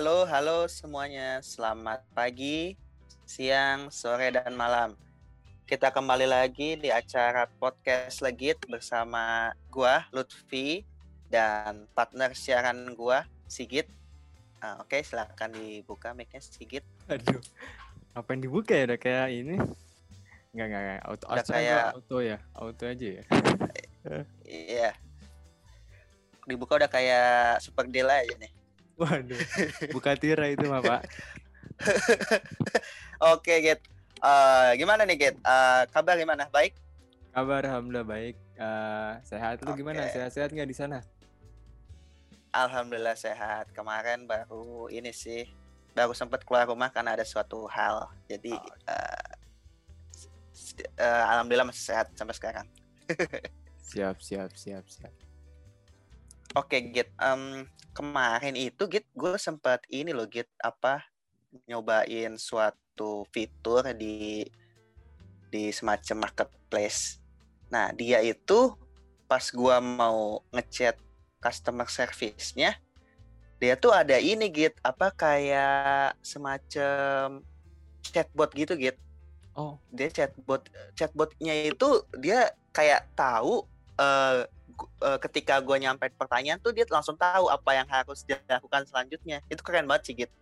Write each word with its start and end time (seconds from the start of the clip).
Halo, 0.00 0.24
halo 0.24 0.64
semuanya. 0.64 1.44
Selamat 1.44 2.00
pagi, 2.16 2.72
siang, 3.28 3.92
sore, 3.92 4.32
dan 4.32 4.56
malam. 4.56 4.96
Kita 5.68 5.92
kembali 5.92 6.24
lagi 6.24 6.80
di 6.80 6.88
acara 6.88 7.44
podcast 7.44 8.24
Legit 8.24 8.56
bersama 8.64 9.52
gua 9.68 10.08
Lutfi 10.08 10.88
dan 11.28 11.84
partner 11.92 12.32
siaran 12.32 12.96
gua 12.96 13.28
Sigit. 13.44 13.92
Ah, 14.64 14.80
Oke, 14.80 15.04
silakan 15.04 15.52
dibuka 15.52 16.16
mic-nya 16.16 16.40
Sigit. 16.40 16.80
Aduh, 17.04 17.44
apa 18.16 18.32
yang 18.32 18.48
dibuka 18.48 18.72
ya? 18.72 18.88
Udah 18.88 18.96
kayak 19.04 19.28
ini? 19.36 19.60
Enggak, 20.56 20.64
enggak, 20.64 20.80
enggak. 20.80 21.00
Auto, 21.04 21.24
Udah 21.28 21.44
auto, 21.44 21.52
kayak- 21.52 21.92
auto 21.92 22.16
ya? 22.24 22.38
Auto 22.56 22.84
aja 22.88 23.08
ya? 23.20 23.24
Iya. 24.48 24.96
Dibuka 26.48 26.80
udah 26.80 26.88
kayak 26.88 27.60
super 27.60 27.84
deal 27.84 28.08
aja 28.08 28.32
nih. 28.40 28.59
Waduh, 29.00 29.40
buka 29.96 30.12
tirai 30.12 30.52
itu 30.60 30.68
mah, 30.68 30.84
Pak. 30.84 31.02
Oke, 33.32 33.54
Git. 33.64 33.80
Eh, 34.20 34.70
gimana 34.76 35.08
nih, 35.08 35.16
Git? 35.16 35.36
Eh, 35.40 35.82
kabar 35.88 36.20
gimana? 36.20 36.44
Baik? 36.52 36.76
Kabar 37.30 37.62
Alhamdulillah 37.64 38.04
baik. 38.04 38.36
Eh, 38.58 39.12
sehat 39.24 39.62
lu 39.64 39.72
gimana? 39.72 40.04
Oke. 40.04 40.12
Sehat-sehat 40.12 40.50
nggak 40.52 40.68
di 40.68 40.76
sana? 40.76 40.98
Alhamdulillah 42.50 43.14
sehat. 43.16 43.70
Kemarin 43.72 44.26
baru 44.26 44.90
ini 44.90 45.14
sih, 45.14 45.46
baru 45.96 46.12
sempat 46.12 46.42
keluar 46.44 46.66
rumah 46.68 46.90
karena 46.90 47.14
ada 47.16 47.24
suatu 47.24 47.64
hal. 47.70 48.10
Jadi 48.28 48.52
Oh. 48.52 48.66
s- 50.52 50.76
eh, 50.76 51.24
alhamdulillah 51.30 51.70
masih 51.70 51.94
sehat 51.94 52.12
sampai 52.18 52.34
sekarang. 52.36 52.66
Siap, 53.90 54.22
siap, 54.22 54.54
siap, 54.54 54.86
siap. 54.86 55.10
Oke, 56.58 56.82
Git. 56.90 57.06
Em, 57.14 57.62
kemarin 57.94 58.58
itu 58.58 58.82
Git, 58.90 59.06
gue 59.14 59.38
sempat 59.38 59.86
ini 59.86 60.10
loh 60.10 60.26
Git, 60.26 60.50
apa 60.58 61.06
nyobain 61.70 62.34
suatu 62.34 63.26
fitur 63.30 63.86
di 63.94 64.46
di 65.50 65.70
semacam 65.70 66.26
marketplace. 66.26 67.22
Nah, 67.70 67.94
dia 67.94 68.18
itu 68.22 68.74
pas 69.30 69.46
gua 69.54 69.78
mau 69.78 70.42
ngechat 70.50 70.98
customer 71.38 71.86
service-nya, 71.86 72.74
dia 73.62 73.74
tuh 73.78 73.94
ada 73.94 74.18
ini 74.18 74.50
Git, 74.50 74.74
apa 74.82 75.14
kayak 75.14 76.18
semacam 76.18 77.46
chatbot 78.02 78.50
gitu 78.58 78.74
Git. 78.74 78.98
Oh, 79.54 79.78
Dia 79.94 80.10
chatbot 80.10 80.66
chatbotnya 80.98 81.54
itu 81.66 82.06
dia 82.18 82.54
kayak 82.74 83.06
tahu 83.14 83.66
eh, 83.98 84.46
eh, 85.02 85.18
ketika 85.20 85.60
gue 85.60 85.76
nyampe 85.78 86.08
pertanyaan 86.16 86.58
tuh 86.60 86.72
dia 86.72 86.84
langsung 86.88 87.16
tahu 87.16 87.48
apa 87.52 87.70
yang 87.76 87.88
harus 87.88 88.24
dilakukan 88.24 88.86
selanjutnya. 88.88 89.40
Itu 89.52 89.60
keren 89.60 89.84
banget 89.88 90.12
sih 90.12 90.14
Git. 90.24 90.32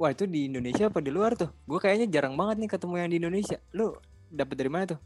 wah 0.00 0.10
itu 0.10 0.26
di 0.26 0.50
Indonesia 0.50 0.90
apa 0.90 0.98
di 0.98 1.14
luar 1.14 1.38
tuh? 1.38 1.52
Gue 1.62 1.78
kayaknya 1.78 2.10
jarang 2.10 2.34
banget 2.34 2.58
nih 2.58 2.70
ketemu 2.74 2.94
yang 2.98 3.10
di 3.12 3.18
Indonesia. 3.22 3.58
Lu 3.70 3.94
dapet 4.32 4.56
dari 4.58 4.70
mana 4.72 4.84
tuh? 4.96 5.00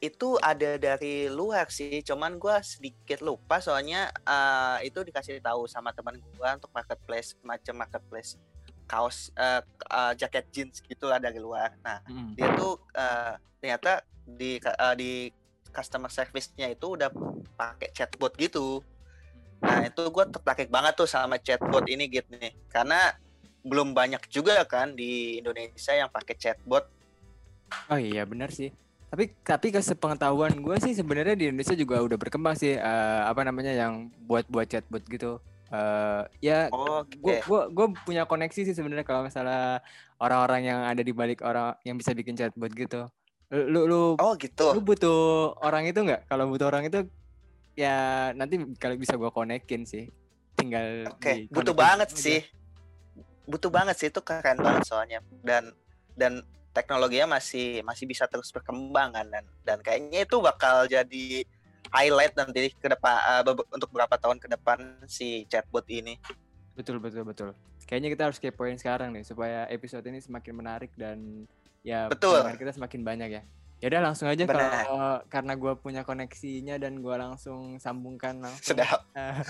itu 0.00 0.40
ada 0.40 0.80
dari 0.80 1.28
luar 1.28 1.68
sih 1.68 2.00
cuman 2.00 2.40
gua 2.40 2.64
sedikit 2.64 3.20
lupa 3.20 3.60
soalnya 3.60 4.08
eh, 4.24 4.88
itu 4.88 5.04
dikasih 5.04 5.44
tahu 5.44 5.68
sama 5.68 5.92
teman 5.92 6.16
gua 6.40 6.56
untuk 6.56 6.72
marketplace 6.72 7.36
macam 7.44 7.76
marketplace 7.76 8.40
kaos 8.88 9.28
eh, 9.36 9.60
eh, 9.92 10.12
jaket 10.16 10.48
jeans 10.48 10.80
gitu 10.80 11.04
lah 11.04 11.20
dari 11.20 11.36
luar 11.36 11.76
nah 11.84 12.00
Mm. 12.08 12.32
dia 12.32 12.48
tuh 12.56 12.80
eh, 12.96 13.32
ternyata 13.60 14.00
di 14.24 14.56
eh, 14.56 14.94
di 14.96 15.12
customer 15.72 16.10
service-nya 16.10 16.70
itu 16.70 16.98
udah 16.98 17.10
pakai 17.56 17.94
chatbot 17.94 18.34
gitu 18.36 18.82
nah 19.60 19.84
itu 19.84 20.02
gua 20.08 20.24
tertarik 20.24 20.72
banget 20.72 20.96
tuh 20.96 21.08
sama 21.08 21.36
chatbot 21.36 21.84
ini 21.88 22.08
gitu 22.08 22.32
nih 22.36 22.52
karena 22.72 23.14
belum 23.60 23.92
banyak 23.92 24.24
juga 24.32 24.64
kan 24.64 24.96
di 24.96 25.36
Indonesia 25.40 25.92
yang 25.92 26.08
pakai 26.08 26.36
chatbot 26.36 26.88
Oh 27.90 27.98
iya 27.98 28.26
benar 28.26 28.50
sih. 28.50 28.74
Tapi 29.10 29.34
tapi 29.42 29.74
ke 29.74 29.82
sepengetahuan 29.82 30.54
gue 30.62 30.76
sih 30.78 30.94
sebenarnya 30.94 31.34
di 31.34 31.50
Indonesia 31.50 31.74
juga 31.74 31.98
udah 31.98 32.18
berkembang 32.18 32.54
sih 32.54 32.78
eh, 32.78 33.22
apa 33.26 33.42
namanya 33.42 33.74
yang 33.74 34.10
buat 34.26 34.46
buat 34.46 34.70
chatbot 34.70 35.02
gitu. 35.10 35.42
Eh 35.70 36.22
ya 36.42 36.70
oke 36.70 37.18
gue 37.18 37.42
gua, 37.46 37.70
gua 37.70 37.86
punya 38.06 38.26
koneksi 38.26 38.70
sih 38.70 38.74
sebenarnya 38.74 39.06
kalau 39.06 39.26
misalnya 39.26 39.82
orang-orang 40.22 40.62
yang 40.66 40.80
ada 40.86 41.02
di 41.02 41.10
balik 41.14 41.42
orang 41.42 41.74
yang 41.82 41.98
bisa 41.98 42.14
bikin 42.14 42.38
chatbot 42.38 42.70
gitu. 42.74 43.10
Lu 43.50 43.82
lu 43.90 44.02
oh 44.14 44.32
gitu 44.38 44.78
lu 44.78 44.80
butuh 44.80 45.58
orang 45.58 45.90
itu 45.90 45.98
nggak? 45.98 46.30
Kalau 46.30 46.46
butuh 46.46 46.70
orang 46.70 46.86
itu 46.86 47.02
ya 47.74 48.30
nanti 48.34 48.62
kalau 48.78 48.94
bisa 48.94 49.18
gua 49.18 49.34
konekin 49.34 49.82
sih. 49.82 50.06
Tinggal 50.54 51.10
Oke, 51.10 51.46
di 51.46 51.50
butuh 51.50 51.74
banget 51.74 52.14
aja. 52.14 52.18
sih. 52.18 52.40
Butuh 53.50 53.70
banget 53.74 53.98
sih 53.98 54.08
itu 54.14 54.22
keren 54.22 54.62
banget 54.62 54.86
soalnya 54.86 55.18
dan 55.42 55.74
dan 56.14 56.46
teknologinya 56.70 57.34
masih 57.34 57.82
masih 57.82 58.06
bisa 58.06 58.30
terus 58.30 58.54
berkembang 58.54 59.10
kan 59.10 59.26
dan 59.26 59.44
dan 59.66 59.78
kayaknya 59.82 60.22
itu 60.22 60.38
bakal 60.38 60.86
jadi 60.86 61.42
highlight 61.90 62.38
nanti 62.38 62.70
ke 62.70 62.86
depan 62.86 63.42
be- 63.42 63.66
untuk 63.74 63.90
beberapa 63.90 64.14
tahun 64.14 64.38
ke 64.38 64.46
depan 64.46 64.78
si 65.10 65.42
chatbot 65.50 65.82
ini. 65.90 66.14
Betul 66.78 67.02
betul 67.02 67.26
betul. 67.26 67.50
Kayaknya 67.90 68.14
kita 68.14 68.22
harus 68.30 68.38
kepoin 68.38 68.78
sekarang 68.78 69.10
nih 69.10 69.26
supaya 69.26 69.66
episode 69.66 70.06
ini 70.06 70.22
semakin 70.22 70.54
menarik 70.54 70.94
dan 70.94 71.50
ya 71.80 72.08
Betul. 72.12 72.44
kita 72.56 72.72
semakin 72.76 73.00
banyak 73.04 73.30
ya. 73.40 73.42
Ya 73.80 73.86
udah 73.88 74.12
langsung 74.12 74.28
aja 74.28 74.44
kalau 74.44 75.24
karena 75.32 75.56
gue 75.56 75.72
punya 75.80 76.04
koneksinya 76.04 76.76
dan 76.76 77.00
gua 77.00 77.16
langsung 77.16 77.80
sambungkan 77.80 78.36
langsung 78.36 78.76
Sedap. 78.76 79.08
eh, 79.16 79.40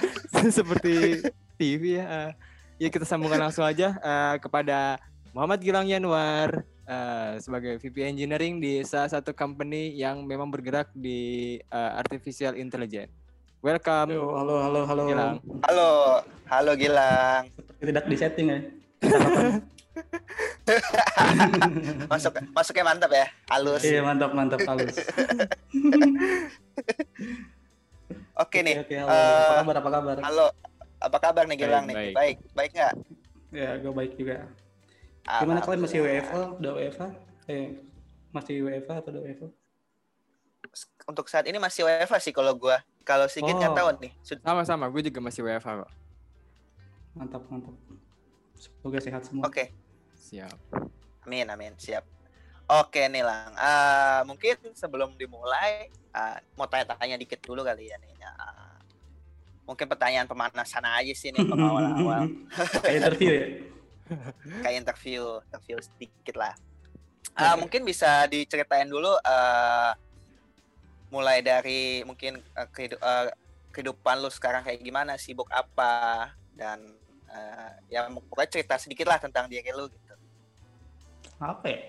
seperti 0.59 1.19
TV 1.59 1.99
ya. 1.99 2.07
eh. 2.07 2.31
Ya 2.79 2.89
kita 2.95 3.03
sambungkan 3.03 3.43
langsung 3.43 3.67
aja 3.67 3.99
eh, 3.99 4.37
kepada 4.39 5.03
Muhammad 5.35 5.59
Gilang 5.59 5.91
Yanwar 5.91 6.63
eh, 6.87 7.43
sebagai 7.43 7.83
VP 7.83 8.07
Engineering 8.07 8.63
di 8.63 8.87
salah 8.87 9.11
satu 9.11 9.35
company 9.35 9.99
yang 9.99 10.23
memang 10.23 10.47
bergerak 10.47 10.95
di 10.95 11.59
eh, 11.59 11.93
artificial 11.99 12.55
intelligence. 12.55 13.11
Welcome 13.61 14.15
Halo, 14.15 14.31
halo, 14.39 14.55
halo, 14.63 14.81
halo. 14.87 15.03
Gilang. 15.11 15.37
Halo, 15.67 15.91
halo 16.47 16.73
Gilang. 16.79 17.51
Seperti 17.51 17.83
tidak 17.91 18.05
di 18.07 18.17
setting 18.17 18.47
ya. 18.47 18.59
Masuk 22.07 22.33
masuknya 22.51 22.85
mantap 22.85 23.11
ya. 23.11 23.27
Halus. 23.49 23.83
Iya, 23.83 24.01
mantap, 24.01 24.31
mantap, 24.33 24.61
halus. 24.65 24.97
Oke 28.37 28.59
nih. 28.65 28.81
Oke, 28.81 28.95
halo. 28.97 29.09
eh, 29.09 29.13
apa 29.13 29.55
kabar? 29.61 29.77
Apa 29.77 29.91
kabar? 29.91 30.17
Halo. 30.23 30.47
Apa 31.01 31.17
kabar 31.19 31.45
nih 31.47 31.57
Gilang 31.57 31.85
Baik, 31.85 31.97
nih? 31.97 32.13
baik. 32.13 32.37
Baik, 32.53 32.71
nggak? 32.75 32.93
Ya, 33.51 33.71
gue 33.77 33.91
baik 33.91 34.13
juga. 34.15 34.47
Gimana 35.25 35.59
kalian 35.61 35.81
masih. 35.83 35.99
WFH? 36.01 36.35
Udah 36.59 36.71
WFH? 36.75 37.03
Eh, 37.47 37.67
masih 38.31 38.55
WFH 38.63 38.91
atau 38.97 39.11
udah 39.11 39.23
WFH? 39.23 39.45
Untuk 41.03 41.27
saat 41.27 41.45
ini 41.45 41.57
masih 41.57 41.83
WFH 41.83 42.15
sih 42.21 42.31
kalau 42.31 42.55
gua. 42.55 42.79
Kalau 43.03 43.27
Sigit 43.27 43.51
nggak 43.51 43.73
Oh. 43.73 43.77
tahu 43.77 43.89
nih. 43.99 44.13
Sud- 44.23 44.41
Sama-sama, 44.41 44.87
gue 44.87 45.03
juga 45.03 45.19
masih 45.19 45.43
WFH 45.43 45.83
kok. 45.83 45.91
Mantap, 47.11 47.43
mantap. 47.49 47.75
Semoga 48.55 48.99
sehat 49.01 49.23
semua. 49.25 49.43
Oke. 49.45 49.73
Siap. 50.21 50.57
Amin, 51.25 51.49
amin, 51.49 51.73
siap. 51.81 52.05
Oke 52.71 53.03
nih 53.11 53.25
Lang, 53.27 53.51
Ah, 53.59 54.23
mungkin 54.23 54.55
sebelum 54.79 55.19
dimulai 55.19 55.91
ah, 56.15 56.39
mau 56.55 56.71
tanya-tanya 56.71 57.19
dikit 57.19 57.43
dulu 57.43 57.67
kali 57.67 57.91
ya 57.91 57.99
nih. 57.99 58.15
Ah, 58.23 58.79
mungkin 59.67 59.91
pertanyaan 59.91 60.31
pemanasan 60.31 60.87
aja 60.87 61.11
sih 61.17 61.35
nih 61.35 61.43
awal-awal, 61.51 62.31
Kayak 62.79 62.97
interview 63.03 63.31
ya? 63.33 63.47
kayak 64.63 64.77
interview, 64.87 65.23
interview 65.51 65.77
sedikit 65.83 66.37
lah. 66.39 66.55
Ah, 67.35 67.55
Oke. 67.57 67.67
Mungkin 67.67 67.83
bisa 67.89 68.29
diceritain 68.31 68.87
dulu 68.87 69.11
ah, 69.27 69.99
mulai 71.11 71.43
dari 71.43 72.07
mungkin 72.07 72.39
ah, 72.55 72.71
kehidu- 72.71 73.03
ah, 73.03 73.35
kehidupan 73.75 74.23
lu 74.23 74.31
sekarang 74.31 74.63
kayak 74.63 74.79
gimana, 74.79 75.19
sibuk 75.19 75.51
apa 75.51 76.31
dan 76.55 76.79
ah, 77.27 77.75
ya 77.91 78.07
pokoknya 78.07 78.51
cerita 78.63 78.79
sedikit 78.79 79.11
lah 79.11 79.19
tentang 79.19 79.51
diri 79.51 79.75
lu 79.75 79.91
gitu. 79.91 80.10
Apa 81.41 81.67
ya? 81.73 81.81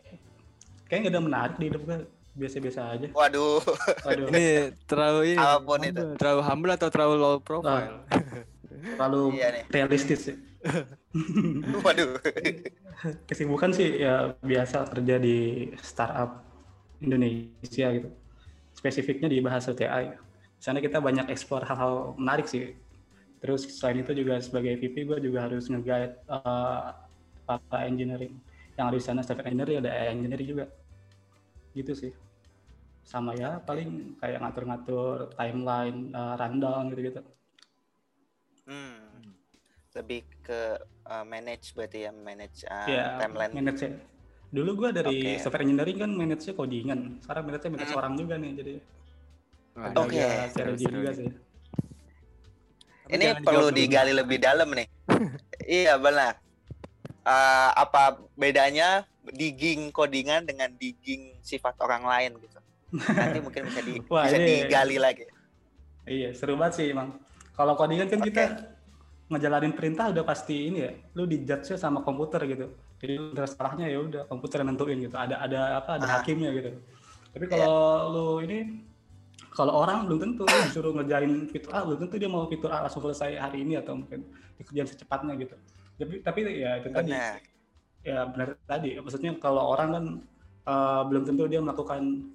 Kayaknya 0.88 1.00
nggak 1.04 1.14
ada 1.14 1.22
menarik 1.22 1.56
di 1.60 1.66
hidup 1.68 1.84
gue. 1.84 2.00
Biasa-biasa 2.32 2.96
aja. 2.96 3.08
Waduh, 3.12 3.60
Aduh, 4.08 4.32
Ini 4.32 4.72
terlalu 4.88 5.36
ini. 5.36 5.44
Apa 5.44 5.60
pun 5.68 5.84
itu. 5.84 6.06
Terlalu 6.16 6.42
humble 6.48 6.72
atau 6.72 6.88
terlalu 6.88 7.16
low 7.20 7.36
profile? 7.44 8.08
terlalu 8.72 9.36
iya 9.38 9.48
nih. 9.52 9.64
realistis 9.68 10.32
ya. 10.32 10.36
Waduh. 11.86 12.18
Kesibukan 13.28 13.76
sih 13.76 14.00
ya 14.00 14.32
biasa 14.40 14.88
kerja 14.88 15.20
di 15.20 15.70
startup 15.84 16.40
Indonesia 17.04 17.88
gitu. 17.92 18.10
Spesifiknya 18.72 19.28
di 19.28 19.44
bahasa 19.44 19.76
TI. 19.76 20.16
Di 20.56 20.64
sana 20.64 20.80
kita 20.80 21.04
banyak 21.04 21.28
eksplor 21.28 21.68
hal-hal 21.68 22.16
menarik 22.16 22.48
sih. 22.48 22.80
Terus 23.44 23.68
selain 23.76 24.08
itu 24.08 24.16
juga 24.16 24.40
sebagai 24.40 24.80
VP 24.80 25.04
gue 25.04 25.18
juga 25.20 25.52
harus 25.52 25.68
nge-guide 25.68 26.16
eh, 26.30 26.88
para 27.44 27.80
engineering. 27.90 28.40
Yang 28.76 28.86
ada 28.88 28.98
di 28.98 29.04
sana 29.04 29.22
staff 29.24 29.42
engineering 29.44 29.84
ada 29.84 29.92
AI 29.92 30.16
engineering 30.16 30.48
juga. 30.48 30.66
Gitu 31.76 31.94
sih. 31.96 32.12
Sama 33.02 33.36
ya 33.36 33.60
paling 33.64 34.20
kayak 34.22 34.40
ngatur-ngatur 34.40 35.34
timeline, 35.36 36.12
eh, 36.14 36.36
rundown 36.38 36.84
gitu-gitu. 36.92 37.22
Hmm. 38.68 39.12
lebih 39.92 40.24
ke 40.40 40.80
uh, 41.04 41.28
manage 41.28 41.76
berarti 41.76 42.08
ya 42.08 42.16
manage 42.16 42.64
uh, 42.64 42.88
ya 42.88 43.20
timeline. 43.20 43.52
manage 43.52 43.84
-nya. 43.84 44.00
Dulu 44.48 44.70
gue 44.80 44.90
dari 44.96 45.18
Oke. 45.20 45.44
software 45.44 45.68
engineering 45.68 45.98
kan 46.00 46.12
manage-nya 46.16 46.54
codingan. 46.56 47.00
Sekarang 47.20 47.44
manage-nya 47.48 47.72
manage 47.76 47.92
Hmm. 47.92 48.00
orang 48.00 48.14
juga 48.16 48.36
nih. 48.40 48.52
Jadi 48.56 48.74
ada 49.76 50.00
Oke. 50.00 50.24
challenging 50.56 50.88
seru 50.88 50.96
juga 51.00 51.12
sih. 51.12 51.30
Ini 53.12 53.26
perlu 53.44 53.68
digali 53.72 54.12
lebih 54.16 54.38
dalam 54.40 54.72
nih. 54.72 54.88
iya 55.84 56.00
benar. 56.00 56.40
Uh, 57.22 57.70
apa 57.78 58.18
bedanya 58.34 59.06
digging 59.22 59.94
codingan 59.94 60.42
dengan 60.42 60.74
digging 60.74 61.38
sifat 61.40 61.78
orang 61.78 62.02
lain 62.02 62.32
gitu? 62.42 62.58
Nanti 63.14 63.40
mungkin 63.46 63.70
bisa 63.70 63.82
di 63.82 64.02
Wah, 64.10 64.26
bisa 64.26 64.38
ini- 64.42 64.66
digali 64.66 64.98
lagi. 64.98 65.26
Iya, 66.02 66.34
seru 66.34 66.58
banget 66.58 66.82
sih 66.82 66.86
emang. 66.90 67.22
Kalau 67.54 67.78
codingan 67.78 68.10
kan 68.10 68.20
Oke. 68.20 68.34
kita 68.34 68.44
ngejalanin 69.30 69.72
perintah 69.72 70.10
udah 70.10 70.26
pasti 70.26 70.68
ini 70.68 70.80
ya, 70.82 70.92
lu 71.14 71.30
di 71.30 71.46
judge 71.46 71.78
sama 71.78 72.02
komputer 72.02 72.42
gitu. 72.50 72.74
Jadi 72.98 73.14
udah 73.38 73.46
salahnya 73.46 73.86
ya 73.86 74.02
udah 74.02 74.24
komputer 74.26 74.66
yang 74.66 74.74
nentuin 74.74 74.98
gitu. 74.98 75.14
Ada 75.14 75.46
ada 75.46 75.60
apa? 75.78 76.02
Ada 76.02 76.06
Ah. 76.06 76.12
hakimnya 76.20 76.50
gitu. 76.52 76.74
Tapi 77.32 77.46
kalau 77.48 77.78
lu 78.10 78.26
ini 78.42 78.82
kalau 79.54 79.78
orang 79.78 80.10
belum 80.10 80.20
tentu 80.26 80.44
disuruh 80.48 80.92
ngerjain 80.96 81.48
fitur 81.48 81.72
A, 81.72 81.86
belum 81.86 82.02
tentu 82.02 82.16
dia 82.18 82.28
mau 82.28 82.50
fitur 82.50 82.74
A 82.74 82.82
langsung 82.84 83.06
selesai 83.06 83.38
hari 83.38 83.62
ini 83.62 83.78
atau 83.78 83.94
mungkin 83.94 84.26
dikerjain 84.58 84.90
secepatnya 84.90 85.38
gitu. 85.38 85.54
Tapi 86.02 86.16
tapi 86.26 86.40
ya 86.58 86.82
itu 86.82 86.90
tadi 86.90 87.14
Benar. 87.14 87.38
ya 88.02 88.20
benar 88.26 88.58
tadi 88.66 88.98
maksudnya 88.98 89.38
kalau 89.38 89.62
orang 89.70 89.90
kan 89.94 90.06
eh, 90.66 91.02
belum 91.06 91.24
tentu 91.24 91.46
dia 91.46 91.62
melakukan 91.62 92.26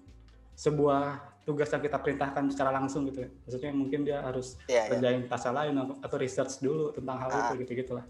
sebuah 0.54 1.18
tugas 1.42 1.66
yang 1.70 1.82
kita 1.82 1.98
perintahkan 1.98 2.50
secara 2.50 2.70
langsung 2.70 3.06
gitu 3.06 3.22
ya. 3.22 3.30
maksudnya 3.42 3.70
mungkin 3.70 4.00
dia 4.02 4.18
harus 4.22 4.58
iya. 4.66 4.86
kerjain 4.86 5.26
task 5.26 5.50
lain 5.50 5.74
atau 5.98 6.16
research 6.18 6.58
dulu 6.58 6.90
tentang 6.90 7.16
hal 7.22 7.30
Ah. 7.30 7.38
itu 7.50 7.62
gitu 7.62 7.72
gitulah 7.82 8.06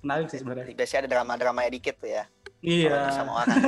menarik 0.00 0.26
sih 0.30 0.38
sebenarnya 0.40 0.64
Biasanya 0.72 1.00
ada 1.04 1.10
drama-drama 1.12 1.60
dikit 1.68 1.94
tuh 1.98 2.10
ya. 2.10 2.24
iya 2.62 3.10
sama 3.12 3.44
orang. 3.44 3.58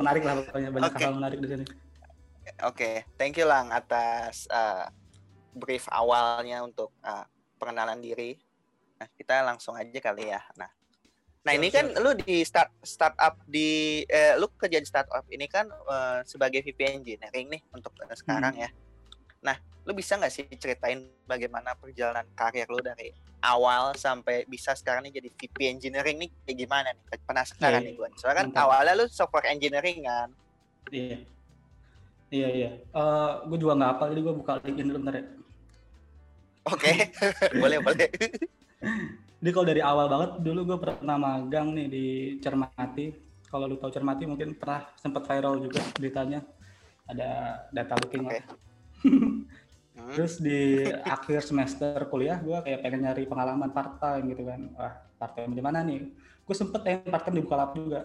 menarik 0.00 0.22
lah 0.24 0.34
pokoknya 0.46 0.70
banyak 0.70 0.92
Oke. 0.92 1.02
hal 1.02 1.12
menarik 1.14 1.38
di 1.38 1.48
sini 1.48 1.64
Oke, 2.66 3.06
thank 3.14 3.38
you 3.38 3.46
Lang 3.46 3.70
atas 3.70 4.50
uh, 4.50 4.90
brief 5.54 5.86
awalnya 5.88 6.60
untuk 6.60 6.92
uh, 7.00 7.24
pengenalan 7.56 8.02
diri. 8.02 8.36
Nah, 9.00 9.08
kita 9.16 9.40
langsung 9.40 9.72
aja 9.72 9.96
kali 9.96 10.28
ya. 10.28 10.44
Nah, 10.60 10.68
nah 11.40 11.56
ini 11.56 11.72
kan 11.72 11.88
lu 11.88 12.12
di 12.12 12.44
start 12.44 12.68
startup 12.84 13.40
di 13.48 14.04
eh, 14.04 14.36
lu 14.36 14.44
kerja 14.52 14.76
di 14.76 14.84
startup 14.84 15.24
ini 15.26 15.48
kan 15.48 15.64
uh, 15.88 16.20
sebagai 16.22 16.60
VP 16.60 17.00
engineering 17.00 17.48
nih 17.48 17.64
untuk 17.72 17.96
uh, 17.96 18.12
sekarang 18.12 18.52
Hmm. 18.52 18.64
ya. 18.64 18.70
Nah, 19.40 19.56
lu 19.88 19.96
bisa 19.96 20.20
nggak 20.20 20.28
sih 20.28 20.44
ceritain 20.52 21.00
bagaimana 21.24 21.72
perjalanan 21.72 22.28
karir 22.36 22.68
lu 22.68 22.84
dari 22.84 23.08
awal 23.40 23.96
sampai 23.96 24.44
bisa 24.44 24.76
sekarang 24.76 25.08
nih 25.08 25.16
jadi 25.16 25.28
VP 25.32 25.56
engineering 25.64 26.20
nih 26.20 26.30
kayak 26.44 26.58
gimana 26.60 26.88
nih? 26.92 27.04
Penasaran 27.24 27.80
Iya, 27.80 27.88
nih 27.88 27.94
gue. 27.96 28.08
Soalnya 28.20 28.36
kan 28.36 28.46
mantap. 28.52 28.64
awalnya 28.68 28.92
lu 28.94 29.06
software 29.08 29.48
engineering 29.48 30.04
kan. 30.04 30.28
iya 30.92 31.16
iya 32.28 32.48
iya 32.52 32.70
Eh, 32.76 33.30
gue 33.48 33.56
juga 33.56 33.80
nggak 33.80 33.92
apa 33.96 34.04
jadi 34.12 34.20
gue 34.20 34.34
buka 34.36 34.52
LinkedIn 34.60 34.86
dulu 34.86 34.98
bentar 35.00 35.14
ya 35.16 35.24
Oke, 36.68 36.92
boleh 37.64 37.80
boleh. 37.80 38.08
Jadi 39.40 39.50
kalau 39.56 39.66
dari 39.68 39.80
awal 39.80 40.06
banget 40.08 40.30
dulu 40.44 40.60
gue 40.74 40.78
pernah 40.80 41.16
magang 41.16 41.72
nih 41.72 41.86
di 41.88 42.06
Cermati. 42.44 43.12
Kalau 43.48 43.64
lu 43.66 43.76
tahu 43.80 43.88
Cermati 43.92 44.24
mungkin 44.28 44.52
pernah 44.56 44.88
sempat 45.00 45.24
viral 45.28 45.60
juga 45.64 45.80
beritanya. 45.96 46.44
Ada 47.08 47.28
data 47.72 47.94
lah. 47.96 48.44
Hmm. 49.00 49.48
Terus 50.16 50.40
di 50.40 50.86
akhir 51.04 51.44
semester 51.44 51.96
kuliah 52.08 52.40
gue 52.40 52.56
kayak 52.64 52.80
pengen 52.84 53.00
nyari 53.04 53.24
pengalaman 53.28 53.68
part 53.72 54.00
time 54.00 54.32
gitu 54.32 54.44
kan. 54.44 54.60
Wah 54.76 54.94
part 55.16 55.32
time 55.36 55.52
di 55.56 55.62
mana 55.64 55.84
nih? 55.84 56.08
Gue 56.44 56.56
sempet 56.56 56.80
pengen 56.84 57.08
part 57.08 57.24
time 57.24 57.40
di 57.40 57.44
Bukalapak 57.44 57.74
juga. 57.76 58.00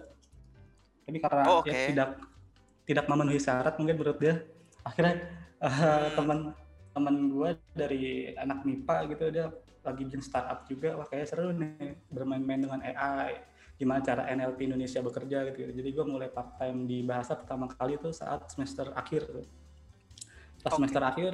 Tapi 1.06 1.18
karena 1.20 1.44
Oh, 1.46 1.62
ya 1.64 1.72
oke. 1.72 1.84
tidak 1.92 2.08
tidak 2.86 3.04
memenuhi 3.06 3.40
syarat 3.40 3.74
mungkin 3.80 3.96
menurut 3.96 4.18
dia. 4.18 4.34
Akhirnya 4.84 5.14
eh, 5.56 5.68
Hmm. 5.68 6.12
teman 6.16 6.38
teman 6.96 7.14
gue 7.28 7.50
dari 7.76 8.32
anak 8.40 8.64
MIPA 8.64 8.96
gitu 9.12 9.24
dia 9.28 9.46
lagi 9.86 10.02
bikin 10.02 10.20
startup 10.20 10.66
juga. 10.66 10.98
Wah 10.98 11.06
kayak 11.06 11.26
seru 11.30 11.54
nih 11.54 11.94
bermain-main 12.10 12.60
dengan 12.60 12.80
AI. 12.82 13.38
Gimana 13.76 14.00
cara 14.00 14.26
NLP 14.26 14.72
Indonesia 14.72 14.98
bekerja 15.00 15.46
gitu. 15.52 15.70
Jadi 15.70 15.88
gue 15.92 16.04
mulai 16.04 16.28
part 16.28 16.56
time 16.58 16.88
di 16.88 17.04
bahasa 17.04 17.36
pertama 17.36 17.68
kali 17.68 17.96
tuh 17.96 18.10
saat 18.10 18.48
semester 18.50 18.90
akhir 18.92 19.22
tuh. 19.30 19.46
Pas 20.60 20.72
Oke. 20.74 20.82
semester 20.82 21.02
akhir 21.04 21.32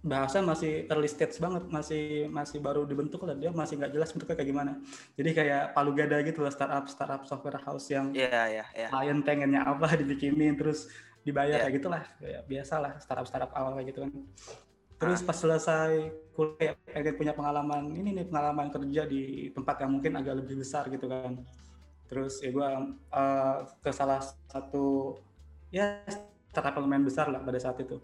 bahasa 0.00 0.40
masih 0.40 0.88
early 0.88 1.08
stage 1.12 1.36
banget, 1.36 1.68
masih 1.68 2.24
masih 2.32 2.56
baru 2.56 2.88
dibentuk 2.88 3.20
lah 3.20 3.36
dia 3.36 3.52
masih 3.52 3.76
nggak 3.76 3.92
jelas 3.92 4.08
bentuknya 4.16 4.36
kayak 4.36 4.48
gimana. 4.48 4.72
Jadi 5.14 5.30
kayak 5.36 5.62
palu 5.76 5.92
gada 5.92 6.16
gitu 6.24 6.40
lah 6.40 6.52
startup 6.52 6.88
startup 6.88 7.22
software 7.28 7.60
house 7.60 7.86
yang 7.92 8.08
Iya, 8.16 8.42
iya, 8.48 8.64
iya. 8.72 8.88
klien 8.88 9.20
pengennya 9.20 9.60
apa 9.62 9.92
dibikinin 10.00 10.56
terus 10.56 10.88
dibayar 11.20 11.60
Iya. 11.60 11.68
kayak 11.68 11.74
gitulah 11.84 12.02
kayak 12.16 12.42
biasa 12.48 12.74
lah 12.80 12.92
startup 12.96 13.26
startup 13.28 13.52
awal 13.52 13.76
kayak 13.76 13.92
gitu 13.92 14.00
kan. 14.08 14.10
Terus 15.00 15.24
pas 15.24 15.32
selesai 15.32 16.12
kuliah 16.36 16.76
pengen 16.84 17.14
punya 17.16 17.32
pengalaman 17.32 17.96
ini 17.96 18.20
nih 18.20 18.28
pengalaman 18.28 18.68
kerja 18.68 19.08
di 19.08 19.48
tempat 19.50 19.80
yang 19.80 19.96
mungkin 19.96 20.12
agak 20.20 20.44
lebih 20.44 20.60
besar 20.60 20.92
gitu 20.92 21.08
kan. 21.08 21.40
Terus 22.04 22.44
ya 22.44 22.52
gue 22.52 22.68
ke 23.80 23.90
salah 23.96 24.20
satu 24.52 25.16
ya 25.72 26.04
startup 26.52 26.76
yang 26.76 26.84
lumayan 26.84 27.04
besar 27.08 27.32
lah 27.32 27.40
pada 27.40 27.56
saat 27.56 27.80
itu. 27.80 27.96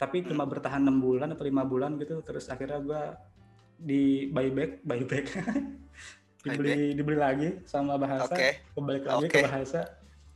Tapi 0.00 0.24
cuma 0.24 0.48
bertahan 0.48 0.80
enam 0.80 0.98
bulan 0.98 1.36
atau 1.36 1.44
lima 1.44 1.68
bulan 1.68 2.00
gitu. 2.00 2.24
Terus 2.24 2.48
akhirnya 2.48 2.80
gue 2.80 3.02
di 3.76 4.32
buyback, 4.32 4.80
buyback, 4.88 5.26
dibeli 6.42 6.96
dibeli 6.98 7.18
lagi 7.18 7.48
sama 7.68 7.94
bahasa 7.94 8.34
Oke. 8.34 8.72
kembali 8.74 9.00
lagi 9.06 9.26
Oke. 9.30 9.38
ke 9.38 9.46
bahasa 9.46 9.80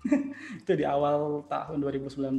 itu 0.62 0.72
di 0.78 0.86
awal 0.86 1.42
tahun 1.50 1.82
2019 1.82 2.38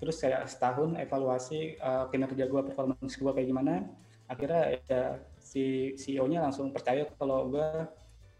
terus 0.00 0.16
kayak 0.16 0.48
setahun 0.48 0.96
evaluasi 0.96 1.76
uh, 1.76 2.08
kinerja 2.08 2.48
gue 2.48 2.60
performance 2.64 3.14
gue 3.14 3.32
kayak 3.36 3.48
gimana 3.52 3.84
akhirnya 4.24 4.80
ya 4.88 5.02
si 5.36 5.92
CEO-nya 6.00 6.40
langsung 6.40 6.72
percaya 6.72 7.04
kalau 7.20 7.52
gue 7.52 7.68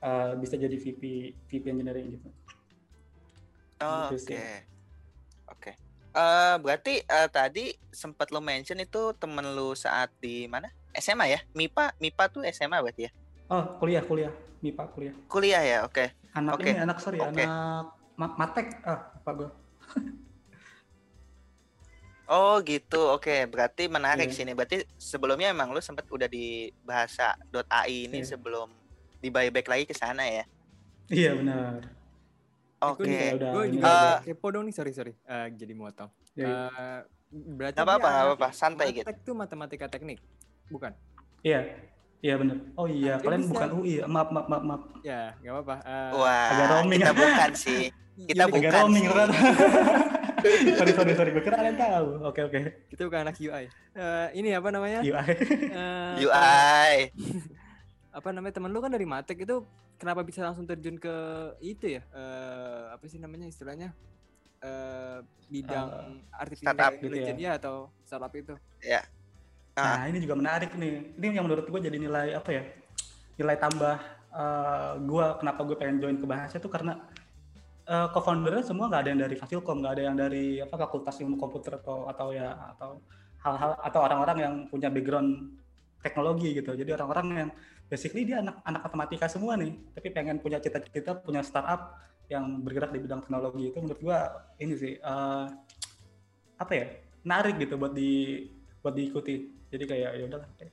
uh, 0.00 0.32
bisa 0.40 0.56
jadi 0.56 0.72
VP 0.72 1.02
VP 1.46 1.64
engineering 1.68 2.16
gitu 2.16 2.28
Oh, 3.80 4.12
Gitu 4.12 4.28
Oke. 4.28 4.36
sih. 4.36 4.44
Oke. 5.48 5.72
Eh, 6.10 6.54
berarti 6.60 7.00
eh, 7.00 7.28
tadi 7.32 7.72
sempat 7.88 8.28
lo 8.28 8.44
mention 8.44 8.76
itu 8.76 9.16
temen 9.16 9.56
lu 9.56 9.72
saat 9.72 10.12
di 10.20 10.44
mana? 10.44 10.68
SMA 10.92 11.32
ya? 11.32 11.40
MIPA, 11.56 11.96
MIPA 11.96 12.24
tuh 12.28 12.42
SMA 12.52 12.76
berarti 12.76 13.08
ya? 13.08 13.12
oh 13.50 13.80
kuliah 13.80 14.04
kuliah 14.04 14.30
MIPA 14.60 14.84
kuliah 14.94 15.14
Kuliah 15.26 15.62
ya? 15.64 15.78
Oke. 15.88 16.12
anak 16.36 16.60
Oke. 16.60 16.70
ini 16.70 16.76
anak 16.76 16.98
sorry 17.00 17.18
Oke. 17.18 17.40
anak 17.42 17.88
ma- 18.20 18.36
matek 18.36 18.84
ah 18.84 19.10
apa 19.16 19.30
gue 19.32 19.48
Oh 22.30 22.62
gitu. 22.62 23.10
Oke, 23.10 23.42
berarti 23.44 23.84
menarik 23.86 24.30
Iya. 24.30 24.36
sini. 24.36 24.54
Berarti 24.54 24.86
sebelumnya 24.94 25.50
emang 25.50 25.68
lu 25.68 25.78
sempat 25.78 26.06
udah 26.06 26.24
di 26.24 26.70
bahasa 26.80 27.34
.ai 27.68 28.06
ini 28.06 28.22
Iya. 28.22 28.30
sebelum 28.30 28.70
di 29.18 29.28
buyback 29.28 29.66
lagi 29.66 29.84
ke 29.84 29.92
sana 29.92 30.22
ya? 30.22 30.46
iya 31.10 31.34
benar 31.34 31.82
Oke. 32.80 33.34
udah 33.34 33.50
Gue 33.50 33.64
juga 33.68 33.82
aja. 33.84 34.22
kepo 34.22 34.46
dong 34.48 34.64
nih, 34.64 34.72
sorry 34.72 34.94
sorry. 34.94 35.12
Eh, 35.20 35.46
jadi 35.52 35.74
motong. 35.74 36.06
Iya. 36.32 36.70
Eh, 36.70 36.98
berarti 37.50 37.76
Gak 37.76 37.84
apa-apa, 37.84 38.08
gak 38.08 38.24
apa-apa. 38.24 38.48
Santai 38.54 38.86
gitu. 38.94 39.04
Matek 39.04 39.18
tuh 39.20 39.34
matematika 39.34 39.86
teknik, 39.86 40.22
bukan? 40.68 40.94
iya 41.40 41.66
iya 42.20 42.36
benar 42.36 42.60
oh 42.74 42.84
iya 42.84 43.16
Dia 43.16 43.24
kalian 43.24 43.40
bisa- 43.42 43.50
bukan 43.50 43.70
UI 43.74 43.92
ya? 43.96 44.04
maaf 44.06 44.28
maaf 44.28 44.46
maaf, 44.46 44.62
maaf. 44.62 44.82
Ya, 45.02 45.32
nggak 45.36 45.52
apa-apa. 45.52 45.76
Eh, 45.82 46.10
Wah, 46.14 46.48
agak 46.48 46.66
roaming. 46.70 47.00
kita 47.00 47.12
bukan 47.12 47.50
sih. 47.54 47.80
kita 48.30 48.44
bukan 48.46 48.60
agak 48.62 48.72
roaming 48.78 49.02
sih. 49.02 49.10
sorry 50.78 50.92
sorry 50.92 51.12
sorry 51.14 51.30
gue 51.34 51.42
kira 51.42 51.56
kalian 51.58 51.76
tahu 51.76 52.06
oke 52.26 52.40
oke 52.50 52.60
Kita 52.90 53.02
bukan 53.06 53.20
anak 53.28 53.36
UI. 53.38 53.64
Eh, 53.96 54.28
ini 54.38 54.50
apa 54.54 54.68
namanya? 54.72 55.00
UI 55.02 55.26
Eh, 55.70 56.14
UI. 56.26 56.94
apa 58.18 58.28
namanya 58.34 58.58
teman 58.58 58.74
lu 58.74 58.82
kan 58.82 58.90
dari 58.90 59.06
Matek 59.06 59.46
itu 59.46 59.62
kenapa 59.94 60.26
bisa 60.26 60.42
langsung 60.42 60.66
terjun 60.66 60.98
ke 60.98 61.14
itu 61.62 61.94
ya 61.94 62.02
eh 62.10 62.84
apa 62.90 63.06
sih 63.06 63.22
namanya 63.22 63.46
istilahnya 63.46 63.94
eh 64.60 65.22
bidang 65.46 66.18
artificial 66.34 66.74
startup 66.74 66.92
gitu 66.98 67.06
intelligence 67.06 67.38
ya. 67.38 67.50
ya 67.54 67.58
atau 67.62 67.74
startup 68.02 68.32
itu 68.34 68.54
Nah, 69.80 70.04
ini 70.12 70.18
juga 70.20 70.34
menarik 70.36 70.76
nih. 70.76 71.16
Ini 71.16 71.40
yang 71.40 71.46
menurut 71.48 71.64
gue 71.64 71.80
jadi 71.80 71.96
nilai 71.96 72.36
apa 72.36 72.50
ya? 72.52 72.62
Nilai 73.40 73.56
tambah 73.56 73.96
eh 74.30 74.92
gue 75.02 75.24
kenapa 75.42 75.60
gue 75.66 75.76
pengen 75.78 75.98
join 75.98 76.18
ke 76.20 76.26
bahasa 76.26 76.58
itu 76.62 76.68
karena 76.70 77.02
eh 77.90 78.06
co-foundernya 78.14 78.62
semua 78.62 78.86
nggak 78.86 79.02
ada 79.02 79.10
yang 79.10 79.20
dari 79.26 79.34
Fasilkom, 79.34 79.82
nggak 79.82 79.92
ada 79.98 80.02
yang 80.06 80.16
dari 80.16 80.44
apa 80.62 80.74
fakultas 80.78 81.18
ilmu 81.18 81.34
komputer 81.34 81.82
atau 81.82 82.06
atau 82.06 82.30
ya 82.30 82.54
atau 82.78 83.02
hal-hal 83.42 83.74
atau 83.82 84.00
orang-orang 84.06 84.38
yang 84.38 84.54
punya 84.70 84.86
background 84.86 85.58
teknologi 85.98 86.54
gitu. 86.54 86.70
Jadi 86.78 86.90
orang-orang 86.94 87.26
yang 87.34 87.50
basically 87.90 88.22
dia 88.22 88.38
anak 88.38 88.62
anak 88.62 88.86
matematika 88.86 89.26
semua 89.26 89.58
nih, 89.58 89.74
tapi 89.90 90.08
pengen 90.14 90.38
punya 90.38 90.62
cita-cita 90.62 91.18
punya 91.18 91.42
startup 91.42 91.98
yang 92.30 92.62
bergerak 92.62 92.94
di 92.94 93.02
bidang 93.02 93.26
teknologi 93.26 93.74
itu 93.74 93.78
menurut 93.82 93.98
gue 93.98 94.18
ini 94.62 94.74
sih 94.78 94.94
eh 95.02 95.46
apa 96.62 96.72
ya? 96.78 96.86
menarik 97.20 97.60
gitu 97.60 97.76
buat 97.76 97.92
di 97.92 98.48
buat 98.80 98.96
diikuti 98.96 99.52
jadi 99.68 99.84
kayak 99.84 100.10
ya 100.16 100.24
udahlah 100.24 100.48
kayak 100.56 100.72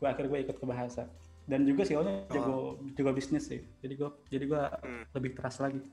gue 0.00 0.08
akhirnya 0.08 0.30
gue 0.32 0.40
ikut 0.48 0.56
ke 0.56 0.64
bahasa 0.64 1.04
dan 1.44 1.68
juga 1.68 1.84
sih 1.84 2.00
nya 2.00 2.24
jago 2.32 2.80
jago 2.96 3.12
bisnis 3.12 3.44
sih 3.44 3.60
jadi 3.84 3.92
gue 4.00 4.10
jadi 4.32 4.44
gue 4.48 4.62
Hmm. 4.88 5.04
lebih 5.12 5.36
keras 5.36 5.60
lagi 5.60 5.84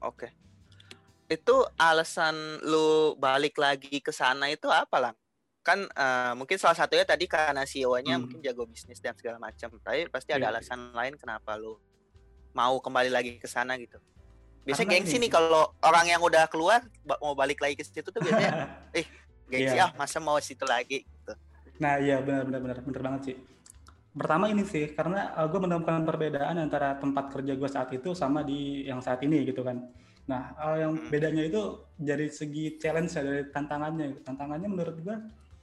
Oke. 0.00 0.28
Itu 1.26 1.62
alasan 1.78 2.34
lu 2.66 3.14
balik 3.14 3.54
lagi 3.56 4.00
ke 4.00 4.10
sana 4.10 4.48
itu 4.48 4.66
apa 4.66 4.98
lang? 4.98 5.14
Kan 5.60 5.86
eh, 5.86 6.32
mungkin 6.34 6.56
salah 6.56 6.74
satunya 6.74 7.04
tadi 7.04 7.24
karena 7.24 7.62
CEO-nya 7.62 8.16
Hmm. 8.16 8.26
mungkin 8.26 8.40
jago 8.40 8.64
bisnis 8.64 8.98
dan 8.98 9.14
segala 9.14 9.38
macam. 9.38 9.70
Tapi 9.78 10.08
pasti 10.08 10.32
ada 10.32 10.48
Iya. 10.48 10.58
alasan 10.58 10.90
lain 10.90 11.14
kenapa 11.14 11.54
lu 11.54 11.76
mau 12.50 12.80
kembali 12.80 13.08
lagi 13.08 13.38
ke 13.38 13.46
sana 13.46 13.78
gitu. 13.78 14.00
Biasanya 14.60 14.88
gengsi 14.90 15.16
nih 15.16 15.30
kalau 15.30 15.70
orang 15.80 16.04
yang 16.08 16.20
udah 16.20 16.44
keluar 16.50 16.82
mau 17.06 17.32
balik 17.32 17.62
lagi 17.62 17.78
ke 17.78 17.84
situ 17.84 18.04
tuh 18.04 18.20
biasanya 18.20 18.52
gengsi 19.52 19.76
Iya. 19.76 19.86
ah 19.86 19.90
masa 19.94 20.18
mau 20.18 20.36
situ 20.36 20.64
lagi 20.64 21.04
gitu. 21.04 21.32
Nah 21.78 21.96
iya 21.96 22.18
benar 22.20 22.44
benar 22.44 22.60
benar 22.60 22.76
benar 22.82 23.02
banget 23.02 23.20
sih. 23.24 23.36
Pertama 24.10 24.50
ini 24.50 24.66
sih 24.66 24.90
karena 24.90 25.30
gue 25.46 25.60
menemukan 25.62 26.02
perbedaan 26.02 26.58
antara 26.58 26.98
tempat 26.98 27.30
kerja 27.30 27.54
gue 27.54 27.68
saat 27.70 27.94
itu 27.94 28.10
sama 28.10 28.42
di 28.42 28.82
yang 28.86 28.98
saat 28.98 29.22
ini 29.22 29.46
gitu 29.46 29.62
kan. 29.62 29.86
Nah 30.26 30.50
eh, 30.58 30.76
yang 30.82 30.98
Hmm. 30.98 31.06
bedanya 31.10 31.42
itu 31.46 31.62
dari 31.94 32.26
segi 32.26 32.74
challenge 32.82 33.14
ya 33.14 33.22
dari 33.22 33.42
tantangannya. 33.54 34.18
Tantangannya 34.26 34.66
menurut 34.66 34.96
gue 34.98 35.16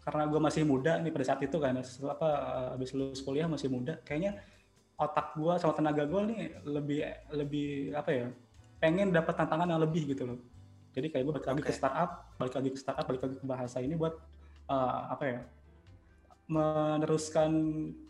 karena 0.07 0.23
gue 0.31 0.39
masih 0.39 0.63
muda 0.63 0.95
nih 1.03 1.11
pada 1.11 1.25
saat 1.27 1.43
itu 1.43 1.59
kan 1.59 1.75
setelah 1.83 2.15
apa 2.15 2.29
eh, 2.31 2.67
habis 2.79 2.89
lulus 2.95 3.19
kuliah 3.19 3.47
masih 3.51 3.67
muda 3.67 3.99
kayaknya 4.07 4.39
otak 4.95 5.35
gue 5.35 5.53
sama 5.59 5.73
tenaga 5.75 6.07
gue 6.07 6.21
nih 6.31 6.39
lebih 6.63 6.99
lebih 7.35 7.67
apa 7.99 8.09
ya 8.15 8.27
pengen 8.79 9.11
dapat 9.11 9.35
tantangan 9.35 9.67
yang 9.67 9.83
lebih 9.83 10.07
gitu 10.15 10.23
loh. 10.23 10.39
Jadi 10.95 11.11
kayak 11.11 11.23
gue 11.27 11.33
balik 11.35 11.47
lagi 11.51 11.61
ke 11.67 11.73
Oke. 11.75 11.77
startup, 11.77 12.09
balik 12.39 12.53
lagi 12.57 12.69
ke 12.73 12.79
startup, 12.79 13.05
balik 13.05 13.21
lagi 13.27 13.35
ke 13.37 13.45
bahasa 13.45 13.77
ini 13.83 13.93
buat 13.99 14.15
eh, 14.71 15.01
apa 15.11 15.23
ya 15.27 15.39
meneruskan 16.47 17.51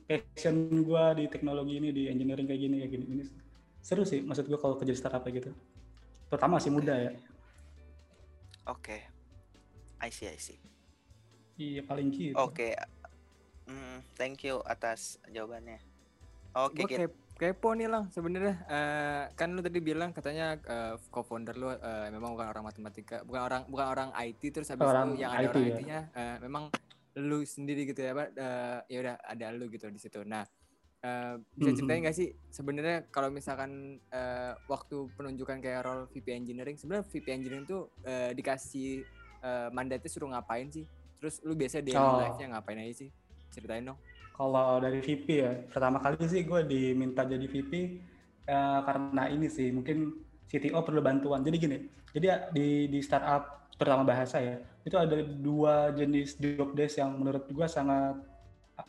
passion 0.08 0.56
gue 0.82 1.04
di 1.16 1.26
teknologi 1.28 1.74
ini 1.76 1.90
di 1.92 2.04
engineering 2.08 2.48
kayak 2.48 2.62
gini 2.62 2.76
kayak 2.80 2.92
gini 2.92 3.06
ini 3.10 3.24
seru 3.80 4.02
sih 4.02 4.20
maksud 4.20 4.48
gue 4.48 4.56
kalau 4.56 4.76
kerja 4.76 4.92
di 4.92 4.98
startup 4.98 5.22
kayak 5.22 5.36
gitu 5.42 5.52
pertama 6.28 6.58
masih 6.58 6.72
muda 6.72 6.96
ya 6.98 7.12
Oke. 8.66 9.00
I 9.98 10.12
see, 10.12 10.28
I 10.28 10.36
see. 10.36 10.60
iya 11.56 11.82
paling 11.82 12.12
gitu 12.12 12.36
Oke. 12.36 12.76
Hmm, 13.64 14.04
thank 14.14 14.44
you 14.44 14.60
atas 14.62 15.18
jawabannya. 15.26 15.80
Oke, 16.54 16.84
Gue 16.84 16.88
Git. 16.88 17.00
kep- 17.02 17.20
kepo 17.38 17.72
nih 17.72 17.86
lang 17.86 18.10
sebenarnya 18.10 18.56
Eh, 18.66 19.24
kan 19.34 19.52
lu 19.52 19.62
tadi 19.62 19.78
bilang 19.78 20.12
katanya 20.12 20.58
eh, 20.58 20.96
co-founder 21.08 21.56
lu 21.56 21.70
eh, 21.70 22.08
memang 22.10 22.34
bukan 22.34 22.48
orang 22.50 22.64
matematika, 22.66 23.24
bukan 23.24 23.42
orang 23.42 23.62
bukan 23.66 23.88
orang 23.88 24.10
IT 24.20 24.52
terus 24.52 24.68
habis 24.68 24.84
Orang 24.84 25.14
itu 25.14 25.22
yang 25.22 25.32
ada 25.32 25.40
IT, 25.42 25.50
orang 25.50 25.64
ya. 25.64 25.72
IT-nya 25.74 26.00
eh, 26.12 26.36
memang 26.42 26.64
lu 27.18 27.42
sendiri 27.42 27.84
gitu 27.84 28.00
ya, 28.00 28.14
Pak. 28.14 28.30
Eh, 28.32 28.80
ya 28.88 28.98
udah 29.02 29.16
ada 29.20 29.46
lu 29.52 29.68
gitu 29.68 29.90
di 29.90 29.98
situ. 29.98 30.22
Nah, 30.22 30.46
eh, 31.00 31.34
bisa 31.54 31.70
ceritain 31.72 31.98
Mhm. 31.98 32.04
nggak 32.04 32.16
sih 32.16 32.30
sebenarnya 32.48 32.98
kalau 33.08 33.30
misalkan 33.30 33.72
eh, 34.08 34.54
waktu 34.66 35.10
penunjukan 35.14 35.58
kayak 35.58 35.82
role 35.82 36.06
VP 36.08 36.28
engineering 36.32 36.76
sebenarnya 36.76 37.06
VP 37.08 37.26
engineering 37.28 37.66
tuh 37.66 37.90
eh, 38.04 38.32
dikasih 38.32 39.02
eh, 39.38 39.70
mandatnya 39.70 40.08
suruh 40.08 40.30
ngapain 40.30 40.68
sih? 40.68 40.86
Terus 41.18 41.42
lu 41.42 41.54
biasa 41.54 41.82
daily 41.82 41.98
Oh. 41.98 42.18
life-nya 42.20 42.48
ngapain 42.52 42.78
aja 42.78 42.94
sih? 42.96 43.10
Ceritain 43.50 43.82
dong. 43.84 43.98
kalau 44.32 44.78
dari 44.78 45.02
VP 45.02 45.28
ya 45.34 45.50
pertama 45.66 45.98
kali 45.98 46.22
sih 46.24 46.46
gue 46.46 46.62
diminta 46.64 47.26
jadi 47.26 47.42
VP 47.42 47.74
eh, 48.46 48.80
karena 48.86 49.26
ini 49.28 49.46
sih 49.48 49.70
mungkin 49.70 50.14
CTO 50.46 50.78
perlu 50.80 51.02
bantuan 51.02 51.42
jadi 51.42 51.58
gini 51.58 51.78
jadi 52.14 52.54
di 52.54 52.86
di 52.86 53.00
startup 53.02 53.74
pertama 53.74 54.02
bahasa 54.04 54.38
ya 54.38 54.62
itu 54.88 54.96
ada 54.96 55.20
dua 55.20 55.92
jenis 55.92 56.40
job 56.40 56.72
desk 56.72 57.04
yang 57.04 57.12
menurut 57.20 57.44
gue 57.44 57.68
sangat 57.68 58.16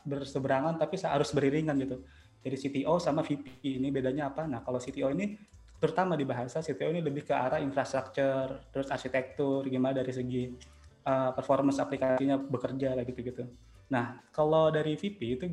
berseberangan 0.06 0.78
tapi 0.78 0.94
harus 1.02 1.34
beriringan 1.34 1.74
gitu. 1.82 1.98
Jadi 2.38 2.56
CTO 2.56 3.02
sama 3.02 3.26
VP 3.26 3.66
ini 3.66 3.90
bedanya 3.90 4.30
apa? 4.30 4.46
Nah 4.46 4.62
kalau 4.62 4.78
CTO 4.78 5.10
ini 5.10 5.34
terutama 5.82 6.14
di 6.14 6.22
bahasa 6.22 6.62
CTO 6.62 6.94
ini 6.94 7.02
lebih 7.02 7.26
ke 7.26 7.34
arah 7.34 7.58
infrastruktur 7.58 8.62
terus 8.70 8.86
arsitektur 8.94 9.66
gimana 9.66 9.98
dari 9.98 10.14
segi 10.14 10.54
uh, 11.02 11.30
performance 11.34 11.82
aplikasinya 11.82 12.38
bekerja 12.38 12.94
lah 12.94 13.02
gitu-gitu. 13.02 13.48
Nah, 13.88 14.20
kalau 14.30 14.68
dari 14.68 14.94
VP 14.94 15.20
itu 15.40 15.44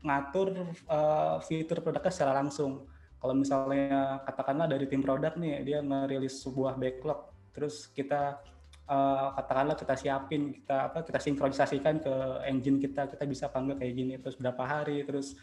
ngatur 0.00 0.54
uh, 0.86 1.42
fitur 1.44 1.82
produknya 1.82 2.12
secara 2.14 2.32
langsung. 2.40 2.86
Kalau 3.20 3.36
misalnya 3.36 4.24
katakanlah 4.24 4.64
dari 4.64 4.88
tim 4.88 5.04
produk 5.04 5.36
nih, 5.36 5.60
dia 5.60 5.84
ngerilis 5.84 6.40
sebuah 6.40 6.80
backlog, 6.80 7.28
terus 7.52 7.84
kita 7.92 8.40
uh, 8.90 9.32
katakanlah 9.38 9.78
kita 9.78 9.94
siapin, 9.94 10.50
kita 10.50 10.90
apa 10.90 11.06
kita 11.06 11.22
sinkronisasikan 11.22 12.02
ke 12.02 12.14
engine 12.50 12.82
kita, 12.82 13.06
kita 13.06 13.24
bisa 13.24 13.46
panggil 13.46 13.78
kayak 13.78 13.94
gini, 13.94 14.14
terus 14.18 14.34
berapa 14.34 14.62
hari, 14.66 15.06
terus 15.06 15.38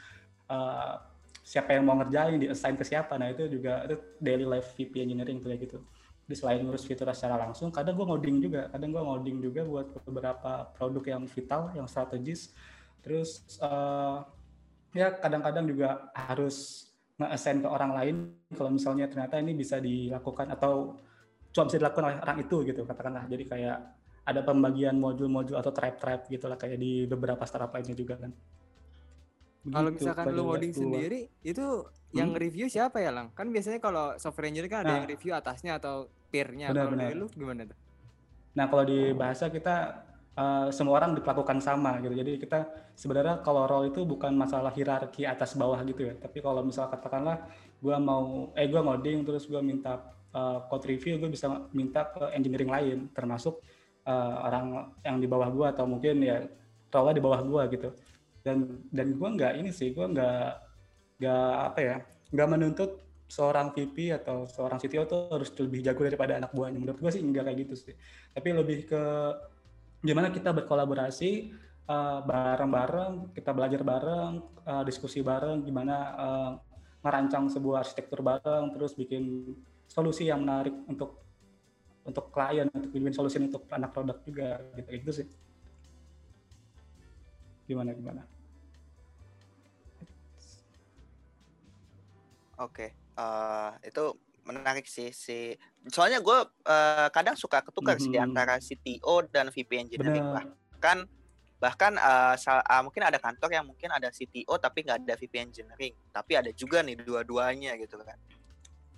uh, 0.51 0.99
siapa 1.47 1.79
yang 1.79 1.87
mau 1.87 1.95
ngerjain, 1.95 2.43
di 2.43 2.51
assign 2.51 2.75
ke 2.75 2.83
siapa. 2.83 3.15
Nah, 3.15 3.31
itu 3.31 3.47
juga 3.47 3.87
itu 3.87 3.95
daily 4.19 4.43
life 4.43 4.75
VP 4.75 4.99
engineering 4.99 5.39
tuh 5.39 5.55
kayak 5.55 5.61
gitu. 5.63 5.79
Jadi 6.27 6.35
selain 6.35 6.59
ngurus 6.59 6.83
fitur 6.83 7.07
secara 7.15 7.39
langsung, 7.39 7.71
kadang 7.71 7.95
gue 7.95 8.03
ngoding 8.03 8.37
juga, 8.43 8.67
kadang 8.67 8.91
gue 8.91 8.99
ngoding 8.99 9.37
juga 9.39 9.63
buat 9.63 9.87
beberapa 10.03 10.67
produk 10.75 11.03
yang 11.15 11.23
vital, 11.23 11.71
yang 11.71 11.87
strategis. 11.87 12.51
Terus 12.99 13.47
uh, 13.63 14.27
ya 14.91 15.15
kadang-kadang 15.15 15.63
juga 15.71 16.11
harus 16.11 16.87
nge-assign 17.17 17.63
ke 17.63 17.67
orang 17.71 17.91
lain 17.95 18.15
kalau 18.53 18.69
misalnya 18.69 19.07
ternyata 19.07 19.39
ini 19.39 19.55
bisa 19.55 19.79
dilakukan 19.79 20.51
atau 20.53 20.99
cuma 21.57 21.65
bisa 21.65 21.81
dilakukan 21.81 22.05
oleh 22.05 22.17
orang 22.21 22.37
itu 22.37 22.57
gitu 22.61 22.85
katakanlah. 22.85 23.25
Jadi 23.25 23.43
kayak 23.49 23.77
ada 24.21 24.41
pembagian 24.45 24.93
modul-modul 24.93 25.57
atau 25.57 25.73
tribe-tribe 25.73 26.29
gitu 26.29 26.45
lah 26.45 26.53
kayak 26.53 26.77
di 26.77 27.09
beberapa 27.09 27.41
startup 27.49 27.73
lainnya 27.73 27.97
juga 27.97 28.21
kan. 28.21 28.29
Kalau 29.67 29.89
Begitu, 29.89 29.99
misalkan 30.05 30.25
lu 30.31 30.43
waktu- 30.47 30.71
sendiri, 30.71 31.19
itu 31.41 31.65
yang 32.13 32.31
Hmm? 32.31 32.39
review 32.39 32.69
siapa 32.69 33.03
ya, 33.03 33.11
Lang? 33.11 33.33
Kan 33.35 33.51
biasanya 33.51 33.81
kalau 33.81 34.15
software 34.15 34.47
engineer 34.47 34.71
kan 34.71 34.85
ada 34.85 34.87
Nah. 34.87 34.97
yang 35.01 35.07
review 35.09 35.31
atasnya 35.33 35.75
atau 35.75 36.07
peer-nya. 36.29 36.71
Kalau 36.71 36.93
dari 36.93 37.15
lu 37.17 37.27
gimana 37.27 37.67
tuh? 37.67 37.75
Nah, 38.53 38.65
kalau 38.69 38.83
di 38.85 39.11
bahasa 39.11 39.49
kita 39.49 40.05
eh, 40.37 40.69
semua 40.69 41.01
orang 41.01 41.17
diperlakukan 41.17 41.57
sama 41.57 41.97
gitu. 41.97 42.13
Jadi 42.13 42.37
kita 42.37 42.69
sebenarnya 42.93 43.41
kalau 43.41 43.65
role 43.65 43.89
itu 43.89 44.05
bukan 44.05 44.37
masalah 44.37 44.69
hierarki 44.69 45.25
atas 45.25 45.57
bawah 45.57 45.81
gitu 45.81 46.05
ya. 46.05 46.13
Tapi 46.13 46.45
kalau 46.45 46.61
misal 46.61 46.93
katakanlah 46.93 47.41
gua 47.81 47.97
mau 47.97 48.53
eh 48.53 48.69
gua 48.69 48.85
ngoding 48.85 49.25
terus 49.25 49.49
gua 49.49 49.65
minta 49.65 49.97
eh, 50.33 50.59
code 50.67 50.85
review, 50.87 51.19
gue 51.21 51.29
bisa 51.31 51.47
minta 51.71 52.07
ke 52.11 52.33
engineering 52.35 52.71
lain 52.71 52.97
termasuk 53.13 53.61
eh, 54.07 54.35
orang 54.47 54.95
yang 55.03 55.17
di 55.19 55.27
bawah 55.27 55.49
gua 55.51 55.67
atau 55.75 55.85
mungkin 55.87 56.23
ya 56.23 56.47
role 56.91 57.11
di 57.15 57.21
bawah 57.23 57.41
gua 57.43 57.67
gitu. 57.67 57.91
Dan 58.41 58.87
dan 58.91 59.15
gua 59.19 59.35
nggak 59.35 59.53
ini 59.59 59.69
sih, 59.75 59.91
gua 59.91 60.07
nggak 60.07 60.49
nggak 61.19 61.51
apa 61.73 61.79
ya, 61.81 61.97
nggak 62.31 62.49
menuntut 62.49 62.91
seorang 63.27 63.75
VP 63.75 64.15
atau 64.15 64.47
seorang 64.47 64.79
CTO 64.79 65.03
tuh 65.03 65.27
harus 65.27 65.51
lebih 65.59 65.83
jago 65.83 66.01
daripada 66.07 66.39
anak 66.39 66.55
buahnya. 66.55 66.79
Menurut 66.79 66.99
gue 67.03 67.11
sih 67.11 67.19
enggak 67.19 67.51
kayak 67.51 67.59
gitu 67.67 67.75
sih. 67.75 67.93
Tapi 68.31 68.55
lebih 68.55 68.87
ke 68.87 69.03
gimana 69.99 70.31
kita 70.31 70.55
berkolaborasi 70.55 71.31
eh, 71.87 72.19
bareng-bareng, 72.23 73.35
kita 73.35 73.51
belajar 73.51 73.81
bareng, 73.83 74.33
eh, 74.63 74.83
diskusi 74.87 75.19
bareng, 75.19 75.63
gimana 75.67 75.95
eh, 76.15 76.51
merancang 77.03 77.51
sebuah 77.51 77.83
arsitektur 77.83 78.23
bareng, 78.23 78.71
terus 78.75 78.95
bikin 78.95 79.55
solusi 79.87 80.27
yang 80.27 80.43
menarik 80.43 80.75
untuk 80.85 81.23
untuk 82.07 82.31
klien, 82.31 82.71
untuk 82.71 82.87
bikin 82.87 83.11
solusi 83.11 83.35
untuk 83.43 83.67
anak 83.67 83.91
produk 83.91 84.15
juga, 84.23 84.63
gitu, 84.79 84.89
gitu 84.95 85.11
sih. 85.11 85.27
Gimana 87.67 87.91
gimana? 87.91 88.23
Oke, 92.63 92.95
eh, 92.95 93.71
itu 93.83 94.03
menarik 94.47 94.87
sih 94.87 95.11
si. 95.11 95.51
Soalnya 95.91 96.23
gue 96.23 96.37
eh, 96.63 97.07
kadang 97.11 97.35
suka 97.35 97.59
ketukar 97.59 97.99
sih 97.99 98.07
di 98.07 98.17
Mhm. 98.17 98.31
antara 98.31 98.55
CTO 98.57 99.27
dan 99.27 99.51
VP 99.51 99.71
engineering 99.77 100.23
Benar. 100.23 100.47
bahkan 100.71 100.97
bahkan 101.59 101.93
eh, 101.99 102.35
sal- 102.39 102.63
ah, 102.63 102.81
mungkin 102.81 103.03
ada 103.03 103.19
kantor 103.19 103.51
yang 103.51 103.65
mungkin 103.67 103.91
ada 103.91 104.07
CTO 104.09 104.55
tapi 104.57 104.87
nggak 104.87 105.03
ada 105.03 105.13
VP 105.19 105.35
engineering, 105.43 105.93
tapi 106.15 106.39
ada 106.39 106.49
juga 106.55 106.79
nih 106.81 106.95
dua-duanya 107.03 107.75
gitu 107.77 107.99
kan. 107.99 108.15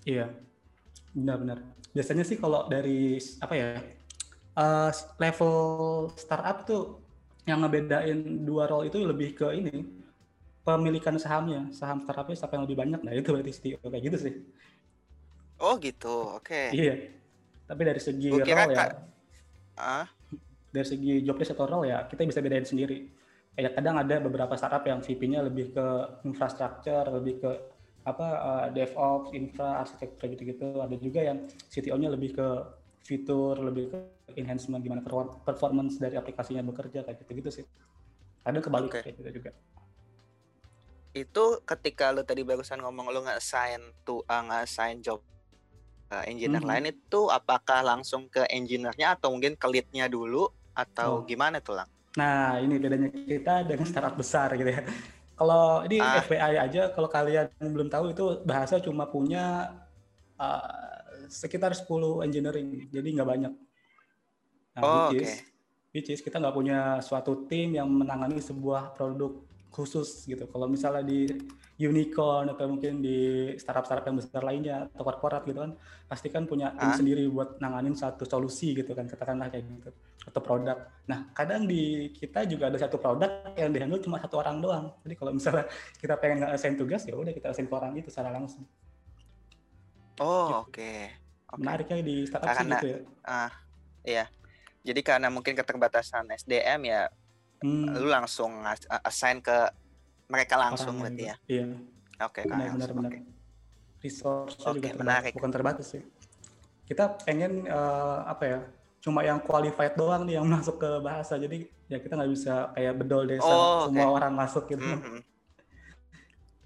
Iya, 0.06 0.30
benar-benar. 1.14 1.60
Biasanya 1.92 2.24
sih 2.26 2.38
kalau 2.38 2.70
dari 2.70 3.18
apa 3.42 3.54
ya 3.58 3.70
eh, 4.58 4.92
level 5.18 5.56
startup 6.14 6.66
tuh 6.66 7.02
yang 7.50 7.66
ngebedain 7.66 8.46
dua 8.46 8.70
role 8.70 8.92
itu 8.92 9.02
lebih 9.02 9.34
ke 9.34 9.48
ini 9.58 9.86
pemilikan 10.62 11.18
sahamnya, 11.18 11.72
saham 11.74 12.04
startupnya 12.06 12.38
siapa 12.38 12.54
yang 12.60 12.70
lebih 12.70 12.78
banyak, 12.78 13.02
nah 13.02 13.10
itu 13.16 13.34
berarti 13.34 13.52
CTO 13.58 13.90
kayak 13.90 14.04
gitu 14.06 14.18
sih. 14.30 14.34
Oh 15.58 15.76
gitu, 15.82 16.38
oke. 16.38 16.70
Iya. 16.70 17.10
Tapi 17.66 17.82
dari 17.86 18.02
segi 18.02 18.30
Gua 18.30 18.46
role 18.46 18.74
ya, 18.74 18.86
Ah, 19.80 20.06
dari 20.70 20.84
segi 20.84 21.24
job 21.24 21.40
desk 21.40 21.56
atau 21.56 21.66
role 21.66 21.88
ya 21.88 22.04
kita 22.06 22.28
bisa 22.28 22.44
bedain 22.44 22.68
sendiri. 22.68 23.10
Kayak 23.56 23.80
kadang 23.80 23.96
ada 24.00 24.16
beberapa 24.22 24.54
startup 24.56 24.84
yang 24.86 25.00
VP-nya 25.00 25.44
lebih 25.44 25.72
ke 25.72 25.88
infrastruktur, 26.28 27.08
lebih 27.12 27.44
ke 27.44 27.50
apa 28.10 28.28
eh, 28.28 28.66
DevOps, 28.74 29.30
infra, 29.32 29.82
arsitektur 29.82 30.34
gitu-gitu. 30.34 30.82
Ada 30.82 30.96
juga 30.98 31.22
yang 31.22 31.38
CTO-nya 31.70 32.10
lebih 32.10 32.34
ke 32.34 32.48
fitur, 33.00 33.58
lebih 33.58 33.90
ke 33.90 33.98
enhancement 34.36 34.82
gimana 34.82 35.02
perfor- 35.02 35.42
performance 35.42 35.98
dari 35.98 36.14
aplikasinya 36.14 36.62
bekerja 36.62 37.02
kayak 37.02 37.22
gitu-gitu 37.24 37.50
sih. 37.50 37.66
kadang 38.40 38.64
kebalik 38.64 38.90
Oke. 38.90 39.00
kayak 39.04 39.16
gitu 39.20 39.30
juga 39.36 39.52
Itu 41.12 41.60
ketika 41.66 42.14
lu 42.14 42.22
tadi 42.22 42.42
barusan 42.42 42.80
ngomong 42.80 43.10
lu 43.10 43.26
nge-assign 43.26 43.82
tuh 44.02 44.22
uh, 44.24 44.44
nge-assign 44.46 45.02
job 45.02 45.20
ke 46.08 46.18
engineer 46.26 46.62
Mhm. 46.62 46.70
lain 46.70 46.86
itu 46.90 47.30
apakah 47.30 47.82
langsung 47.82 48.30
ke 48.30 48.46
engineer-nya 48.50 49.14
atau 49.14 49.30
mungkin 49.30 49.54
ke 49.54 49.68
lead-nya 49.68 50.06
dulu 50.08 50.50
atau 50.74 51.22
Oh. 51.22 51.26
gimana 51.26 51.60
tuh 51.60 51.82
lang? 51.82 51.90
Nah, 52.16 52.58
ini 52.58 52.78
bedanya 52.78 53.10
kita 53.12 53.66
dengan 53.66 53.86
startup 53.86 54.18
besar 54.18 54.50
gitu 54.56 54.70
ya. 54.70 54.82
Kalau 55.40 55.88
ini 55.88 56.04
Ah. 56.04 56.20
FYI 56.20 56.56
aja, 56.60 56.92
kalau 56.92 57.08
kalian 57.08 57.48
belum 57.64 57.88
tahu 57.88 58.12
itu 58.12 58.44
bahasa 58.44 58.76
cuma 58.84 59.08
punya 59.08 59.72
uh, 60.36 61.00
sekitar 61.32 61.72
10 61.72 61.88
engineering, 62.28 62.92
jadi 62.92 63.08
nggak 63.16 63.30
banyak. 63.30 63.54
Nah, 64.76 64.82
Oh, 64.84 65.08
which 65.16 65.24
is, 65.24 65.32
which 65.96 66.10
is 66.12 66.20
kita 66.20 66.44
nggak 66.44 66.52
punya 66.52 67.00
suatu 67.00 67.48
tim 67.48 67.72
yang 67.72 67.88
menangani 67.88 68.44
sebuah 68.44 68.92
produk 69.00 69.40
khusus 69.72 70.28
gitu. 70.28 70.44
Kalau 70.52 70.68
misalnya 70.68 71.08
di 71.08 71.32
unicorn 71.80 72.52
atau 72.52 72.68
mungkin 72.68 73.00
di 73.00 73.50
startup-startup 73.56 74.04
yang 74.04 74.20
besar 74.20 74.44
lainnya 74.44 74.92
atau 74.92 75.02
korporat 75.02 75.48
gitu 75.48 75.64
kan, 75.64 75.72
pasti 76.06 76.28
kan 76.28 76.44
punya 76.44 76.76
tim 76.76 76.92
Ah. 76.92 76.96
sendiri 76.96 77.24
buat 77.32 77.56
nanganin 77.58 77.96
satu 77.96 78.28
solusi 78.28 78.76
gitu 78.76 78.92
kan, 78.92 79.08
katakanlah 79.08 79.48
kayak 79.48 79.64
gitu 79.64 79.90
atau 80.28 80.42
produk. 80.44 80.76
Nah, 81.08 81.32
kadang 81.32 81.64
di 81.64 82.12
kita 82.12 82.44
juga 82.44 82.68
ada 82.68 82.76
satu 82.76 83.00
produk 83.00 83.56
yang 83.56 83.72
dihandle 83.72 84.04
cuma 84.04 84.20
satu 84.20 84.44
orang 84.44 84.60
doang. 84.60 84.86
Jadi 85.08 85.16
kalau 85.16 85.32
misalnya 85.32 85.66
kita 85.96 86.20
pengen 86.20 86.44
nge-assign 86.44 86.76
tugas, 86.76 87.08
ya 87.08 87.16
udah 87.16 87.32
kita 87.32 87.56
assign 87.56 87.66
ke 87.66 87.74
orang 87.74 87.96
itu 87.96 88.12
secara 88.12 88.36
langsung. 88.36 88.68
Oh, 90.20 90.68
oke. 90.68 90.84
Oke. 91.50 91.64
Menariknya 91.64 92.04
di 92.04 92.28
startup 92.28 92.52
sih 92.52 92.58
Karena- 92.62 92.78
gitu 92.78 92.88
ya. 92.92 93.00
Ah, 93.24 93.52
iya. 94.04 94.26
Jadi 94.84 95.00
karena 95.00 95.32
mungkin 95.32 95.56
keterbatasan 95.56 96.28
SDM 96.30 96.82
ya 96.86 97.08
Hmm, 97.60 97.92
lu 97.92 98.08
langsung 98.08 98.64
assign 99.04 99.44
ke 99.44 99.68
mereka 100.30 100.56
langsung 100.56 100.96
orangnya 100.96 101.04
berarti 101.04 101.24
ya. 101.26 101.36
Iya, 101.50 101.66
Oke, 102.22 102.42
benar 102.46 102.58
langsung. 102.70 102.78
benar 102.78 102.90
benar. 102.94 103.12
Oke. 103.12 103.20
Resource-nya 104.00 104.64
Oke, 104.64 104.76
juga 104.78 104.88
terbatas, 104.88 105.02
menarik. 105.04 105.34
bukan 105.36 105.52
terbatas 105.52 105.86
sih. 105.90 106.04
Kita 106.86 107.04
pengen 107.20 107.52
eh, 107.66 108.18
apa 108.24 108.44
ya? 108.46 108.60
Cuma 109.00 109.24
yang 109.24 109.40
qualified 109.40 109.96
doang 109.96 110.24
nih 110.24 110.40
yang 110.40 110.48
masuk 110.56 110.78
ke 110.78 110.90
bahasa. 111.02 111.36
Jadi 111.36 111.68
ya 111.90 111.98
kita 111.98 112.14
nggak 112.16 112.32
bisa 112.32 112.54
kayak 112.72 112.94
bedol 112.96 113.26
desa 113.26 113.50
Oh, 113.50 113.90
semua 113.90 114.08
oke. 114.08 114.16
orang 114.22 114.34
masuk 114.34 114.64
gitu. 114.70 114.86
Mhm. 114.86 115.20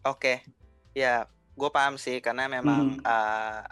Oke, 0.04 0.44
ya, 0.92 1.24
gue 1.56 1.70
paham 1.72 1.96
sih 1.96 2.20
karena 2.20 2.52
memang 2.52 3.00
Mhm. 3.00 3.08
uh, 3.08 3.64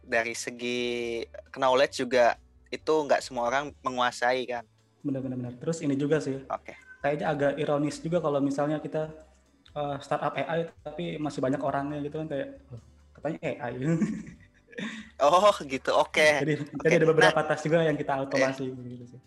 dari 0.00 0.32
segi 0.32 1.20
knowledge 1.52 2.00
juga 2.00 2.40
itu 2.72 2.94
nggak 2.96 3.20
semua 3.20 3.44
orang 3.44 3.68
menguasai 3.84 4.48
kan. 4.48 4.64
Benar 5.04 5.20
benar 5.20 5.36
benar. 5.36 5.54
Terus 5.60 5.84
ini 5.84 5.92
juga 5.94 6.16
sih, 6.16 6.40
Oke. 6.48 6.72
kayaknya 7.04 7.26
agak 7.28 7.52
ironis 7.60 8.00
juga 8.00 8.18
kalau 8.18 8.40
misalnya 8.40 8.80
kita 8.80 9.12
uh, 9.76 9.96
startup 10.00 10.32
AI 10.34 10.72
tapi 10.80 11.20
masih 11.20 11.44
banyak 11.44 11.60
orangnya 11.60 12.00
gitu 12.00 12.16
kan 12.24 12.26
kayak 12.32 12.48
"Loh, 12.72 12.80
katanya 13.14 13.38
AI. 13.44 13.72
Oh 15.16 15.48
gitu, 15.64 15.88
oke, 15.96 16.20
jadi 16.44 16.52
Oke, 16.60 16.84
jadi 16.84 17.00
ada 17.00 17.08
nah- 17.08 17.12
beberapa 17.16 17.40
tas 17.40 17.64
juga 17.64 17.80
yang 17.80 17.96
kita 17.96 18.28
otomasi 18.28 18.68
gitu 18.68 19.04
sih. 19.16 19.20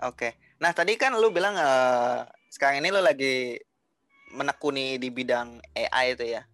oke. 0.00 0.32
Nah 0.56 0.72
tadi 0.72 0.96
kan 0.96 1.12
lu 1.20 1.28
bilang 1.28 1.52
uh, 1.52 2.24
sekarang 2.48 2.80
ini 2.80 2.88
lu 2.88 3.04
lagi 3.04 3.60
menekuni 4.32 4.96
di 4.96 5.12
bidang 5.12 5.60
AI 5.76 6.16
itu 6.16 6.24
ya. 6.32 6.48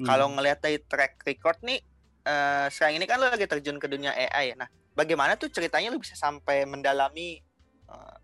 Hmm. 0.00 0.08
Kalau 0.08 0.32
ngelihat 0.32 0.64
dari 0.64 0.80
track 0.80 1.20
record 1.28 1.60
nih, 1.60 1.76
eh, 2.24 2.66
sekarang 2.72 2.96
ini 2.96 3.04
kan 3.04 3.20
lu 3.20 3.28
lagi 3.28 3.44
terjun 3.44 3.76
ke 3.76 3.84
dunia 3.84 4.16
AI 4.16 4.56
ya. 4.56 4.64
Nah, 4.64 4.68
bagaimana 4.96 5.36
tuh 5.36 5.52
ceritanya 5.52 5.92
lu 5.92 6.00
bisa 6.00 6.16
sampai 6.16 6.64
mendalami 6.64 7.36
eh, 7.84 8.16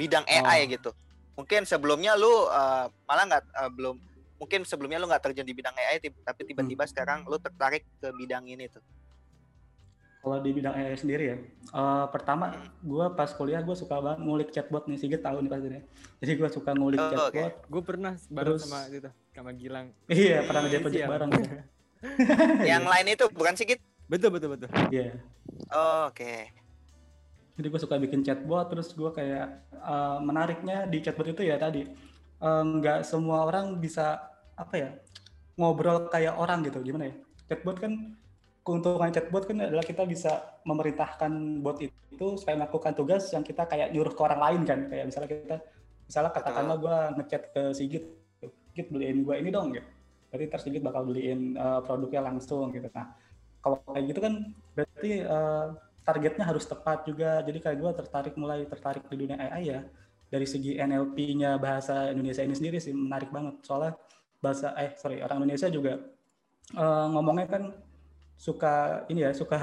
bidang 0.00 0.24
AI 0.24 0.64
Oh. 0.64 0.72
gitu? 0.72 0.90
Mungkin 1.38 1.62
sebelumnya 1.62 2.18
lu 2.18 2.50
eh, 2.50 2.86
malah 3.06 3.24
nggak 3.24 3.44
eh, 3.46 3.70
belum, 3.70 3.96
mungkin 4.36 4.66
sebelumnya 4.66 4.98
lu 4.98 5.06
nggak 5.06 5.22
terjun 5.22 5.46
di 5.46 5.54
bidang 5.54 5.70
AI, 5.72 6.02
tapi 6.02 6.40
tiba-tiba 6.44 6.82
Hmm. 6.82 6.90
sekarang 6.90 7.18
lu 7.24 7.38
tertarik 7.38 7.86
ke 7.96 8.10
bidang 8.12 8.44
ini 8.44 8.66
tuh. 8.66 8.82
kalau 10.18 10.42
di 10.42 10.50
bidang 10.50 10.74
AI 10.74 10.92
sendiri 10.92 11.24
ya, 11.24 11.36
eh, 11.72 12.06
pertama 12.10 12.50
Hmm. 12.50 12.66
gue 12.82 13.06
pas 13.14 13.30
kuliah 13.30 13.62
gue 13.62 13.72
suka 13.72 13.96
banget 13.96 14.18
ngulik 14.20 14.50
chatbot 14.50 14.84
nih, 14.84 14.98
Sigit 14.98 15.22
tahu 15.22 15.38
nih 15.38 15.48
pasti 15.48 15.68
nih. 15.70 15.82
Jadi 16.18 16.32
gue 16.34 16.48
suka 16.50 16.70
ngulik 16.74 16.98
Oh, 16.98 17.08
chatbot. 17.30 17.54
Gue 17.64 17.82
pernah 17.86 18.12
bareng 18.26 18.58
Terus- 18.58 18.66
sama 18.66 18.80
itu 18.90 19.08
sama 19.30 19.50
Gilang. 19.54 19.94
Iya, 20.10 20.42
pernah 20.42 20.60
ngerjain 20.66 20.74
Iya. 20.74 20.84
project 20.84 21.06
bareng. 21.06 21.30
Yang 22.66 22.84
lain 22.84 23.06
itu 23.08 23.24
bukan 23.30 23.54
sih 23.54 23.64
Git? 23.64 23.80
Betul 24.04 24.30
betul 24.34 24.48
betul. 24.52 24.68
Iya. 24.90 25.16
Oh, 25.70 26.10
Oke. 26.10 26.50
Jadi 27.58 27.66
gue 27.74 27.80
suka 27.82 27.98
bikin 27.98 28.22
chatbot, 28.22 28.70
terus 28.70 28.94
gue 28.94 29.10
kayak 29.10 29.66
eh, 29.74 30.18
menariknya 30.22 30.86
di 30.86 31.02
chatbot 31.02 31.26
itu 31.26 31.42
ya 31.42 31.58
tadi 31.58 31.82
eh, 32.38 32.62
nggak 32.62 33.02
semua 33.02 33.50
orang 33.50 33.82
bisa 33.82 34.30
apa 34.54 34.74
ya 34.78 34.90
ngobrol 35.58 36.06
kayak 36.06 36.38
orang 36.38 36.62
gitu, 36.62 36.78
gimana 36.86 37.10
ya? 37.10 37.14
Chatbot 37.50 37.82
kan 37.82 38.14
keuntungan 38.62 39.10
chatbot 39.10 39.42
kan 39.42 39.58
adalah 39.58 39.82
kita 39.82 40.06
bisa 40.06 40.60
memerintahkan 40.62 41.58
bot 41.58 41.82
itu 41.82 42.26
supaya 42.38 42.62
melakukan 42.62 42.94
tugas 42.94 43.26
yang 43.34 43.42
kita 43.42 43.66
kayak 43.66 43.90
nyuruh 43.90 44.14
ke 44.14 44.22
orang 44.22 44.38
lain 44.38 44.62
kan, 44.62 44.80
kayak 44.86 45.04
misalnya 45.10 45.28
kita 45.34 45.56
misalnya 46.06 46.30
katakanlah 46.30 46.76
gue 46.78 46.96
ngechat 47.18 47.42
ke 47.50 47.62
Sigit, 47.74 48.04
Sigit 48.70 48.86
beliin 48.86 49.26
gue 49.26 49.34
ini 49.34 49.50
dong 49.50 49.74
gitu. 49.74 49.88
Berarti 50.30 50.44
ntar 50.46 50.60
Sigit 50.62 50.82
bakal 50.84 51.10
beliin 51.10 51.58
eh, 51.58 51.80
produknya 51.82 52.22
langsung 52.22 52.70
gitu. 52.70 52.86
Nah 52.94 53.18
kalau 53.58 53.82
kayak 53.90 54.04
gitu 54.14 54.20
kan 54.22 54.34
berarti 54.78 55.10
eh, 55.26 55.66
targetnya 56.08 56.44
harus 56.48 56.64
tepat 56.64 57.04
juga. 57.04 57.44
Jadi 57.44 57.58
kayak 57.60 57.76
gue 57.76 57.90
tertarik 58.00 58.34
mulai 58.40 58.64
tertarik 58.64 59.04
di 59.12 59.16
dunia 59.28 59.36
AI 59.36 59.62
ya 59.76 59.80
dari 60.32 60.46
segi 60.48 60.76
NLP-nya 60.80 61.60
bahasa 61.60 62.08
Indonesia 62.12 62.40
ini 62.44 62.56
sendiri 62.56 62.78
sih 62.80 62.96
menarik 62.96 63.28
banget. 63.28 63.60
Soalnya 63.68 63.92
bahasa 64.40 64.72
eh 64.80 64.96
sorry 64.96 65.20
orang 65.20 65.44
Indonesia 65.44 65.68
juga 65.68 65.92
eh, 66.72 67.06
ngomongnya 67.12 67.46
kan 67.50 67.62
suka 68.38 69.04
ini 69.12 69.26
ya 69.26 69.30
suka 69.36 69.58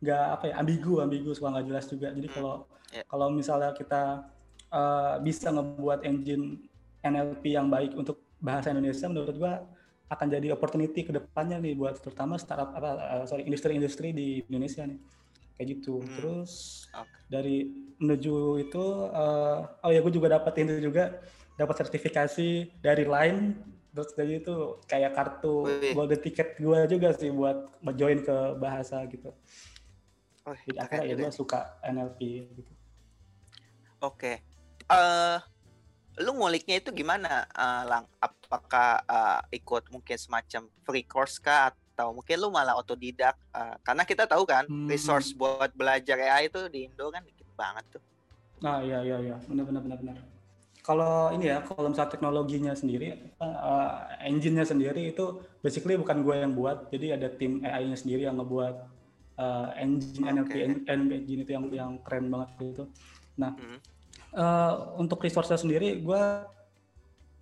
nggak 0.00 0.24
apa 0.40 0.44
ya 0.48 0.54
ambigu 0.62 1.04
ambigu 1.04 1.30
suka 1.36 1.48
nggak 1.54 1.66
jelas 1.70 1.86
juga. 1.86 2.08
Jadi 2.10 2.28
Hmm, 2.28 2.34
kalau 2.34 2.54
ya. 2.92 3.04
kalau 3.10 3.26
misalnya 3.30 3.70
kita 3.76 4.02
eh, 4.72 5.14
bisa 5.22 5.48
ngebuat 5.54 6.02
engine 6.06 6.58
NLP 7.04 7.44
yang 7.56 7.68
baik 7.70 7.94
untuk 7.96 8.20
bahasa 8.40 8.72
Indonesia 8.72 9.06
menurut 9.06 9.36
gua 9.36 9.54
akan 10.10 10.26
jadi 10.26 10.50
opportunity 10.50 11.06
ke 11.06 11.12
depannya 11.14 11.62
nih 11.62 11.78
buat 11.78 12.02
terutama 12.02 12.34
startup 12.40 12.74
apa 12.74 13.22
eh, 13.22 13.24
sorry 13.30 13.46
industri-industri 13.46 14.10
di 14.10 14.42
Indonesia 14.50 14.82
nih 14.88 14.98
kayak 15.60 15.76
gitu 15.76 16.00
Hmm. 16.00 16.16
terus 16.16 16.52
Oke. 16.96 17.20
dari 17.28 17.68
menuju 18.00 18.64
itu 18.64 18.84
eh, 19.12 19.58
oh 19.84 19.90
ya 19.92 20.00
gue 20.00 20.12
juga 20.16 20.40
dapat 20.40 20.64
itu 20.64 20.80
juga 20.80 21.20
dapat 21.60 21.76
sertifikasi 21.84 22.80
dari 22.80 23.04
Line 23.04 23.60
terus 23.92 24.16
dari 24.16 24.40
itu 24.40 24.80
kayak 24.88 25.12
kartu 25.12 25.68
Wih. 25.68 25.92
golden 25.92 26.16
ticket 26.24 26.56
gue 26.56 26.78
juga 26.88 27.12
sih 27.12 27.28
buat 27.28 27.76
join 27.92 28.24
ke 28.24 28.56
bahasa 28.56 29.04
gitu 29.04 29.36
Wih, 30.48 30.62
jadi 30.72 30.78
akhirnya 30.80 31.04
ya 31.12 31.14
gue 31.20 31.30
suka 31.36 31.76
NLP 31.84 32.20
gitu 32.56 32.72
Oke. 34.00 34.40
Eh 34.88 35.38
lu 36.24 36.36
nguliknya 36.36 36.80
itu 36.80 36.88
gimana, 36.92 37.44
eh, 37.52 37.82
Lang? 37.84 38.08
Apakah 38.16 39.04
eh, 39.04 39.60
ikut 39.60 39.92
mungkin 39.92 40.16
semacam 40.16 40.72
free 40.88 41.04
course 41.04 41.36
kah 41.36 41.68
atau 42.00 42.16
mungkin 42.16 42.36
lu 42.40 42.48
malah 42.48 42.80
otodidak? 42.80 43.36
Eh, 43.52 43.76
karena 43.84 44.08
kita 44.08 44.24
tahu 44.24 44.48
kan 44.48 44.64
Hmm. 44.64 44.88
resource 44.88 45.36
buat 45.36 45.68
belajar 45.76 46.16
AI 46.16 46.48
itu 46.48 46.64
di 46.72 46.88
Indo 46.88 47.12
kan 47.12 47.20
dikit 47.20 47.44
banget 47.52 47.84
tuh. 47.92 48.02
Nah, 48.64 48.80
iya 48.80 49.04
iya 49.04 49.20
iya, 49.20 49.36
benar 49.44 49.68
benar 49.68 49.82
benar 49.84 49.98
benar. 50.00 50.16
Kalau 50.80 51.28
ini 51.36 51.52
ya, 51.52 51.60
kalau 51.60 51.92
misalnya 51.92 52.08
teknologinya 52.08 52.72
sendiri, 52.72 53.36
uh, 53.36 54.08
engine-nya 54.24 54.64
sendiri 54.64 55.12
itu 55.12 55.44
basically 55.60 56.00
bukan 56.00 56.24
gue 56.24 56.40
yang 56.40 56.56
buat, 56.56 56.88
jadi 56.88 57.20
ada 57.20 57.28
tim 57.28 57.60
AI-nya 57.60 58.00
sendiri 58.00 58.24
yang 58.24 58.40
ngebuat 58.40 58.74
uh, 59.36 59.76
engine 59.76 60.24
NLP, 60.24 60.52
Oke. 60.56 60.88
NLP 60.88 61.12
engine 61.20 61.40
itu 61.44 61.52
yang 61.52 61.64
yang 61.68 61.90
keren 62.00 62.32
banget 62.32 62.48
gitu. 62.64 62.84
Nah, 63.36 63.52
Hmm. 63.60 63.78
uh, 64.32 64.72
untuk 64.96 65.20
resource 65.20 65.52
sendiri, 65.52 66.00
gue 66.00 66.22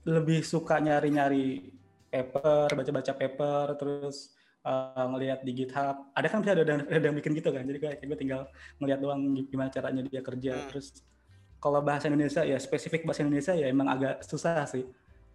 lebih 0.03 0.42
suka 0.42 0.83
nyari-nyari 0.83 1.71
paper, 2.11 2.75
baca-baca 2.75 3.12
paper, 3.14 3.64
terus 3.79 4.35
uh, 4.64 5.07
ngelihat 5.14 5.44
di 5.47 5.53
GitHub. 5.55 6.11
Ada 6.14 6.27
kan 6.31 6.38
bisa 6.42 6.53
ada, 6.55 6.62
ada, 6.64 6.75
ada 6.87 7.07
yang 7.07 7.16
bikin 7.18 7.33
gitu 7.38 7.51
kan, 7.51 7.62
jadi 7.66 7.79
kayak 7.79 7.97
gue 8.03 8.18
tinggal 8.18 8.47
ngelihat 8.83 9.01
doang 9.03 9.21
gimana 9.47 9.68
caranya 9.71 10.03
dia 10.07 10.23
kerja. 10.23 10.53
Hmm. 10.57 10.68
Terus 10.73 10.87
kalau 11.59 11.83
bahasa 11.83 12.07
Indonesia 12.07 12.42
ya 12.47 12.59
spesifik 12.59 13.03
bahasa 13.03 13.27
Indonesia 13.27 13.53
ya 13.55 13.66
emang 13.71 13.88
agak 13.90 14.23
susah 14.23 14.64
sih. 14.66 14.87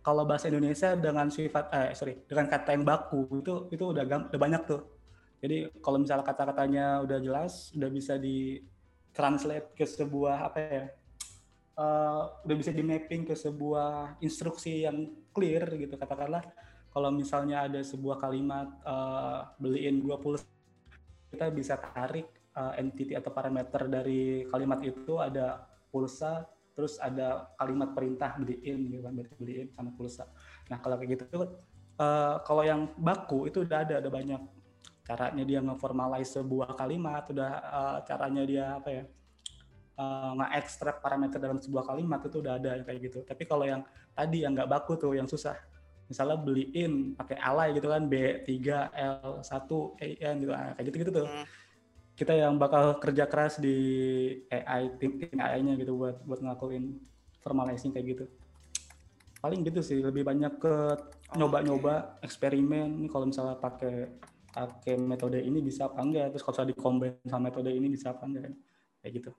Kalau 0.03 0.27
bahasa 0.27 0.51
Indonesia 0.51 0.99
dengan 0.99 1.31
sifat 1.31 1.71
eh 1.71 1.91
sorry 1.95 2.19
dengan 2.27 2.51
kata 2.51 2.75
yang 2.75 2.83
baku 2.83 3.39
itu 3.39 3.71
itu 3.71 3.83
udah 3.95 4.03
gam- 4.03 4.27
udah 4.27 4.39
banyak 4.39 4.61
tuh. 4.67 4.81
Jadi 5.43 5.75
kalau 5.83 5.99
misalnya 5.99 6.23
kata-katanya 6.23 7.03
udah 7.03 7.19
jelas, 7.19 7.75
udah 7.75 7.89
bisa 7.91 8.15
di 8.15 8.63
translate 9.11 9.75
ke 9.75 9.83
sebuah 9.83 10.47
apa 10.47 10.59
ya? 10.59 10.85
eh, 11.77 12.21
udah 12.45 12.55
bisa 12.55 12.71
di 12.73 12.83
mapping 12.85 13.25
ke 13.25 13.33
sebuah 13.33 14.21
instruksi 14.21 14.85
yang 14.85 15.09
clear 15.33 15.65
gitu 15.73 15.97
katakanlah 15.97 16.45
kalau 16.93 17.09
misalnya 17.09 17.65
ada 17.65 17.81
sebuah 17.81 18.21
kalimat 18.21 18.69
eh, 18.85 19.39
beliin 19.57 19.99
dua 19.99 20.21
pulsa 20.21 20.45
kita 21.33 21.49
bisa 21.49 21.73
tarik 21.75 22.29
eh, 22.53 22.73
entity 22.79 23.17
atau 23.17 23.33
parameter 23.33 23.89
dari 23.89 24.45
kalimat 24.47 24.79
itu 24.85 25.17
ada 25.17 25.65
pulsa 25.89 26.45
terus 26.73 26.97
ada 26.97 27.53
kalimat 27.57 27.93
perintah 27.93 28.33
beliin 28.37 28.89
gitu 28.89 29.01
kan 29.05 29.13
berarti 29.13 29.35
beliin 29.37 29.67
sama 29.73 29.93
pulsa. 29.93 30.25
Nah 30.69 30.81
kalau 30.81 30.97
kayak 30.97 31.21
gitu 31.21 31.45
uh, 32.01 32.41
kalau 32.41 32.65
yang 32.65 32.89
baku 32.97 33.45
itu 33.45 33.61
udah 33.61 33.85
ada 33.85 34.01
ada 34.01 34.09
banyak. 34.09 34.41
Caranya 35.03 35.43
dia 35.45 35.59
ngeformalize 35.61 36.33
sebuah 36.33 36.73
kalimat 36.73 37.29
udah 37.29 37.51
uh, 37.61 37.97
caranya 38.07 38.43
dia 38.47 38.65
apa 38.79 38.89
ya 38.89 39.03
uh, 40.01 40.31
nge-extract 40.39 41.03
parameter 41.03 41.37
dalam 41.37 41.59
sebuah 41.61 41.85
kalimat 41.85 42.23
itu 42.25 42.41
udah 42.41 42.53
ada 42.57 42.81
kayak 42.81 42.99
gitu. 43.11 43.19
Tapi 43.21 43.43
kalau 43.45 43.65
yang 43.69 43.85
tadi 44.17 44.41
yang 44.41 44.57
nggak 44.57 44.69
baku 44.69 44.97
tuh 44.97 45.13
yang 45.13 45.29
susah 45.29 45.53
misalnya 46.07 46.37
beliin 46.39 47.15
pakai 47.15 47.37
alay 47.39 47.71
gitu 47.75 47.87
kan 47.87 48.05
B3 48.07 48.49
L1 48.91 49.69
EN 49.99 50.35
gitu. 50.43 50.51
Nah, 50.51 50.71
kayak 50.75 50.85
gitu 50.91 50.97
gitu 51.07 51.11
tuh. 51.23 51.27
Hmm. 51.27 51.47
kita 52.13 52.29
yang 52.29 52.61
bakal 52.61 53.01
kerja 53.01 53.25
keras 53.25 53.57
di 53.57 53.73
AI 54.53 55.01
tim, 55.01 55.17
tim 55.17 55.33
AI-nya 55.33 55.73
gitu 55.81 55.97
buat 55.97 56.21
buat 56.21 56.45
ngelakuin 56.45 57.01
formalizing 57.41 57.89
kayak 57.89 58.05
gitu. 58.13 58.25
Paling 59.41 59.65
gitu 59.65 59.81
sih 59.81 59.97
lebih 59.97 60.21
banyak 60.21 60.61
ke 60.61 60.75
nyoba-nyoba 61.33 62.21
okay. 62.21 62.29
eksperimen. 62.29 63.09
Kalau 63.09 63.25
misalnya 63.25 63.57
pakai 63.57 64.13
pakai 64.53 64.93
metode 65.01 65.41
ini 65.41 65.57
bisa 65.65 65.89
apa 65.89 66.05
enggak? 66.05 66.37
Terus 66.37 66.45
kalau 66.45 66.69
di 66.69 66.77
combine 66.77 67.17
sama 67.25 67.49
metode 67.49 67.73
ini 67.73 67.89
bisa 67.89 68.13
apa 68.13 68.29
enggak? 68.29 68.53
Kayak 69.01 69.13
gitu. 69.17 69.31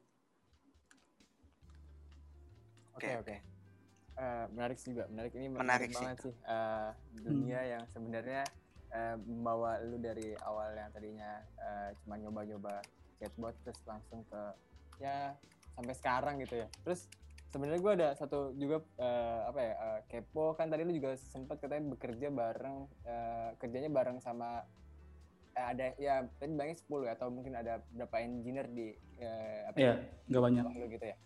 Oke 2.98 3.06
okay, 3.06 3.14
oke. 3.22 3.30
okay. 3.30 3.53
Uh, 4.18 4.46
menarik 4.52 4.76
sih 4.78 4.94
juga 4.94 5.04
menarik. 5.10 5.32
Ini 5.34 5.48
menarik, 5.50 5.62
menarik 5.62 5.90
banget 5.94 6.16
sih, 6.20 6.32
sih. 6.32 6.34
Uh, 6.46 6.90
dunia 7.22 7.60
hmm. 7.60 7.70
yang 7.76 7.82
sebenarnya 7.90 8.42
uh, 8.94 9.16
membawa 9.22 9.80
lu 9.82 9.96
dari 9.98 10.34
awal 10.42 10.74
yang 10.74 10.90
tadinya 10.94 11.42
uh, 11.58 11.90
cuma 12.04 12.14
nyoba-nyoba 12.18 12.82
chatbot 13.18 13.54
terus 13.62 13.78
langsung 13.86 14.26
ke 14.26 14.42
ya 15.02 15.34
sampai 15.74 15.94
sekarang 15.94 16.34
gitu 16.42 16.64
ya. 16.64 16.68
Terus 16.86 17.10
sebenarnya 17.54 17.80
gue 17.82 17.92
ada 18.02 18.08
satu 18.18 18.50
juga 18.58 18.82
uh, 18.98 19.50
apa 19.50 19.60
ya 19.62 19.72
uh, 19.78 20.00
kepo. 20.10 20.54
Kan 20.58 20.70
tadi 20.70 20.82
lu 20.86 20.94
juga 20.94 21.14
sempat 21.18 21.58
katanya 21.62 21.94
bekerja 21.94 22.28
bareng 22.30 22.76
uh, 23.06 23.50
kerjanya 23.58 23.90
bareng 23.90 24.18
sama 24.22 24.62
eh, 25.54 25.66
ada 25.70 25.86
ya 25.98 26.26
tadi 26.38 26.50
banyak 26.50 26.76
10 26.82 27.06
ya 27.06 27.12
atau 27.14 27.30
mungkin 27.30 27.54
ada 27.54 27.78
berapa 27.94 28.16
engineer 28.22 28.66
di 28.74 28.90
eh, 29.22 29.70
apa 29.70 29.78
yeah, 29.78 29.96
nggak 30.26 30.42
banyak. 30.42 30.62
lu 30.74 30.86
gitu 30.90 31.06
ya 31.06 31.16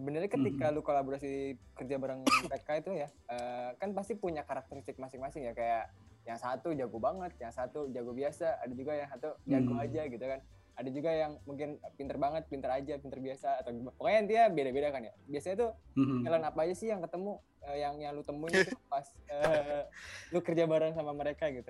sebenarnya 0.00 0.32
ketika 0.32 0.64
mm 0.64 0.70
-hmm. 0.72 0.80
lu 0.80 0.82
kolaborasi 0.82 1.32
kerja 1.76 2.00
bareng 2.00 2.24
mereka 2.24 2.72
itu 2.80 2.90
ya 2.96 3.08
eh, 3.28 3.68
kan 3.76 3.92
pasti 3.92 4.16
punya 4.16 4.48
karakteristik 4.48 4.96
masing-masing 4.96 5.44
ya 5.44 5.52
kayak 5.52 5.92
yang 6.24 6.40
satu 6.40 6.72
jago 6.72 6.96
banget 6.96 7.36
yang 7.36 7.52
satu 7.52 7.92
jago 7.92 8.16
biasa 8.16 8.64
ada 8.64 8.72
juga 8.72 8.96
yang 8.96 9.08
satu 9.12 9.36
jago 9.44 9.76
mm. 9.76 9.84
aja 9.84 10.02
gitu 10.08 10.24
kan 10.24 10.40
ada 10.80 10.88
juga 10.88 11.12
yang 11.12 11.36
mungkin 11.44 11.76
pinter 12.00 12.16
banget, 12.16 12.48
pinter 12.48 12.72
aja, 12.72 12.96
pinter 12.96 13.20
biasa 13.20 13.60
atau 13.60 13.68
pokoknya 14.00 14.18
intinya 14.24 14.44
beda-beda 14.48 14.88
kan 14.88 15.02
ya. 15.04 15.12
Biasanya 15.28 15.56
tuh 15.60 15.70
mm-hmm. 15.92 16.20
jalan 16.24 16.40
apa 16.40 16.58
aja 16.64 16.72
sih 16.72 16.88
yang 16.88 17.04
ketemu 17.04 17.36
uh, 17.68 17.76
yang 17.76 17.94
yang 18.00 18.16
lu 18.16 18.24
temuin 18.24 18.64
itu 18.64 18.72
pas 18.92 19.04
uh, 19.28 19.84
lu 20.32 20.40
kerja 20.40 20.64
bareng 20.64 20.96
sama 20.96 21.12
mereka 21.12 21.52
gitu. 21.52 21.68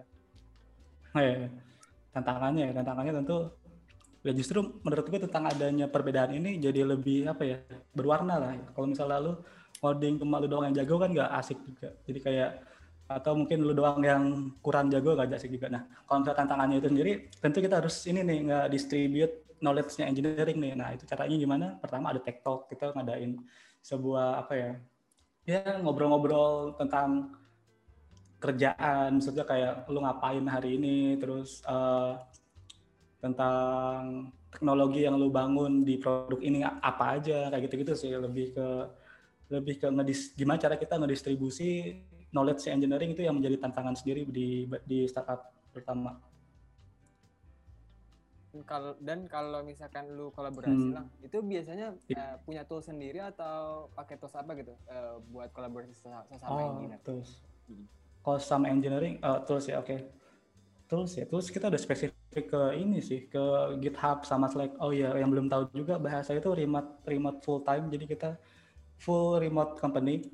Oh, 1.11 1.19
iya, 1.19 1.35
iya 1.43 1.51
tantangannya 2.11 2.71
ya 2.71 2.73
tantangannya 2.75 3.13
tentu 3.23 3.37
ya 4.21 4.33
justru 4.37 4.81
menurut 4.85 5.07
gue 5.09 5.21
tentang 5.25 5.49
adanya 5.49 5.89
perbedaan 5.89 6.37
ini 6.37 6.61
jadi 6.61 6.85
lebih 6.85 7.29
apa 7.29 7.43
ya 7.45 7.57
berwarna 7.97 8.37
lah. 8.37 8.53
Kalau 8.77 8.87
misalnya 8.89 9.19
lu 9.21 9.33
coding 9.81 10.21
cuma 10.21 10.37
lu 10.39 10.47
doang 10.49 10.69
yang 10.69 10.85
jago 10.85 11.01
kan 11.01 11.11
nggak 11.13 11.31
asik 11.41 11.59
juga. 11.65 11.89
Jadi 12.05 12.19
kayak 12.21 12.51
atau 13.11 13.35
mungkin 13.35 13.67
lu 13.67 13.75
doang 13.75 13.99
yang 14.07 14.55
kurang 14.63 14.87
jago 14.87 15.19
gak 15.19 15.35
asik 15.35 15.51
juga. 15.51 15.67
Nah 15.67 15.83
kalau 16.07 16.23
misalnya 16.23 16.39
tantangannya 16.47 16.77
itu 16.79 16.89
sendiri 16.95 17.13
tentu 17.43 17.59
kita 17.59 17.75
harus 17.83 17.97
ini 18.07 18.21
nih 18.23 18.39
nggak 18.47 18.67
distribute 18.71 19.35
knowledge-nya 19.59 20.07
engineering 20.07 20.59
nih. 20.63 20.73
Nah 20.79 20.89
itu 20.95 21.05
caranya 21.11 21.37
gimana? 21.37 21.67
Pertama 21.83 22.15
ada 22.15 22.21
tech 22.23 22.39
talk 22.47 22.71
kita 22.71 22.95
ngadain 22.95 23.35
sebuah 23.83 24.47
apa 24.47 24.53
ya 24.55 24.71
ya 25.49 25.83
ngobrol-ngobrol 25.83 26.79
tentang 26.79 27.35
kerjaan. 28.39 29.19
Maksudnya 29.19 29.43
kayak 29.43 29.91
lu 29.91 30.01
ngapain 30.07 30.47
hari 30.47 30.79
ini 30.79 31.19
terus 31.19 31.67
uh, 31.67 32.15
tentang 33.21 34.33
teknologi 34.51 35.05
yang 35.07 35.21
lu 35.21 35.29
bangun 35.29 35.85
di 35.85 36.01
produk 36.01 36.41
ini 36.41 36.65
apa 36.65 37.21
aja 37.21 37.53
kayak 37.53 37.69
gitu-gitu 37.69 37.93
sih 37.95 38.11
lebih 38.17 38.57
ke 38.57 38.69
lebih 39.51 39.83
ke 39.83 39.87
ngedis, 39.91 40.33
gimana 40.39 40.63
cara 40.63 40.79
kita 40.79 40.97
ngedistribusi 40.97 42.01
knowledge 42.31 42.71
engineering 42.71 43.13
itu 43.13 43.27
yang 43.27 43.37
menjadi 43.37 43.59
tantangan 43.61 43.99
sendiri 43.99 44.25
di 44.27 44.67
di 44.87 45.05
startup 45.11 45.51
pertama. 45.75 46.17
Kalau 48.67 48.99
dan 48.99 49.31
kalau 49.31 49.63
misalkan 49.63 50.11
lu 50.11 50.35
kolaborasi 50.35 50.91
hmm. 50.91 50.95
lah, 50.95 51.07
itu 51.23 51.39
biasanya 51.39 51.95
uh, 51.95 52.37
punya 52.43 52.67
tool 52.67 52.83
sendiri 52.83 53.23
atau 53.23 53.87
pakai 53.95 54.19
tools 54.19 54.35
apa 54.35 54.59
gitu 54.59 54.75
uh, 54.91 55.23
buat 55.31 55.55
kolaborasi 55.55 55.95
sesama 55.95 56.27
oh, 56.51 56.75
engineer? 56.75 56.99
Tools. 57.07 57.39
Kalau 58.27 58.39
sama 58.43 58.67
engineering 58.71 59.23
uh, 59.23 59.39
tools 59.47 59.71
ya 59.71 59.79
oke 59.79 59.87
okay. 59.87 59.99
tools 60.91 61.15
ya 61.15 61.25
tools 61.31 61.47
kita 61.47 61.71
udah 61.71 61.79
spesifik 61.79 62.20
ke 62.31 62.79
ini 62.79 63.03
sih 63.03 63.27
ke 63.27 63.75
GitHub 63.83 64.23
sama 64.23 64.47
Slack. 64.47 64.79
Oh 64.79 64.95
ya 64.95 65.11
yang 65.19 65.35
belum 65.35 65.51
tahu 65.51 65.67
juga 65.75 65.99
bahasa 65.99 66.31
itu 66.39 66.47
remote 66.55 67.03
remote 67.03 67.43
full 67.43 67.67
time. 67.67 67.91
Jadi 67.91 68.07
kita 68.07 68.39
full 69.03 69.43
remote 69.43 69.75
company. 69.83 70.31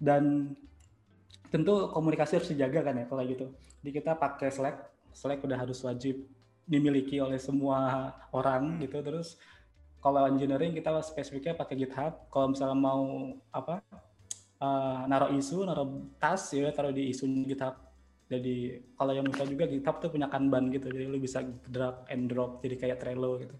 Dan 0.00 0.54
tentu 1.50 1.90
komunikasi 1.90 2.40
harus 2.40 2.50
dijaga 2.54 2.86
kan 2.86 2.94
ya 3.02 3.04
kalau 3.10 3.26
gitu. 3.26 3.50
Jadi 3.82 3.90
kita 3.90 4.14
pakai 4.14 4.48
Slack. 4.54 4.76
Slack 5.10 5.42
udah 5.42 5.58
harus 5.58 5.82
wajib 5.82 6.22
dimiliki 6.70 7.18
oleh 7.18 7.42
semua 7.42 8.14
orang 8.30 8.78
gitu. 8.78 9.02
Terus 9.02 9.34
kalau 9.98 10.22
engineering 10.30 10.70
kita 10.72 10.94
spesifiknya 11.02 11.58
pakai 11.58 11.74
GitHub. 11.74 12.30
Kalau 12.30 12.54
misalnya 12.54 12.78
mau 12.78 13.34
apa 13.50 13.82
uh, 14.62 15.02
naruh 15.10 15.34
isu, 15.34 15.66
naruh 15.66 16.06
tas 16.22 16.54
ya 16.54 16.70
taruh 16.70 16.94
di 16.94 17.10
isu 17.10 17.26
GitHub. 17.50 17.89
Jadi 18.30 18.78
kalau 18.94 19.10
yang 19.10 19.26
bisa 19.26 19.42
juga 19.42 19.66
GitHub 19.66 19.98
tuh 19.98 20.14
punya 20.14 20.30
kanban 20.30 20.70
gitu, 20.70 20.86
jadi 20.86 21.10
lu 21.10 21.18
bisa 21.18 21.42
drag 21.66 22.06
and 22.14 22.30
drop 22.30 22.62
jadi 22.62 22.78
kayak 22.78 23.02
Trello 23.02 23.42
gitu. 23.42 23.58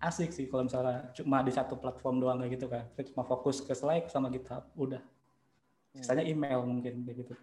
Asik 0.00 0.32
sih 0.32 0.48
kalau 0.48 0.64
misalnya 0.64 1.12
cuma 1.12 1.44
di 1.44 1.52
satu 1.52 1.76
platform 1.76 2.24
doang 2.24 2.40
kayak 2.40 2.56
gitu 2.56 2.66
kan. 2.72 2.88
Kita 2.96 3.12
cuma 3.12 3.28
fokus 3.28 3.60
ke 3.60 3.76
Slack 3.76 4.08
sama 4.08 4.32
GitHub, 4.32 4.64
udah. 4.72 5.04
Misalnya 5.92 6.24
ya. 6.24 6.32
email 6.32 6.64
mungkin 6.64 7.04
kayak 7.04 7.28
gitu. 7.28 7.34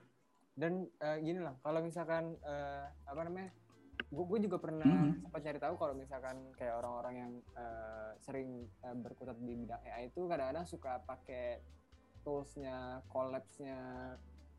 Dan 0.58 0.90
uh, 0.98 1.18
gini 1.22 1.46
lah, 1.46 1.54
kalau 1.62 1.82
misalkan 1.86 2.42
uh, 2.42 2.90
apa 3.06 3.22
namanya, 3.22 3.54
gue 4.10 4.40
juga 4.42 4.58
pernah 4.58 4.86
mm 4.86 4.98
-hmm. 4.98 5.30
sempat 5.30 5.42
cari 5.46 5.60
tahu 5.62 5.76
kalau 5.78 5.94
misalkan 5.94 6.38
kayak 6.58 6.78
orang-orang 6.82 7.16
yang 7.18 7.32
uh, 7.54 8.18
sering 8.22 8.66
uh, 8.82 8.98
berkutat 8.98 9.38
di 9.42 9.54
bidang 9.58 9.82
AI 9.86 10.10
itu 10.10 10.26
kadang-kadang 10.26 10.66
suka 10.66 11.02
pakai 11.06 11.62
toolsnya, 12.26 13.02
collapse-nya 13.10 13.78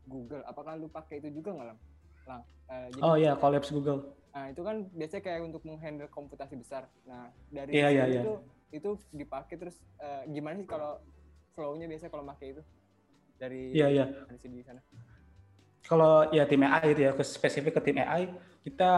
Google. 0.07 0.43
Apakah 0.47 0.79
lu 0.79 0.87
pakai 0.87 1.19
itu 1.19 1.31
juga 1.31 1.51
nggak, 1.55 1.67
Lang? 1.75 1.79
Lang. 2.25 2.41
Uh, 2.65 2.87
jadi 2.91 3.01
oh 3.01 3.15
iya, 3.15 3.31
collapse 3.37 3.69
Google. 3.69 4.13
Nah, 4.35 4.51
itu 4.51 4.61
kan 4.67 4.89
biasanya 4.91 5.23
kayak 5.23 5.41
untuk 5.47 5.63
menghandle 5.63 6.11
komputasi 6.11 6.59
besar. 6.59 6.91
Nah, 7.07 7.31
dari 7.47 7.71
yeah, 7.71 7.87
yeah, 7.87 8.05
itu 8.09 8.33
yeah. 8.35 8.75
itu 8.75 8.89
dipakai 9.15 9.55
terus 9.55 9.79
uh, 10.03 10.27
gimana 10.27 10.59
sih 10.59 10.67
kalau 10.67 10.99
flow-nya 11.55 11.87
biasanya 11.87 12.11
kalau 12.11 12.25
pakai 12.27 12.57
itu? 12.57 12.63
Dari 13.39 13.71
yeah, 13.71 13.87
yeah. 13.87 14.07
dari 14.27 14.39
sini 14.41 14.59
sana. 14.65 14.83
Kalau 15.85 16.27
ya 16.33 16.49
tim 16.49 16.65
AI 16.65 16.97
itu 16.97 17.01
ya, 17.05 17.13
ke 17.13 17.23
spesifik 17.23 17.77
ke 17.77 17.81
tim 17.85 18.01
AI, 18.01 18.33
kita 18.65 18.91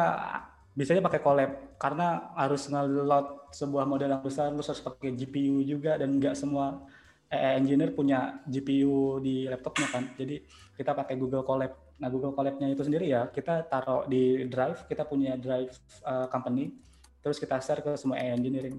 biasanya 0.71 1.03
pakai 1.03 1.19
collab 1.19 1.51
karena 1.75 2.31
harus 2.33 2.69
nge-load 2.71 3.51
sebuah 3.51 3.83
model 3.83 4.13
yang 4.13 4.23
besar, 4.23 4.49
lu 4.55 4.63
harus 4.63 4.81
pakai 4.81 5.11
GPU 5.13 5.61
juga 5.67 5.99
dan 5.99 6.15
nggak 6.15 6.33
semua 6.37 6.87
AI 7.27 7.59
engineer 7.59 7.91
punya 7.91 8.39
GPU 8.47 9.19
di 9.19 9.45
laptopnya 9.51 9.87
kan. 9.91 10.03
Jadi 10.15 10.47
kita 10.79 10.95
pakai 10.95 11.15
Google 11.19 11.43
Colab. 11.43 11.87
Nah 11.97 12.07
Google 12.13 12.33
Colab-nya 12.33 12.69
itu 12.69 12.86
sendiri 12.86 13.10
ya 13.10 13.29
kita 13.29 13.65
taruh 13.65 14.05
di 14.05 14.45
Drive. 14.45 14.86
Kita 14.86 15.03
punya 15.05 15.36
Drive 15.38 15.73
uh, 16.05 16.29
company. 16.29 16.73
Terus 17.21 17.41
kita 17.41 17.57
share 17.60 17.81
ke 17.81 17.97
semua 17.97 18.21
AI 18.21 18.38
engineering. 18.38 18.77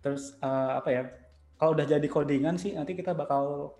Terus 0.00 0.38
uh, 0.40 0.78
apa 0.78 0.88
ya? 0.90 1.02
Kalau 1.60 1.76
udah 1.76 1.84
jadi 1.84 2.08
codingan 2.08 2.56
sih 2.56 2.72
nanti 2.72 2.96
kita 2.96 3.12
bakal 3.12 3.76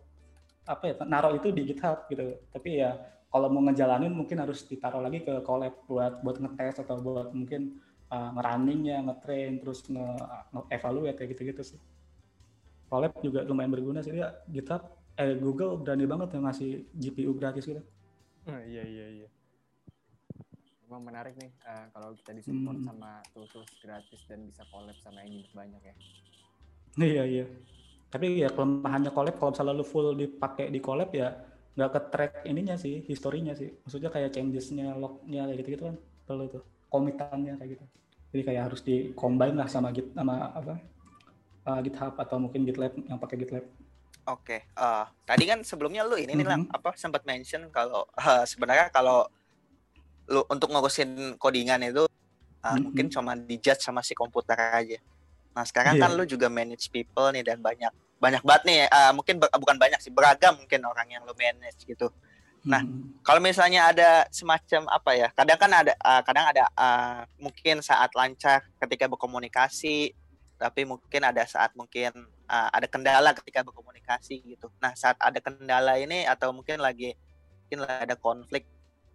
apa 0.68 0.92
ya 0.92 0.94
naruh 1.08 1.32
itu 1.34 1.48
di 1.54 1.64
GitHub 1.64 2.10
gitu. 2.12 2.36
Tapi 2.52 2.82
ya 2.82 2.98
kalau 3.30 3.46
mau 3.46 3.62
ngejalanin 3.70 4.10
mungkin 4.10 4.42
harus 4.42 4.66
ditaruh 4.66 5.00
lagi 5.00 5.22
ke 5.22 5.40
Colab 5.46 5.86
buat 5.86 6.20
buat 6.20 6.36
ngetes 6.42 6.82
atau 6.82 6.98
buat 6.98 7.30
mungkin 7.30 7.78
uh, 8.10 8.34
ngerunningnya, 8.36 9.06
ngetrain, 9.06 9.62
terus 9.62 9.86
nge-evaluate 9.86 11.16
kayak 11.16 11.30
gitu-gitu 11.38 11.62
sih. 11.62 11.80
Colab 12.90 13.14
juga 13.22 13.46
lumayan 13.46 13.70
berguna 13.70 14.02
sih 14.02 14.18
ya 14.18 14.34
GitHub 14.50 14.82
eh 15.14 15.38
Google 15.38 15.78
berani 15.78 16.10
banget 16.10 16.28
yang 16.34 16.44
ngasih 16.50 16.70
GPU 16.90 17.32
gratis 17.38 17.64
gitu. 17.64 17.82
Iya 18.72 18.82
iya 18.82 19.06
iya. 19.22 19.28
Memang 20.88 21.06
menarik 21.06 21.38
nih 21.38 21.50
uh, 21.68 21.86
kalau 21.94 22.16
kita 22.18 22.34
disupport 22.34 22.78
hmm. 22.80 22.86
sama 22.88 23.10
tools-tools 23.30 23.72
gratis 23.78 24.20
dan 24.26 24.42
bisa 24.48 24.66
collab 24.72 24.96
sama 24.98 25.22
yang 25.22 25.44
banyak 25.54 25.82
ya. 25.84 25.94
Iya 26.98 27.22
iya. 27.28 27.44
Tapi 28.10 28.42
ya 28.42 28.50
kelemahannya 28.50 29.14
collab 29.14 29.38
kalau 29.38 29.54
misalnya 29.54 29.78
lu 29.78 29.86
full 29.86 30.18
dipakai 30.18 30.66
di 30.72 30.82
collab 30.82 31.14
ya 31.14 31.30
nggak 31.78 31.90
ke 31.94 32.00
track 32.10 32.32
ininya 32.50 32.74
sih, 32.74 33.06
historinya 33.06 33.54
sih. 33.54 33.70
Maksudnya 33.86 34.10
kayak 34.10 34.34
changesnya, 34.34 34.98
lognya 34.98 35.46
kayak 35.46 35.58
gitu-gitu 35.62 35.84
kan. 35.94 35.96
Perlu 36.26 36.44
tuh, 36.50 36.62
komitannya 36.90 37.54
kayak 37.54 37.70
gitu. 37.78 37.84
Jadi 38.34 38.42
kayak 38.46 38.62
harus 38.70 38.80
di 38.82 39.14
combine 39.14 39.54
lah 39.54 39.70
sama 39.70 39.94
Git 39.94 40.10
sama 40.14 40.54
apa 40.54 40.74
uh, 41.66 41.80
GitHub 41.82 42.14
atau 42.18 42.36
mungkin 42.38 42.66
GitLab 42.66 42.94
yang 43.06 43.18
pakai 43.18 43.36
GitLab. 43.38 43.66
Oke, 44.30 44.70
uh, 44.78 45.10
tadi 45.26 45.42
kan 45.42 45.58
sebelumnya 45.66 46.06
lu 46.06 46.14
ini 46.14 46.38
nih 46.38 46.46
lah 46.46 46.58
Mhm. 46.62 46.70
apa 46.70 46.94
sempat 46.94 47.26
mention 47.26 47.66
kalau 47.74 48.06
uh, 48.14 48.44
sebenarnya 48.50 48.86
kalau 48.88 49.26
lu 50.30 50.46
untuk 50.46 50.70
ngurusin 50.70 51.34
codingan 51.34 51.82
itu 51.82 52.06
uh, 52.62 52.68
Mhm. 52.70 52.80
mungkin 52.86 53.06
cuma 53.10 53.34
dijudge 53.34 53.82
sama 53.82 54.06
si 54.06 54.14
komputer 54.14 54.54
aja. 54.54 54.98
Nah 55.50 55.66
sekarang 55.66 55.98
Iya. 55.98 56.06
kan 56.06 56.10
lu 56.14 56.22
juga 56.24 56.46
manage 56.46 56.86
people 56.88 57.34
nih 57.34 57.42
dan 57.42 57.58
banyak 57.58 57.90
banyak 58.20 58.42
banget 58.44 58.62
nih, 58.68 58.80
uh, 58.86 59.12
mungkin 59.16 59.40
ber- 59.40 59.50
bukan 59.56 59.76
banyak 59.80 59.98
sih 59.98 60.12
beragam 60.12 60.54
mungkin 60.54 60.84
orang 60.84 61.08
yang 61.10 61.22
lu 61.26 61.34
manage 61.34 61.82
gitu. 61.82 62.12
Nah, 62.62 62.84
Mhm. 62.84 63.24
Kalau 63.24 63.40
misalnya 63.40 63.88
ada 63.88 64.28
semacam 64.28 64.84
apa 64.92 65.10
ya, 65.16 65.28
kadang 65.32 65.56
kan 65.58 65.72
ada 65.72 65.92
uh, 65.96 66.20
kadang 66.20 66.44
ada 66.52 66.64
uh, 66.76 67.24
mungkin 67.40 67.80
saat 67.80 68.12
lancar 68.12 68.60
ketika 68.76 69.08
berkomunikasi, 69.08 70.12
tapi 70.60 70.84
mungkin 70.84 71.24
ada 71.24 71.40
saat 71.48 71.72
mungkin 71.72 72.12
uh, 72.50 72.68
ada 72.74 72.90
kendala 72.90 73.30
ketika 73.38 73.62
berkomunikasi 73.62 74.42
gitu. 74.42 74.66
Nah 74.82 74.90
saat 74.98 75.14
ada 75.22 75.38
kendala 75.38 75.94
ini 76.02 76.26
atau 76.26 76.50
mungkin 76.50 76.82
lagi 76.82 77.14
mungkin 77.66 77.86
lagi 77.86 78.02
ada 78.10 78.16
konflik, 78.18 78.66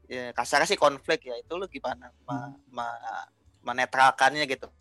ya, 0.07 0.31
kasarnya 0.31 0.71
sih 0.71 0.79
konflik 0.79 1.27
ya 1.27 1.35
itu 1.35 1.51
lu 1.59 1.67
gimana 1.67 2.15
me- 2.23 2.55
me- 2.71 3.27
menetralkannya 3.67 4.47
gitu? 4.47 4.71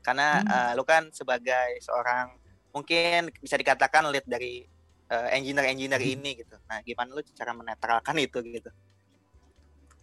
Karena 0.00 0.40
Hmm. 0.40 0.48
uh, 0.48 0.72
lu 0.72 0.82
kan 0.88 1.12
sebagai 1.12 1.76
seorang 1.84 2.32
mungkin 2.72 3.28
bisa 3.36 3.60
dikatakan 3.60 4.08
lead 4.08 4.24
dari 4.24 4.64
uh, 5.12 5.28
engineer-engineer 5.36 6.00
Hmm. 6.00 6.14
ini 6.16 6.30
gitu. 6.40 6.56
Nah, 6.64 6.80
gimana 6.80 7.12
lu 7.12 7.20
cara 7.20 7.52
menetralkan 7.52 8.16
itu 8.16 8.38
gitu? 8.40 8.70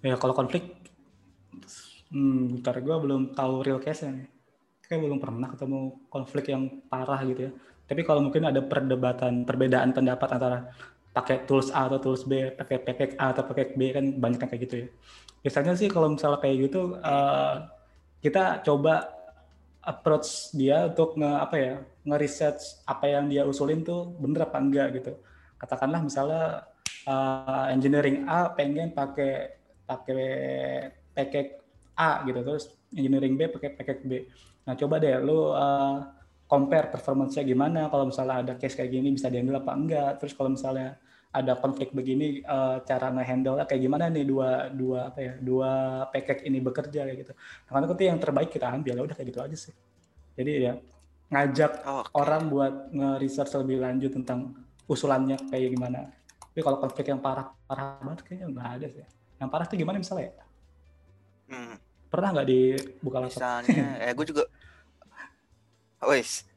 Ya 0.06 0.14
kalau 0.22 0.38
konflik, 0.38 0.70
hmm, 2.14 2.62
bentar 2.62 2.78
gue 2.78 2.96
belum 3.02 3.34
tahu 3.34 3.66
real 3.66 3.82
case-nya. 3.82 4.22
nih. 4.22 4.35
Kayak 4.86 5.02
belum 5.02 5.20
pernah 5.20 5.50
ketemu 5.50 5.80
konflik 6.14 6.46
yang 6.54 6.82
parah 6.90 7.22
gitu 7.26 7.50
ya. 7.50 7.52
Tapi 7.86 8.02
kalau 8.02 8.22
mungkin 8.26 8.46
ada 8.50 8.62
perdebatan, 8.62 9.46
perbedaan 9.46 9.94
pendapat 9.94 10.30
antara 10.38 10.74
pakai 11.14 11.46
tools 11.48 11.70
A 11.72 11.88
atau 11.88 12.02
tools 12.02 12.26
B, 12.26 12.54
pakai 12.54 12.82
package 12.82 13.14
A 13.18 13.32
atau 13.34 13.46
package 13.46 13.74
B 13.78 13.94
kan 13.94 14.06
banyak 14.18 14.42
kayak 14.42 14.62
gitu 14.68 14.76
ya. 14.86 14.88
Biasanya 15.46 15.74
sih 15.78 15.88
kalau 15.90 16.14
misalnya 16.14 16.42
kayak 16.42 16.70
gitu, 16.70 16.98
eh, 16.98 17.56
kita 18.26 18.66
coba 18.66 19.16
approach 19.86 20.50
dia 20.58 20.90
untuk 20.90 21.14
nge 21.14 21.32
apa 21.46 21.56
ya 21.62 21.74
nge-research 22.10 22.82
apa 22.90 23.06
yang 23.06 23.30
dia 23.30 23.46
usulin 23.46 23.86
tuh 23.86 24.18
bener 24.18 24.50
apa 24.50 24.58
enggak 24.58 24.88
gitu. 24.98 25.14
Katakanlah 25.62 26.02
misalnya 26.02 26.66
uh, 27.06 27.70
engineering 27.70 28.26
A 28.26 28.50
pengen 28.50 28.92
pakai 28.92 29.62
pakai 29.86 30.26
package 31.14 31.62
A 31.94 32.26
gitu 32.26 32.42
terus 32.42 32.74
engineering 32.92 33.38
B 33.38 33.46
pakai 33.46 33.70
package 33.78 34.04
B. 34.04 34.12
Nah 34.66 34.74
coba 34.74 34.96
deh 34.98 35.16
lu 35.22 35.54
uh, 35.54 35.98
compare 36.46 36.94
performance-nya 36.94 37.42
gimana 37.46 37.90
kalau 37.90 38.10
misalnya 38.10 38.36
ada 38.46 38.54
case 38.58 38.78
kayak 38.78 38.92
gini 38.94 39.14
bisa 39.14 39.30
diambil 39.30 39.62
apa 39.62 39.72
enggak. 39.74 40.12
Terus 40.22 40.34
kalau 40.38 40.54
misalnya 40.54 40.98
ada 41.36 41.54
konflik 41.60 41.92
begini 41.92 42.40
uh, 42.48 42.80
cara 42.88 43.12
nge-handle 43.12 43.60
kayak 43.68 43.82
gimana 43.84 44.08
nih 44.08 44.24
dua 44.24 44.72
dua 44.72 45.12
apa 45.12 45.20
ya 45.20 45.34
dua 45.36 45.72
package 46.08 46.48
ini 46.48 46.64
bekerja 46.64 47.04
kayak 47.04 47.18
gitu. 47.28 47.34
Nah, 47.36 47.72
karena 47.76 47.86
itu 47.92 48.04
yang 48.08 48.20
terbaik 48.24 48.50
kita 48.56 48.68
ambil 48.72 49.04
udah 49.04 49.16
kayak 49.16 49.28
gitu 49.36 49.40
aja 49.44 49.58
sih. 49.58 49.74
Jadi 50.40 50.52
ya 50.64 50.74
ngajak 51.26 51.72
Oh, 51.90 52.06
oke. 52.06 52.10
orang 52.16 52.48
buat 52.48 52.74
nge-research 52.94 53.52
lebih 53.66 53.82
lanjut 53.82 54.12
tentang 54.14 54.54
usulannya 54.88 55.36
kayak 55.52 55.74
gimana. 55.76 56.08
Tapi 56.40 56.62
kalau 56.64 56.80
konflik 56.80 57.12
yang 57.12 57.20
parah 57.20 57.52
parah 57.68 58.00
banget 58.00 58.24
kayaknya 58.24 58.46
nggak 58.56 58.70
ada 58.80 58.88
sih. 58.88 59.04
Yang 59.42 59.50
parah 59.52 59.66
tuh 59.68 59.76
gimana 59.76 59.98
misalnya? 60.00 60.32
ya? 60.32 60.46
Hmm, 61.52 61.76
Pernah 62.16 62.30
nggak 62.32 62.48
dibuka 62.48 63.18
laptop? 63.20 63.36
misalnya, 63.36 63.88
ya 64.08 64.12
gue 64.16 64.26
juga, 64.32 64.44
wis, 66.08 66.48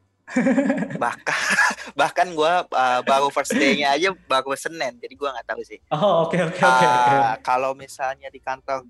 bahkan 1.02 1.34
bahkan 2.00 2.28
gue 2.30 2.52
uh, 2.70 3.00
baru 3.02 3.26
first 3.34 3.58
day-nya 3.58 3.98
aja 3.98 4.14
baru 4.30 4.54
Senin, 4.54 4.94
jadi 5.02 5.14
gue 5.18 5.28
nggak 5.34 5.48
tahu 5.50 5.66
sih. 5.66 5.82
Oh 5.90 6.30
oke 6.30 6.38
oke 6.38 6.54
oke. 6.54 6.62
oke. 6.62 6.86
Ah, 7.18 7.34
kalau 7.42 7.74
misalnya 7.74 8.30
di 8.30 8.38
kantor, 8.38 8.86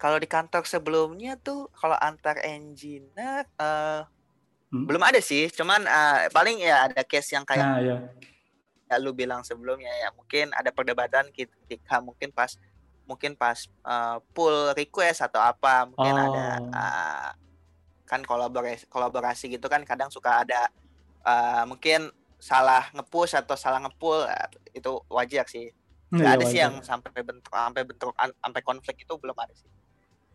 kalau 0.00 0.16
di 0.16 0.24
kantor 0.24 0.64
sebelumnya 0.64 1.36
tuh, 1.36 1.68
kalau 1.76 2.00
antar 2.00 2.40
engineer 2.40 3.44
eh, 3.60 4.02
Hmm. 4.70 4.86
belum 4.86 5.02
ada 5.02 5.18
sih, 5.18 5.50
cuman 5.50 5.82
eh, 5.82 6.30
paling 6.30 6.62
ya 6.62 6.86
ada 6.86 7.02
case 7.02 7.34
yang 7.34 7.42
kayak 7.42 7.66
Nah 7.66 7.82
ya. 7.82 7.96
ya 8.86 8.96
lu 9.02 9.10
bilang 9.10 9.42
sebelumnya 9.42 9.90
ya 9.90 10.14
mungkin 10.14 10.54
ada 10.54 10.70
perdebatan 10.70 11.26
ketika 11.34 11.98
mungkin 11.98 12.30
pas 12.30 12.54
mungkin 13.10 13.34
pas 13.34 13.58
uh, 13.82 14.22
pull 14.30 14.70
request 14.72 15.20
atau 15.20 15.42
apa 15.42 15.84
mungkin 15.84 16.14
ada 16.14 16.46
Oh. 16.56 16.70
uh, 16.70 17.28
kan 18.06 18.22
kolaborasi 18.22 18.86
kolaborasi 18.86 19.50
gitu 19.50 19.66
kan 19.66 19.82
kadang 19.82 20.06
suka 20.08 20.42
ada 20.42 20.70
uh, 21.22 21.62
mungkin 21.64 22.06
salah 22.38 22.86
ngepush 22.90 23.34
atau 23.34 23.54
salah 23.54 23.78
ngepull 23.80 24.24
itu 24.70 24.90
wajar 25.08 25.42
sih 25.44 25.74
nggak 26.08 26.22
Iya, 26.24 26.34
ada 26.34 26.44
sih 26.44 26.56
wajar. 26.56 26.64
yang 26.64 26.74
sampai 26.80 27.10
bentrok 27.20 27.52
sampai 27.52 27.82
bentrok 27.84 28.14
an- 28.16 28.34
sampai 28.36 28.62
konflik 28.62 28.96
itu 28.98 29.14
belum 29.14 29.34
ada 29.36 29.52
sih 29.52 29.66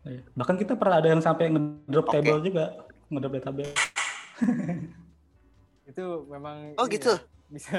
Iya. 0.06 0.22
Bahkan 0.32 0.56
kita 0.56 0.72
pernah 0.72 1.02
ada 1.02 1.08
yang 1.08 1.18
sampai 1.18 1.50
ngedrop 1.50 2.06
Oke. 2.06 2.14
table 2.14 2.38
juga, 2.40 2.78
ngedrop 3.10 3.32
database. 3.34 3.74
Itu 5.84 6.04
memang 6.26 6.78
oh 6.78 6.86
gitu 6.86 7.10
ya, 7.10 7.18
bisa 7.46 7.78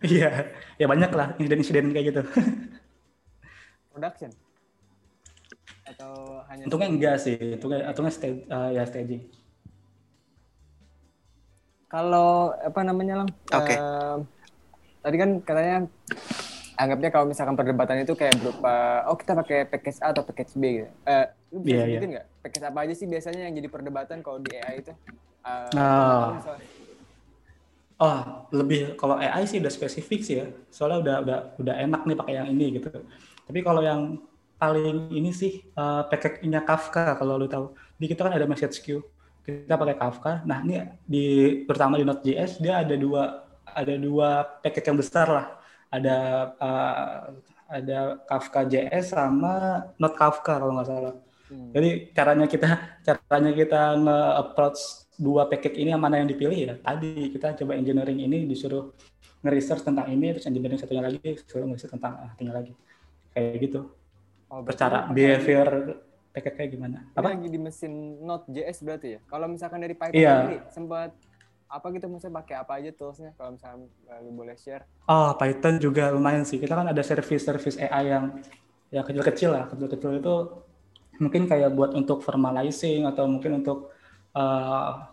Iya, 0.00 0.30
ya 0.74 0.86
banyak 0.86 1.10
lah 1.10 1.38
insiden-insiden 1.38 1.90
kayak 1.90 2.06
gitu. 2.10 2.22
production 3.98 4.30
atau 5.84 6.12
hanya 6.46 6.62
Untungnya 6.68 6.88
enggak 6.88 7.16
sih, 7.18 7.34
untungnya, 7.58 7.90
untungnya 7.90 8.12
sta- 8.12 8.30
eh, 8.46 8.70
ya 8.76 8.84
staging. 8.86 9.24
Kalau 11.88 12.52
apa 12.52 12.80
namanya 12.84 13.24
lang? 13.24 13.28
Oke. 13.48 13.74
Em, 13.74 14.18
tadi 15.00 15.16
kan 15.16 15.30
katanya 15.40 15.76
anggapnya 16.76 17.10
kalau 17.10 17.26
misalkan 17.26 17.56
perdebatan 17.56 18.04
itu 18.04 18.12
kayak 18.12 18.36
berupa 18.38 19.02
oh 19.08 19.16
kita 19.16 19.32
pakai 19.34 19.64
package 19.66 19.98
A 19.98 20.12
atau 20.12 20.22
package 20.22 20.52
B 20.54 20.64
gitu. 20.78 20.88
Eh, 21.02 21.24
lu 21.50 21.58
bisa 21.58 21.72
Iya, 21.72 21.80
iya. 21.80 21.84
sebutin 21.96 22.10
nggak? 22.12 22.26
Package 22.44 22.64
apa 22.68 22.78
aja 22.84 22.94
sih 22.94 23.06
biasanya 23.08 23.42
yang 23.48 23.54
jadi 23.56 23.68
perdebatan 23.68 24.18
kalau 24.20 24.38
di 24.38 24.52
AI 24.54 24.74
itu? 24.78 24.92
Eh, 24.92 25.70
Ah. 25.74 26.36
misalnya- 26.36 26.76
Oh, 27.98 28.18
lebih 28.54 28.94
kalau 28.94 29.18
AI 29.18 29.42
sih 29.42 29.58
udah 29.58 29.72
spesifik 29.72 30.20
sih 30.22 30.38
ya. 30.38 30.46
Soalnya 30.70 31.02
udah 31.02 31.16
udah 31.24 31.38
udah 31.58 31.74
enak 31.82 32.06
nih 32.06 32.14
pakai 32.14 32.34
yang 32.36 32.46
ini 32.46 32.78
gitu. 32.78 32.92
Tapi 33.48 33.60
kalau 33.64 33.80
yang 33.80 34.20
paling 34.60 35.08
ini 35.14 35.32
sih 35.32 35.64
uh, 35.74 36.04
package-nya 36.06 36.62
Kafka 36.62 37.16
kalau 37.16 37.40
lu 37.40 37.48
tahu. 37.48 37.72
Di 37.96 38.06
kita 38.06 38.28
kan 38.28 38.36
ada 38.36 38.44
message 38.44 38.84
queue. 38.84 39.02
Kita 39.42 39.80
pakai 39.80 39.96
Kafka. 39.96 40.44
Nah, 40.44 40.60
ini 40.60 40.84
di 41.08 41.26
terutama 41.64 41.96
di 41.96 42.04
Node.js 42.04 42.60
dia 42.60 42.84
ada 42.84 42.94
dua 42.94 43.48
ada 43.64 43.94
dua 43.96 44.44
package 44.60 44.86
yang 44.92 44.98
besar 45.00 45.26
lah. 45.26 45.46
Ada 45.88 46.16
uh, 46.60 47.16
ada 47.68 47.98
Kafka 48.28 48.68
JS 48.68 49.16
sama 49.16 49.88
Node 49.96 50.16
Kafka 50.20 50.60
kalau 50.60 50.76
nggak 50.76 50.88
salah. 50.88 51.14
Hmm. 51.48 51.72
Jadi 51.72 52.12
caranya 52.12 52.44
kita 52.44 52.68
caranya 53.08 53.52
kita 53.56 53.80
nge-approach 53.96 55.08
dua 55.18 55.50
package 55.50 55.82
ini 55.82 55.90
yang 55.90 56.00
mana 56.00 56.22
yang 56.22 56.30
dipilih 56.30 56.54
ya 56.54 56.74
tadi 56.78 57.34
kita 57.34 57.58
coba 57.58 57.74
engineering 57.74 58.22
ini 58.22 58.46
disuruh 58.46 58.94
nge-research 59.42 59.82
tentang 59.82 60.06
ini 60.14 60.30
terus 60.30 60.46
engineering 60.46 60.78
satunya 60.78 61.02
lagi 61.02 61.18
disuruh 61.18 61.66
nge-research 61.66 61.98
tentang 61.98 62.22
ah, 62.22 62.30
satunya 62.30 62.54
lagi 62.54 62.72
kayak 63.38 63.58
gitu 63.62 63.80
Oh, 64.48 64.64
secara 64.64 65.04
behavior 65.12 66.00
package 66.32 66.56
kayak 66.56 66.70
gimana 66.72 66.98
apa 67.12 67.36
lagi 67.36 67.46
di 67.46 67.60
mesin 67.60 68.16
Node.js 68.24 68.80
berarti 68.80 69.08
ya? 69.16 69.20
Kalau 69.28 69.44
misalkan 69.44 69.78
dari 69.78 69.92
Python 69.92 70.16
Iya. 70.16 70.32
sendiri 70.40 70.58
sempat 70.72 71.10
apa 71.68 71.86
gitu 71.92 72.08
maksudnya 72.08 72.34
pakai 72.40 72.54
apa 72.56 72.72
aja 72.80 72.90
toolsnya 72.96 73.36
kalau 73.36 73.52
misalkan 73.52 73.92
eh, 74.08 74.18
lu 74.24 74.32
boleh 74.32 74.56
share? 74.56 74.88
oh 75.04 75.36
Python 75.36 75.76
juga 75.76 76.08
lumayan 76.08 76.48
sih 76.48 76.56
kita 76.56 76.72
kan 76.72 76.88
ada 76.88 77.04
service-service 77.04 77.76
AI 77.76 78.08
yang 78.08 78.24
yang 78.88 79.04
kecil-kecil 79.04 79.52
lah 79.52 79.68
kecil-kecil 79.68 80.16
itu 80.16 80.34
mungkin 81.20 81.44
kayak 81.44 81.68
buat 81.76 81.92
untuk 81.92 82.24
formalizing 82.24 83.04
atau 83.04 83.28
mungkin 83.28 83.60
untuk 83.60 83.92
uh, 84.32 85.12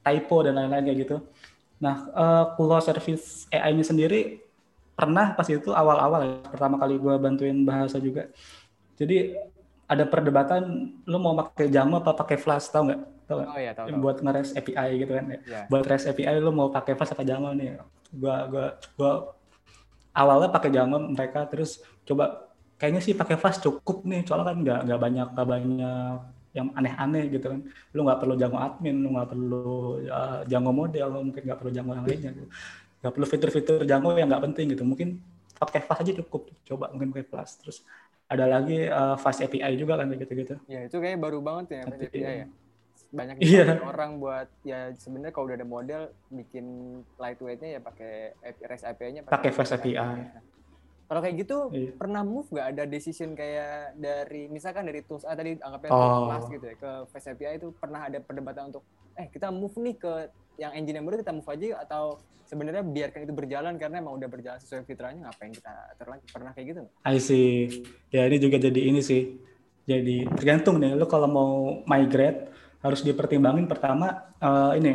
typo 0.00 0.40
dan 0.40 0.56
lain-lain 0.56 0.86
kayak 0.88 0.98
gitu. 1.04 1.16
Nah, 1.76 2.08
uh, 2.14 2.44
kalau 2.56 2.80
service 2.80 3.44
AI 3.52 3.74
ini 3.74 3.84
sendiri 3.84 4.20
pernah 5.02 5.34
pas 5.34 5.48
itu 5.50 5.74
awal-awal 5.74 6.20
ya, 6.22 6.32
pertama 6.46 6.78
kali 6.78 6.94
gue 6.94 7.14
bantuin 7.18 7.58
bahasa 7.66 7.98
juga. 7.98 8.30
Jadi 8.94 9.34
ada 9.90 10.04
perdebatan, 10.06 10.94
lu 11.04 11.18
mau 11.18 11.34
pakai 11.34 11.66
Django 11.66 11.98
apa 11.98 12.14
pakai 12.14 12.38
Flash, 12.38 12.70
tau 12.70 12.86
nggak? 12.86 13.00
Tau 13.26 13.34
nggak? 13.42 13.48
Oh 13.50 13.58
iya 13.58 13.72
tahu. 13.74 13.86
Buat 13.98 14.22
nge-REST 14.22 14.52
API 14.56 14.88
gitu 15.02 15.12
kan. 15.18 15.24
ya. 15.26 15.38
Ya. 15.44 15.60
Buat 15.66 15.84
REST 15.90 16.14
API 16.14 16.38
lu 16.38 16.54
mau 16.54 16.70
pakai 16.70 16.94
Flash 16.94 17.12
atau 17.12 17.26
Django 17.26 17.50
nih? 17.52 17.82
Gua 18.14 18.46
gua 18.46 18.66
gua 18.94 19.12
awalnya 20.14 20.48
pakai 20.54 20.70
Django 20.70 20.98
mereka 21.10 21.44
terus 21.50 21.82
coba 22.06 22.52
kayaknya 22.78 23.02
sih 23.02 23.12
pakai 23.18 23.36
Flash 23.36 23.58
cukup 23.60 24.06
nih, 24.06 24.22
soalnya 24.22 24.46
kan 24.54 24.56
nggak 24.62 24.80
nggak 24.86 25.00
banyak 25.02 25.28
nggak 25.34 25.48
banyak 25.50 26.16
yang 26.52 26.68
aneh-aneh 26.76 27.24
gitu 27.32 27.46
kan. 27.52 27.60
Lu 27.92 28.00
nggak 28.06 28.20
perlu 28.20 28.34
Django 28.36 28.58
admin, 28.60 28.96
lu 29.00 29.08
nggak 29.16 29.28
perlu 29.28 29.66
uh, 30.08 30.40
Django 30.48 30.72
model, 30.72 31.06
lu 31.10 31.20
mungkin 31.32 31.42
nggak 31.42 31.58
perlu 31.58 31.70
Django 31.72 31.92
yang 31.96 32.06
lainnya. 32.06 32.30
Gitu. 32.32 32.48
Nggak 33.02 33.12
perlu 33.12 33.26
fitur-fitur 33.26 33.82
Django 33.82 34.14
yang 34.14 34.30
nggak 34.30 34.44
penting 34.46 34.66
gitu. 34.70 34.82
Mungkin 34.82 35.18
pakai 35.58 35.82
Flash 35.82 36.00
aja 36.00 36.12
cukup. 36.22 36.54
Coba 36.62 36.90
mungkin 36.90 37.10
pakai 37.10 37.26
Flash. 37.26 37.58
Terus 37.58 37.82
ada 38.26 38.46
lagi 38.46 38.86
uh, 38.86 39.18
Fast 39.18 39.42
API 39.42 39.74
juga 39.74 39.98
kan 39.98 40.06
gitu-gitu. 40.08 40.54
Ya 40.64 40.86
itu 40.86 40.96
kayaknya 40.96 41.20
baru 41.20 41.38
banget 41.42 41.66
ya 41.68 41.82
Tapi, 41.84 42.06
API 42.08 42.22
ya. 42.22 42.46
banyak 43.12 43.34
Iya. 43.44 43.64
dipakai 43.76 43.84
orang 43.84 44.10
buat 44.16 44.48
ya 44.64 44.88
sebenarnya 44.96 45.36
kalau 45.36 45.44
udah 45.44 45.56
ada 45.58 45.68
model 45.68 46.02
bikin 46.32 46.64
lightweightnya 47.18 47.76
ya 47.76 47.80
pakai 47.82 48.32
REST 48.56 48.88
API-nya 48.88 49.20
Pakai 49.28 49.52
Fast 49.52 49.76
API. 49.76 49.92
Nah, 49.92 50.40
Kalau 51.04 51.20
kayak 51.20 51.36
gitu 51.44 51.56
Iya. 51.68 51.92
pernah 51.92 52.24
move 52.24 52.48
nggak 52.48 52.68
ada 52.72 52.84
decision 52.88 53.36
kayak 53.36 54.00
dari 54.00 54.48
misalkan 54.48 54.88
dari 54.88 55.04
tools 55.04 55.28
A 55.28 55.36
tadi 55.36 55.60
anggapnya 55.60 55.92
Oh. 55.92 56.24
class 56.24 56.48
gitu 56.48 56.64
ya 56.64 56.72
ke 56.74 56.90
Fast 57.12 57.28
API 57.28 57.60
itu 57.60 57.68
pernah 57.76 58.08
ada 58.08 58.16
perdebatan 58.16 58.72
untuk 58.72 58.80
eh 59.12 59.28
kita 59.28 59.52
move 59.52 59.76
nih 59.76 59.92
ke 59.92 60.12
yang 60.60 60.72
engine 60.76 61.00
yang 61.00 61.06
baru 61.08 61.20
kita 61.20 61.32
move 61.32 61.48
aja 61.48 61.66
atau 61.84 62.20
sebenarnya 62.52 62.84
biarkan 62.84 63.24
itu 63.24 63.32
berjalan 63.32 63.74
karena 63.80 64.04
emang 64.04 64.20
udah 64.20 64.28
berjalan 64.28 64.60
sesuai 64.60 64.84
fitrahnya 64.84 65.24
ngapain 65.24 65.56
kita 65.56 65.72
atur 65.96 66.12
lagi 66.12 66.24
pernah 66.28 66.52
kayak 66.52 66.66
gitu? 66.76 66.82
I 67.08 67.16
see. 67.16 67.80
Ya 68.12 68.28
ini 68.28 68.36
juga 68.36 68.60
jadi 68.60 68.80
ini 68.92 69.00
sih. 69.00 69.40
Jadi 69.88 70.28
tergantung 70.36 70.78
nih, 70.78 70.94
lu 70.94 71.08
kalau 71.08 71.26
mau 71.26 71.52
migrate 71.88 72.52
harus 72.84 73.00
dipertimbangin 73.02 73.66
pertama 73.66 74.30
eh, 74.38 74.72
ini 74.78 74.92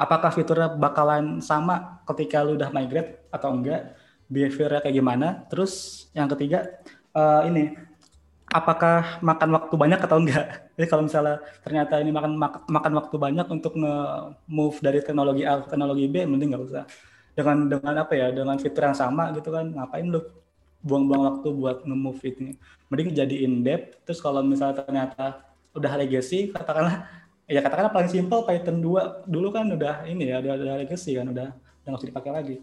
apakah 0.00 0.32
fiturnya 0.32 0.72
bakalan 0.74 1.44
sama 1.44 2.00
ketika 2.08 2.40
lu 2.40 2.56
udah 2.56 2.72
migrate 2.72 3.28
atau 3.28 3.52
enggak, 3.52 3.92
behaviornya 4.32 4.80
kayak 4.80 4.96
gimana. 4.96 5.28
Terus 5.52 6.06
yang 6.16 6.26
ketiga 6.32 6.64
eh, 7.12 7.42
ini 7.52 7.64
apakah 8.50 9.20
makan 9.22 9.50
waktu 9.58 9.74
banyak 9.74 10.00
atau 10.00 10.18
enggak. 10.22 10.46
Jadi 10.76 10.86
kalau 10.86 11.02
misalnya 11.06 11.36
ternyata 11.64 11.94
ini 12.02 12.10
makan 12.14 12.32
mak- 12.38 12.66
makan 12.70 12.92
waktu 12.98 13.16
banyak 13.18 13.46
untuk 13.50 13.72
nge-move 13.78 14.76
dari 14.82 14.98
teknologi 15.02 15.42
A 15.42 15.60
ke 15.62 15.66
teknologi 15.72 16.06
B, 16.06 16.24
mending 16.24 16.54
nggak 16.54 16.64
usah. 16.66 16.84
Dengan 17.36 17.68
dengan 17.68 17.94
apa 18.06 18.12
ya, 18.16 18.32
dengan 18.32 18.56
fitur 18.56 18.88
yang 18.88 18.96
sama 18.96 19.28
gitu 19.36 19.52
kan, 19.52 19.68
ngapain 19.68 20.06
lu 20.08 20.20
buang-buang 20.86 21.22
waktu 21.26 21.48
buat 21.52 21.78
nge-move 21.84 22.20
ini. 22.32 22.50
Mending 22.88 23.08
jadi 23.12 23.36
in 23.44 23.60
depth. 23.66 24.02
Terus 24.06 24.18
kalau 24.22 24.40
misalnya 24.46 24.86
ternyata 24.86 25.42
udah 25.76 25.92
legacy, 25.98 26.54
katakanlah 26.54 27.04
ya 27.46 27.60
katakanlah 27.62 27.92
paling 27.94 28.10
simpel 28.10 28.42
Python 28.46 28.78
2 28.82 29.26
dulu 29.28 29.50
kan 29.54 29.66
udah 29.70 30.06
ini 30.08 30.30
ya, 30.32 30.38
udah, 30.42 30.52
udah 30.56 30.76
legacy 30.86 31.18
kan, 31.18 31.26
udah 31.28 31.48
udah 31.52 31.88
nggak 31.90 32.00
usah 32.00 32.10
dipakai 32.10 32.32
lagi. 32.32 32.56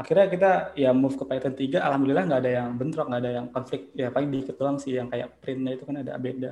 Akhirnya 0.00 0.26
kita 0.34 0.50
ya 0.82 0.90
move 1.02 1.16
ke 1.20 1.24
Python 1.30 1.54
3, 1.58 1.78
alhamdulillah 1.86 2.24
nggak 2.28 2.40
ada 2.44 2.52
yang 2.58 2.68
bentrok, 2.80 3.06
nggak 3.10 3.22
ada 3.24 3.32
yang 3.38 3.46
konflik. 3.54 3.80
Ya 4.00 4.08
paling 4.14 4.30
dikit 4.34 4.54
doang 4.60 4.78
sih 4.82 4.92
yang 4.98 5.08
kayak 5.12 5.28
printnya 5.42 5.72
itu 5.76 5.84
kan 5.88 5.96
ada 6.02 6.14
beda. 6.26 6.50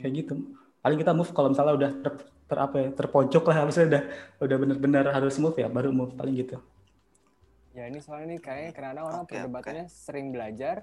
Kayak 0.00 0.12
gitu. 0.24 0.34
Paling 0.82 0.98
kita 1.02 1.12
move 1.16 1.30
kalau 1.36 1.48
misalnya 1.52 1.74
udah 1.78 1.90
ter, 2.04 2.12
ter 2.48 2.58
apa 2.66 2.76
ya, 2.80 2.88
terpojok 2.98 3.44
lah, 3.50 3.56
harusnya 3.66 3.84
udah 3.90 4.02
udah 4.44 4.56
bener-bener 4.62 5.04
harus 5.16 5.34
move 5.42 5.56
ya, 5.62 5.68
baru 5.68 5.90
move 5.92 6.12
paling 6.18 6.34
gitu. 6.42 6.56
Ya 7.76 7.84
ini 7.90 7.98
soalnya 8.04 8.26
nih 8.32 8.40
kayaknya 8.46 8.70
kadang-kadang 8.76 9.06
orang 9.10 9.24
Oke, 9.24 9.30
perdebatannya 9.30 9.84
sering 9.92 10.26
belajar, 10.34 10.76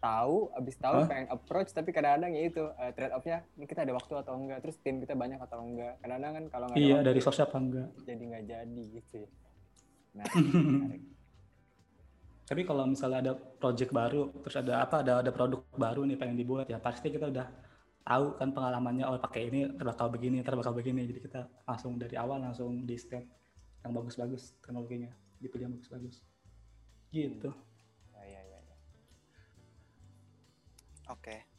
tahu, 0.00 0.48
abis 0.58 0.76
tahu 0.84 0.96
Hah? 0.96 1.06
pengen 1.08 1.28
approach, 1.36 1.70
tapi 1.76 1.90
kadang-kadang 1.96 2.32
ya 2.38 2.42
itu 2.50 2.62
eh, 2.82 2.92
trade 2.96 3.14
off-nya 3.16 3.38
ini 3.58 3.64
kita 3.70 3.80
ada 3.86 3.94
waktu 3.98 4.14
atau 4.22 4.32
enggak, 4.40 4.58
terus 4.64 4.76
tim 4.84 4.96
kita 5.04 5.14
banyak 5.22 5.40
atau 5.46 5.58
enggak. 5.60 5.92
Kadang-kadang 6.02 6.32
kan 6.38 6.44
kalau 6.54 6.66
nggak 6.72 6.82
ada 6.82 6.88
Iya, 6.88 6.94
waktu, 6.96 7.08
dari 7.08 7.20
sosial 7.22 7.46
apa 7.48 7.58
enggak. 7.62 7.88
jadi 8.08 8.22
nggak 8.30 8.44
jadi 8.52 8.82
gitu. 8.98 9.14
ya. 9.26 9.30
Nah, 10.12 10.26
menarik. 10.36 11.02
Tapi 12.52 12.68
kalau 12.68 12.84
misalnya 12.84 13.18
ada 13.24 13.32
project 13.32 13.96
baru, 13.96 14.28
terus 14.44 14.60
ada 14.60 14.84
apa, 14.84 15.00
ada 15.00 15.24
ada 15.24 15.30
produk 15.32 15.64
baru 15.72 16.04
nih 16.04 16.20
pengen 16.20 16.36
dibuat, 16.36 16.68
ya 16.68 16.76
pasti 16.76 17.08
kita 17.08 17.32
udah 17.32 17.48
tahu 18.02 18.36
kan 18.36 18.50
pengalamannya, 18.52 19.08
oh 19.08 19.16
pakai 19.16 19.48
ini 19.48 19.72
ntar 19.72 19.88
bakal 19.88 20.12
begini, 20.12 20.42
ntar 20.44 20.58
bakal 20.58 20.74
begini. 20.76 21.06
Jadi 21.08 21.20
kita 21.22 21.48
langsung 21.64 21.96
dari 21.96 22.18
awal 22.18 22.42
langsung 22.42 22.84
di 22.84 22.98
step 22.98 23.24
yang 23.86 23.92
bagus-bagus 23.94 24.58
teknologinya, 24.60 25.08
dipilih 25.40 25.70
yang 25.70 25.74
bagus-bagus. 25.80 26.20
Gitu. 27.08 27.50
ya, 28.12 28.24
ya, 28.24 28.42
ya, 28.44 28.58
ya. 28.58 28.76
Oke. 31.08 31.51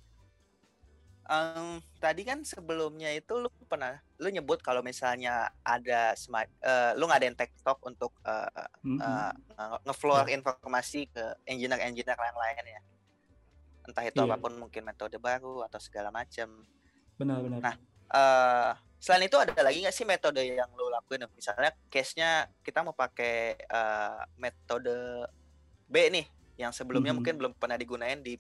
Em, 1.24 1.80
tadi 2.04 2.28
kan 2.28 2.44
sebelumnya 2.44 3.08
itu 3.16 3.40
lu 3.40 3.48
pernah 3.72 3.96
lu 4.20 4.28
nyebut 4.28 4.60
kalau 4.60 4.84
misalnya 4.84 5.48
ada 5.64 6.12
sema- 6.20 6.44
eh, 6.60 6.92
lu 7.00 7.08
ngadain 7.08 7.32
TikTok 7.32 7.80
untuk 7.88 8.12
eh, 8.28 8.68
Mhm. 8.84 9.00
eh, 9.00 9.34
nge- 9.56 9.82
nge-floor 9.88 10.28
informasi 10.28 11.08
ke 11.08 11.24
engineer-engineer 11.48 12.20
yang 12.20 12.36
lain 12.36 12.66
ya. 12.68 12.82
Entah 13.88 14.04
itu 14.04 14.20
Iya. 14.20 14.28
apa 14.28 14.36
pun 14.36 14.54
mungkin 14.60 14.84
metode 14.84 15.16
baru 15.16 15.64
atau 15.64 15.80
segala 15.80 16.12
macam. 16.12 16.68
Benar-benar. 17.16 17.60
Nah, 17.64 17.76
eh 18.12 18.72
selain 19.00 19.28
itu 19.28 19.36
ada 19.36 19.52
lagi 19.64 19.84
nggak 19.84 19.96
sih 19.96 20.08
metode 20.08 20.44
yang 20.44 20.72
lo 20.76 20.92
lakuin? 20.92 21.24
Misalnya 21.36 21.72
case-nya 21.88 22.52
kita 22.64 22.84
mau 22.84 22.92
pakai 22.92 23.56
eh, 23.60 24.22
metode 24.36 25.24
B 25.88 25.96
nih, 26.12 26.28
yang 26.60 26.76
sebelumnya 26.76 27.16
Mhm. 27.16 27.18
mungkin 27.24 27.36
belum 27.40 27.54
pernah 27.56 27.80
digunain 27.80 28.20
di 28.20 28.36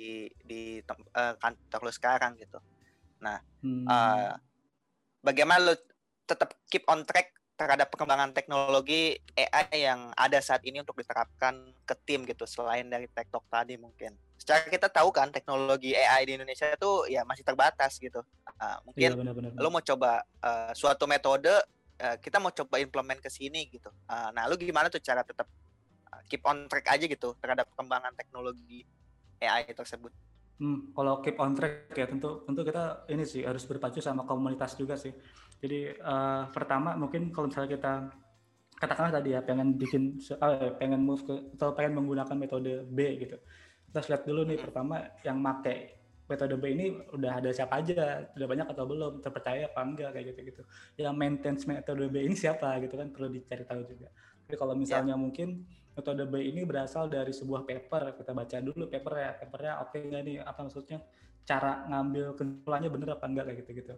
di 0.00 0.12
di 0.40 0.60
tem- 0.80 1.10
eh, 1.12 1.34
kantor 1.36 1.80
lo 1.84 1.92
sekarang 1.92 2.32
gitu. 2.40 2.56
Hmm. 3.20 3.84
Eh, 3.84 4.32
bagaimana 5.20 5.60
lo 5.60 5.74
tetap 6.24 6.56
keep 6.72 6.88
on 6.88 7.04
track 7.04 7.36
terhadap 7.60 7.92
perkembangan 7.92 8.32
teknologi 8.32 9.20
AI 9.36 9.84
yang 9.84 10.08
ada 10.16 10.40
saat 10.40 10.64
ini 10.64 10.80
untuk 10.80 10.96
diterapkan 10.96 11.76
ke 11.84 11.92
tim 12.08 12.24
gitu 12.24 12.48
selain 12.48 12.88
dari 12.88 13.04
TikTok 13.04 13.44
tadi 13.52 13.76
mungkin. 13.76 14.16
Secara 14.40 14.64
kita 14.64 14.88
tahu 14.88 15.12
kan 15.12 15.28
teknologi 15.28 15.92
AI 15.92 16.24
di 16.24 16.40
Indonesia 16.40 16.72
itu 16.72 17.12
ya 17.12 17.20
masih 17.28 17.44
terbatas 17.44 18.00
gitu. 18.00 18.24
Ah, 18.56 18.80
Iya 18.96 19.12
mungkin 19.12 19.12
benar-benar. 19.20 19.50
lo 19.60 19.68
mau 19.68 19.84
coba 19.84 20.24
eh, 20.40 20.72
suatu 20.72 21.04
metode 21.04 21.52
eh, 22.00 22.16
kita 22.16 22.40
mau 22.40 22.48
coba 22.48 22.80
implement 22.80 23.20
ke 23.20 23.28
sini 23.28 23.68
gitu. 23.68 23.92
Ah, 24.08 24.32
nah, 24.32 24.48
lu 24.48 24.56
gimana 24.56 24.88
tuh 24.88 25.04
cara 25.04 25.20
tetap 25.20 25.44
keep 26.30 26.40
on 26.48 26.64
track 26.70 26.86
aja 26.88 27.04
gitu 27.04 27.36
terhadap 27.42 27.68
perkembangan 27.74 28.14
teknologi 28.16 28.86
AI 29.40 29.72
tersebut? 29.74 30.12
Hmm, 30.60 30.92
kalau 30.92 31.24
keep 31.24 31.40
on 31.40 31.56
track 31.56 31.96
ya 31.96 32.04
tentu 32.04 32.44
tentu 32.44 32.60
kita 32.68 33.08
ini 33.08 33.24
sih 33.24 33.40
harus 33.48 33.64
berpacu 33.64 34.04
sama 34.04 34.28
komunitas 34.28 34.76
juga 34.76 34.92
sih. 35.00 35.12
Jadi 35.56 35.96
eh, 35.96 36.42
pertama 36.52 36.92
mungkin 37.00 37.32
kalau 37.32 37.48
misalnya 37.48 37.70
kita 37.76 37.92
katakanlah 38.76 39.12
tadi 39.20 39.28
ya 39.36 39.40
pengen 39.44 39.80
bikin 39.80 40.20
eh, 40.20 40.70
pengen 40.80 41.00
move 41.08 41.22
ke 41.28 41.34
atau 41.56 41.72
pengen 41.76 41.92
menggunakan 42.00 42.36
metode 42.36 42.84
B 42.92 42.98
gitu. 43.24 43.36
Kita 43.88 44.00
lihat 44.12 44.22
dulu 44.28 44.40
nih 44.48 44.58
Hmm. 44.58 44.64
pertama 44.64 44.96
yang 45.24 45.40
make 45.40 45.76
metode 46.30 46.54
B 46.60 46.64
ini 46.76 46.86
udah 47.16 47.32
ada 47.40 47.50
siapa 47.56 47.80
aja, 47.80 48.28
udah 48.36 48.46
banyak 48.52 48.68
atau 48.70 48.84
belum, 48.86 49.12
terpercaya 49.24 49.66
apa 49.72 49.80
enggak 49.82 50.10
kayak 50.14 50.26
gitu-gitu. 50.36 50.62
Yang 51.00 51.14
maintenance 51.16 51.64
metode 51.66 52.04
B 52.12 52.16
ini 52.28 52.36
siapa 52.36 52.76
gitu 52.84 52.94
kan 53.00 53.08
perlu 53.10 53.32
dicari 53.32 53.64
tahu 53.64 53.82
juga. 53.88 54.08
Jadi 54.50 54.58
kalau 54.58 54.74
misalnya 54.74 55.14
mungkin 55.14 55.62
metode 55.94 56.26
B 56.26 56.42
ini 56.42 56.66
berasal 56.66 57.06
dari 57.06 57.30
sebuah 57.30 57.62
paper, 57.62 58.18
kita 58.18 58.34
baca 58.34 58.58
dulu 58.58 58.90
papernya, 58.90 59.38
papernya 59.38 59.74
oke 59.86 59.94
nggak 59.94 60.22
nih, 60.26 60.36
apa 60.42 60.66
maksudnya, 60.66 60.98
cara 61.46 61.86
ngambil 61.86 62.34
kesimpulannya 62.34 62.90
bener 62.90 63.08
apa 63.14 63.24
enggak 63.30 63.44
kayak 63.46 63.58
gitu-gitu. 63.62 63.94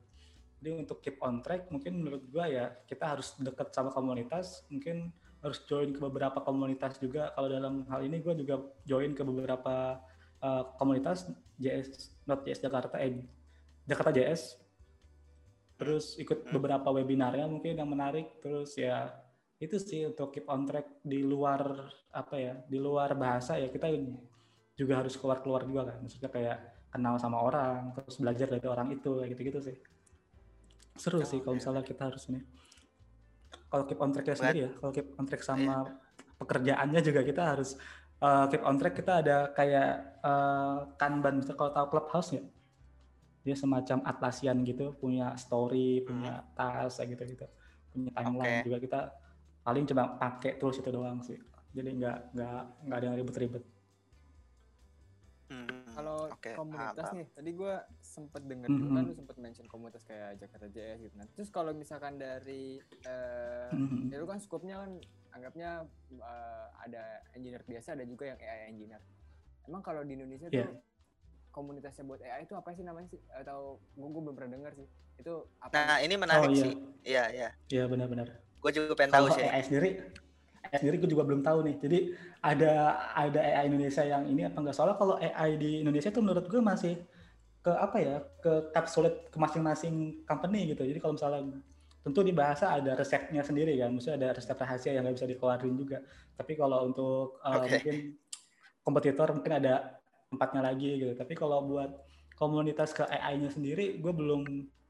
Jadi 0.61 0.71
untuk 0.77 1.01
keep 1.01 1.17
on 1.25 1.41
track, 1.41 1.73
mungkin 1.73 2.05
menurut 2.05 2.29
gua 2.29 2.53
ya 2.53 2.69
kita 2.85 3.17
harus 3.17 3.33
deket 3.41 3.73
sama 3.73 3.89
komunitas, 3.97 4.69
mungkin 4.69 5.09
harus 5.41 5.65
join 5.65 5.89
ke 5.97 6.01
beberapa 6.05 6.45
komunitas 6.45 7.01
juga. 7.01 7.33
Kalau 7.33 7.49
dalam 7.49 7.89
hal 7.89 8.05
ini 8.05 8.21
gua 8.21 8.37
juga 8.37 8.61
join 8.85 9.17
ke 9.17 9.25
beberapa 9.25 10.05
uh, 10.45 10.63
komunitas 10.77 11.33
JS, 11.57 12.13
not 12.29 12.45
JS 12.45 12.61
Jakarta, 12.61 13.01
eh 13.01 13.25
Jakarta 13.89 14.13
JS. 14.13 14.61
Terus 15.81 16.15
ikut 16.21 16.47
Hmm. 16.47 16.61
beberapa 16.61 16.93
webinarnya 16.93 17.49
mungkin 17.49 17.75
yang 17.75 17.91
menarik. 17.91 18.39
Terus 18.39 18.79
ya 18.79 19.22
itu 19.63 19.79
sih 19.79 20.03
untuk 20.11 20.35
keep 20.35 20.51
on 20.51 20.67
track 20.67 21.07
di 21.07 21.23
luar 21.23 21.87
apa 22.11 22.35
ya 22.35 22.55
di 22.67 22.83
luar 22.83 23.15
bahasa 23.15 23.55
ya 23.55 23.71
kita 23.71 23.87
juga 24.75 24.99
harus 24.99 25.15
keluar 25.15 25.39
keluar 25.39 25.63
juga 25.63 25.95
kan. 25.95 26.03
Maksudnya 26.03 26.31
kayak 26.35 26.59
kenal 26.91 27.15
sama 27.23 27.39
orang 27.39 27.95
terus 27.95 28.19
belajar 28.19 28.51
dari 28.51 28.67
orang 28.67 28.91
itu 28.91 29.23
kayak 29.23 29.31
gitu 29.39 29.43
gitu 29.55 29.61
sih. 29.63 29.77
Seru 30.99 31.23
sih 31.23 31.39
kalau 31.39 31.55
Oke, 31.55 31.63
misalnya 31.63 31.83
kita 31.87 32.03
harus 32.11 32.27
ini. 32.27 32.43
Kalau 33.71 33.85
keep 33.87 34.01
on 34.03 34.11
tracknya 34.11 34.37
sendiri 34.37 34.61
ya 34.67 34.71
kalau 34.77 34.93
keep 34.93 35.09
on 35.15 35.25
track 35.31 35.43
sama 35.47 35.77
pekerjaannya 36.37 37.01
juga 37.01 37.21
kita 37.23 37.43
harus 37.55 37.79
uh, 38.19 38.51
keep 38.51 38.67
on 38.67 38.77
track 38.83 38.99
kita 38.99 39.13
ada 39.23 39.39
kayak 39.55 40.19
uh, 40.27 40.91
kanban. 40.99 41.39
Misalnya 41.39 41.57
kalau 41.63 41.71
tahu 41.71 41.87
clubhouse 41.95 42.35
nggak? 42.35 42.47
Dia 43.47 43.55
semacam 43.55 43.99
atlasian 44.07 44.59
gitu 44.67 44.91
punya 44.99 45.39
story 45.39 46.03
punya 46.03 46.43
tas 46.59 46.99
kayak 46.99 47.15
gitu 47.15 47.39
gitu 47.39 47.47
punya 47.93 48.11
timeline 48.17 48.65
Oke. 48.65 48.65
juga 48.67 48.79
kita 48.81 49.01
paling 49.67 49.85
cuma 49.91 50.05
pakai 50.19 50.59
tools 50.61 50.79
itu 50.83 50.91
doang 50.91 51.19
sih 51.23 51.39
jadi 51.77 51.91
nggak 51.99 52.17
nggak 52.35 52.61
nggak 52.87 52.97
ada 52.99 53.07
yang 53.11 53.17
ribet-ribet 53.21 53.65
Hmm, 55.53 55.85
Kalau 55.93 56.33
oke, 56.33 56.51
komunitas 56.57 57.05
paham, 57.05 57.17
nih, 57.21 57.27
tadi 57.37 57.51
gue 57.53 57.75
sempet 58.01 58.43
denger 58.49 58.71
juga 58.73 58.89
kan 58.97 59.03
Mhm. 59.05 59.05
lu 59.05 59.13
sempet 59.13 59.37
mention 59.37 59.69
komunitas 59.69 60.03
kayak 60.09 60.41
Jakarta 60.41 60.67
JS 60.73 60.99
gitu. 61.05 61.15
Nah, 61.21 61.29
terus 61.37 61.49
kalau 61.53 61.77
misalkan 61.77 62.17
dari 62.17 62.81
eh 63.05 63.73
Mhm. 63.77 64.09
ya 64.09 64.17
lu 64.17 64.25
kan 64.25 64.41
skopnya 64.41 64.81
kan 64.81 64.97
anggapnya 65.37 65.85
eh, 66.09 66.67
ada 66.89 67.03
engineer 67.37 67.61
biasa, 67.69 67.93
ada 68.01 68.05
juga 68.09 68.33
yang 68.33 68.39
AI 68.41 68.61
engineer. 68.73 69.03
Emang 69.69 69.85
kalau 69.85 70.01
di 70.09 70.17
Indonesia 70.17 70.49
Iya. 70.49 70.67
tuh 70.73 70.81
komunitasnya 71.53 72.05
buat 72.09 72.21
AI 72.25 72.49
itu 72.49 72.57
apa 72.57 72.73
sih 72.73 72.85
namanya 72.89 73.13
sih? 73.13 73.21
Atau 73.37 73.85
gue 73.93 74.09
belum 74.25 74.33
pernah 74.33 74.57
dengar 74.57 74.73
sih. 74.73 74.89
Itu 75.21 75.53
apa? 75.61 75.73
Nah, 75.77 75.99
ini 76.01 76.15
menarik 76.17 76.49
Oh, 76.49 76.55
iya. 76.57 76.65
sih. 76.65 76.75
Iya, 77.05 77.25
iya. 77.29 77.51
Iya 77.69 77.85
benar-benar. 77.93 78.29
Gue 78.63 78.71
juga 78.71 78.95
pengen 78.95 79.13
tahu 79.13 79.27
Kalau 79.27 79.37
sih. 79.37 79.45
AI 79.45 79.63
sendiri, 79.67 79.91
AI 80.71 80.77
sendiri 80.79 80.97
gue 81.03 81.11
juga 81.11 81.27
belum 81.27 81.43
tahu 81.43 81.59
nih. 81.67 81.77
Jadi 81.83 81.99
ada 82.47 82.73
ada 83.13 83.41
AI 83.43 83.67
Indonesia 83.67 84.07
yang 84.07 84.23
ini 84.31 84.47
apa 84.47 84.63
enggak? 84.63 84.75
Soalnya 84.79 84.97
kalau 84.97 85.19
AI 85.19 85.59
di 85.59 85.83
Indonesia 85.83 86.15
tuh 86.15 86.23
menurut 86.23 86.47
gue 86.47 86.63
masih 86.63 86.95
ke 87.63 87.71
apa 87.71 87.97
ya 88.03 88.17
ke 88.43 88.75
capsulate 88.75 89.31
ke 89.31 89.39
masing-masing 89.39 90.27
company 90.27 90.75
gitu 90.75 90.83
jadi 90.83 90.99
kalau 90.99 91.15
misalnya 91.15 91.63
tentu 92.03 92.27
di 92.27 92.35
bahasa 92.35 92.75
ada 92.75 92.99
resepnya 92.99 93.47
sendiri 93.47 93.79
kan 93.79 93.95
maksudnya 93.95 94.19
ada 94.19 94.29
resep 94.35 94.59
rahasia 94.59 94.91
yang 94.91 95.07
nggak 95.07 95.23
bisa 95.23 95.31
dikeluarin 95.31 95.79
juga 95.79 96.03
tapi 96.35 96.59
kalau 96.59 96.91
untuk 96.91 97.39
uh, 97.47 97.63
okay. 97.63 97.79
mungkin 97.79 97.97
kompetitor 98.83 99.29
mungkin 99.31 99.53
ada 99.63 100.03
tempatnya 100.35 100.61
lagi 100.67 100.91
gitu 100.99 101.15
tapi 101.15 101.39
kalau 101.39 101.63
buat 101.71 102.03
komunitas 102.35 102.91
ke 102.91 103.07
AI-nya 103.07 103.55
sendiri 103.55 104.03
gue 104.03 104.11
belum 104.11 104.43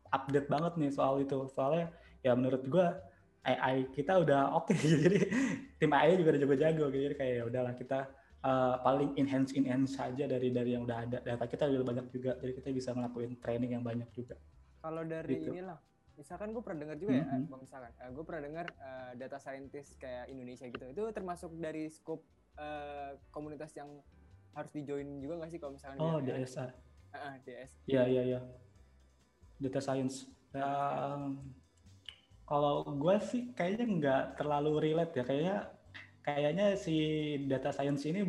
update 0.08 0.48
banget 0.48 0.72
nih 0.80 0.90
soal 0.96 1.20
itu 1.20 1.44
soalnya 1.52 1.92
ya 2.24 2.32
menurut 2.32 2.64
gue 2.64 2.86
AI 3.42 3.90
kita 3.90 4.22
udah 4.22 4.54
oke 4.54 4.70
okay, 4.70 4.78
jadi 5.04 5.18
tim 5.82 5.90
AI 5.90 6.14
juga 6.14 6.34
udah 6.34 6.42
jago-jago 6.46 6.84
gitu 6.94 7.02
jadi 7.10 7.16
kayak 7.18 7.34
ya 7.42 7.44
udahlah 7.46 7.74
kita 7.74 8.06
uh, 8.42 8.78
paling 8.82 9.14
enhance 9.18 9.54
enhance 9.54 9.98
saja 9.98 10.26
dari 10.26 10.54
dari 10.54 10.74
yang 10.74 10.86
udah 10.86 10.98
ada. 11.06 11.18
Data 11.22 11.44
kita 11.46 11.66
lebih 11.70 11.86
banyak 11.86 12.06
juga 12.14 12.38
jadi 12.38 12.52
kita 12.58 12.68
bisa 12.70 12.90
ngelakuin 12.94 13.38
training 13.38 13.78
yang 13.78 13.84
banyak 13.86 14.06
juga. 14.14 14.38
Kalau 14.82 15.02
dari 15.06 15.38
gitu. 15.38 15.54
inilah 15.54 15.78
misalkan 16.12 16.52
gue 16.52 16.62
pernah 16.62 16.80
dengar 16.86 16.96
juga 17.00 17.12
mm 17.16 17.24
-hmm. 17.24 17.42
ya 17.48 17.56
misalkan 17.56 17.92
uh, 17.96 18.10
gue 18.12 18.24
pernah 18.28 18.42
dengar 18.44 18.66
uh, 18.78 19.12
data 19.16 19.38
scientist 19.40 19.96
kayak 19.96 20.28
Indonesia 20.28 20.68
gitu 20.68 20.84
itu 20.84 21.02
termasuk 21.08 21.50
dari 21.56 21.88
scope 21.88 22.22
uh, 22.60 23.16
komunitas 23.32 23.72
yang 23.74 23.88
harus 24.52 24.70
dijoin 24.76 25.08
juga 25.24 25.40
nggak 25.40 25.50
sih 25.56 25.58
kalau 25.58 25.72
misalkan 25.72 25.98
oh 26.04 26.20
DSA 26.20 26.68
uh, 26.68 27.16
uh, 27.16 27.34
DS 27.48 27.70
iya 27.88 28.04
iya 28.04 28.22
iya. 28.36 28.40
Data 29.62 29.78
science. 29.78 30.26
Um, 30.52 31.54
kalau 32.46 32.84
gue 32.84 33.16
sih 33.22 33.42
kayaknya 33.54 33.86
nggak 33.86 34.22
terlalu 34.38 34.72
relate 34.90 35.14
ya 35.18 35.24
kayaknya 35.24 35.56
kayaknya 36.22 36.66
si 36.78 36.96
data 37.50 37.70
science 37.74 38.06
ini 38.06 38.22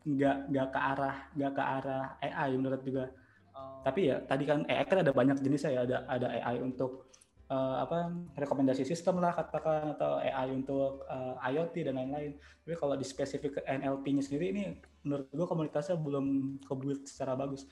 nggak 0.00 0.36
nggak 0.50 0.68
ke 0.72 0.80
arah 0.80 1.16
nggak 1.36 1.52
ke 1.52 1.62
arah 1.62 2.04
AI 2.24 2.50
menurut 2.56 2.80
juga 2.82 3.12
oh. 3.52 3.84
tapi 3.84 4.08
ya 4.08 4.22
tadi 4.24 4.48
kan 4.48 4.64
AI 4.64 4.84
kan 4.88 5.04
ada 5.04 5.12
banyak 5.12 5.38
jenisnya 5.44 5.76
ya 5.76 5.80
ada 5.84 5.98
ada 6.08 6.26
AI 6.40 6.56
untuk 6.64 7.10
uh, 7.50 7.76
apa 7.84 8.14
rekomendasi 8.38 8.86
sistem 8.86 9.18
lah 9.18 9.34
katakan 9.34 9.98
atau 9.98 10.22
AI 10.22 10.54
untuk 10.54 11.04
uh, 11.10 11.36
IoT 11.42 11.90
dan 11.90 11.98
lain-lain. 11.98 12.38
Tapi 12.38 12.74
kalau 12.78 12.94
di 12.94 13.04
spesifik 13.04 13.60
NLP-nya 13.66 14.22
sendiri 14.22 14.46
ini 14.54 14.62
menurut 15.02 15.26
gue 15.28 15.46
komunitasnya 15.46 15.98
belum 15.98 16.56
kebuat 16.64 17.04
secara 17.04 17.34
bagus. 17.34 17.66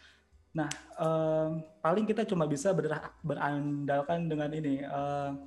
Nah, 0.59 0.66
um, 0.99 1.62
paling 1.79 2.05
kita 2.09 2.26
cuma 2.26 2.49
bisa 2.51 2.74
berandalkan 3.22 4.26
dengan 4.26 4.51
ini 4.51 4.83
uh, 4.83 5.39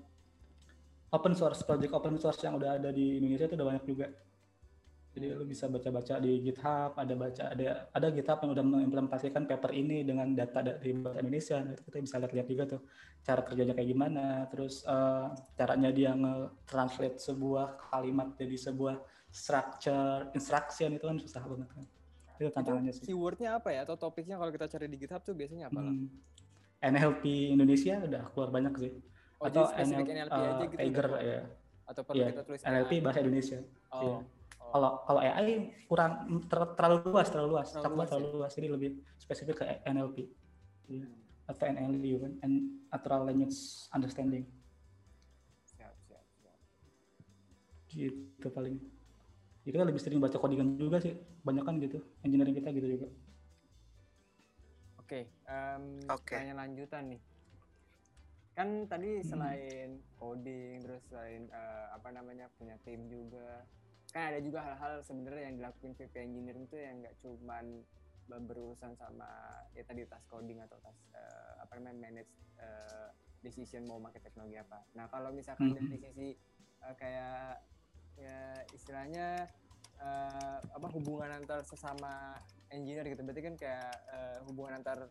open 1.12 1.34
source 1.36 1.62
project 1.68 1.92
open 1.92 2.16
source 2.16 2.40
yang 2.44 2.56
udah 2.56 2.80
ada 2.80 2.90
di 2.90 3.20
Indonesia 3.20 3.48
itu 3.52 3.56
udah 3.60 3.68
banyak 3.68 3.86
juga. 3.88 4.08
Jadi 5.12 5.28
lu 5.36 5.44
bisa 5.44 5.68
baca-baca 5.68 6.24
di 6.24 6.40
GitHub, 6.40 6.96
ada 6.96 7.14
baca 7.20 7.44
ada 7.52 7.92
ada 7.92 8.08
GitHub 8.16 8.48
yang 8.48 8.52
udah 8.56 8.64
mengimplementasikan 8.64 9.44
paper 9.44 9.76
ini 9.76 10.08
dengan 10.08 10.32
data 10.32 10.64
dari 10.64 10.96
bahasa 10.96 11.20
Indonesia. 11.20 11.60
Nah, 11.60 11.76
itu 11.76 11.84
kita 11.84 11.98
bisa 12.00 12.16
lihat-lihat 12.24 12.48
juga 12.48 12.64
tuh 12.64 12.82
cara 13.20 13.44
kerjanya 13.44 13.76
kayak 13.76 13.90
gimana, 13.92 14.48
terus 14.48 14.88
uh, 14.88 15.36
caranya 15.60 15.92
dia 15.92 16.16
nge-translate 16.16 17.20
sebuah 17.20 17.92
kalimat 17.92 18.40
jadi 18.40 18.56
sebuah 18.72 19.04
structure 19.28 20.32
instruction 20.32 20.96
itu 20.96 21.04
kan 21.04 21.20
susah 21.20 21.44
banget 21.44 21.70
kan. 21.76 21.86
Itu 22.40 22.50
tantangannya 22.56 22.94
sih. 22.96 23.04
Keywordnya 23.12 23.60
apa 23.60 23.76
ya 23.76 23.84
atau 23.84 24.00
topiknya 24.00 24.40
kalau 24.40 24.52
kita 24.56 24.72
cari 24.72 24.88
di 24.88 24.96
GitHub 24.96 25.28
tuh 25.28 25.36
biasanya 25.36 25.68
apa 25.68 25.80
lah? 25.84 25.92
Hmm, 25.92 26.08
NLP 26.80 27.52
Indonesia 27.52 28.00
udah 28.00 28.32
keluar 28.32 28.48
banyak 28.48 28.74
sih. 28.80 28.96
Oh, 29.42 29.50
atau 29.50 29.74
NLP, 29.74 30.10
NLP 30.14 30.38
uh, 30.38 30.46
aja 30.46 30.66
gitu. 30.70 30.78
Tiger 30.78 31.08
ya. 31.18 31.42
Atau 31.90 32.02
perlu 32.06 32.22
yeah. 32.22 32.30
kita 32.30 32.44
tulis 32.46 32.62
NLP 32.62 32.92
bahasa 33.02 33.20
Indonesia. 33.26 33.60
Oh. 33.90 34.02
Yeah 34.06 34.22
kalau 34.72 34.92
kalau 35.04 35.20
AI 35.20 35.76
kurang 35.86 36.12
ter, 36.48 36.60
terlalu 36.80 37.12
luas 37.12 37.28
terlalu 37.28 37.50
luas 37.60 37.68
terlalu, 37.76 37.96
luas, 38.00 38.08
terlalu 38.08 38.28
ya? 38.28 38.36
luas 38.40 38.52
jadi 38.56 38.68
lebih 38.72 38.90
spesifik 39.20 39.56
ke 39.62 39.66
NLP 39.84 40.18
ya. 40.88 41.06
atau 41.52 41.66
NLP 41.68 42.04
kan 42.24 42.32
natural 42.88 43.22
language 43.28 43.60
understanding 43.92 44.48
siap, 45.68 45.92
siap, 46.08 46.24
siap. 46.40 46.58
gitu 47.92 48.48
paling 48.48 48.80
jadi 49.68 49.76
kita 49.78 49.86
lebih 49.86 50.02
sering 50.02 50.24
baca 50.24 50.40
codingan 50.40 50.80
juga 50.80 51.04
sih 51.04 51.14
banyak 51.44 51.64
kan 51.68 51.76
gitu 51.84 52.00
engineering 52.24 52.56
kita 52.56 52.72
gitu 52.72 52.88
juga 52.88 53.08
oke 55.04 55.08
okay, 55.12 55.24
um, 55.52 56.00
okay. 56.08 56.40
tanya 56.40 56.64
lanjutan 56.64 57.12
nih 57.12 57.22
kan 58.52 58.86
tadi 58.88 59.20
hmm. 59.20 59.28
selain 59.28 59.90
coding 60.20 60.84
terus 60.84 61.02
selain 61.08 61.48
uh, 61.56 61.96
apa 61.96 62.12
namanya 62.12 62.52
punya 62.60 62.76
tim 62.84 63.08
juga 63.08 63.64
kan 64.12 64.36
ada 64.36 64.44
juga 64.44 64.60
hal-hal 64.60 65.00
sebenarnya 65.08 65.44
yang 65.48 65.56
dilakuin 65.64 65.96
VP 65.96 66.14
engineering 66.20 66.68
itu 66.68 66.76
yang 66.76 67.00
nggak 67.00 67.16
cuman 67.24 67.66
berurusan 68.32 68.96
sama 68.96 69.28
ya 69.76 69.84
tadi 69.84 70.08
tas 70.08 70.24
coding 70.32 70.60
atau 70.64 70.80
tas 70.80 70.96
uh, 71.16 71.64
apa 71.64 71.80
namanya 71.80 72.12
manage 72.12 72.32
uh, 72.60 73.12
decision 73.44 73.84
mau 73.90 74.00
pakai 74.00 74.24
teknologi 74.24 74.56
apa. 74.56 74.84
Nah 74.96 75.12
kalau 75.12 75.36
misalkan 75.36 75.76
dari 75.76 75.84
mm-hmm. 75.92 76.04
sisi 76.16 76.30
uh, 76.86 76.96
kayak 76.96 77.60
ya 78.16 78.40
istilahnya 78.72 79.50
uh, 80.00 80.60
apa 80.62 80.88
hubungan 80.96 81.32
antar 81.42 81.66
sesama 81.66 82.38
engineer 82.72 83.04
gitu 83.08 83.24
berarti 83.26 83.42
kan 83.44 83.56
kayak 83.58 83.92
uh, 84.12 84.38
hubungan 84.48 84.80
antar 84.80 85.10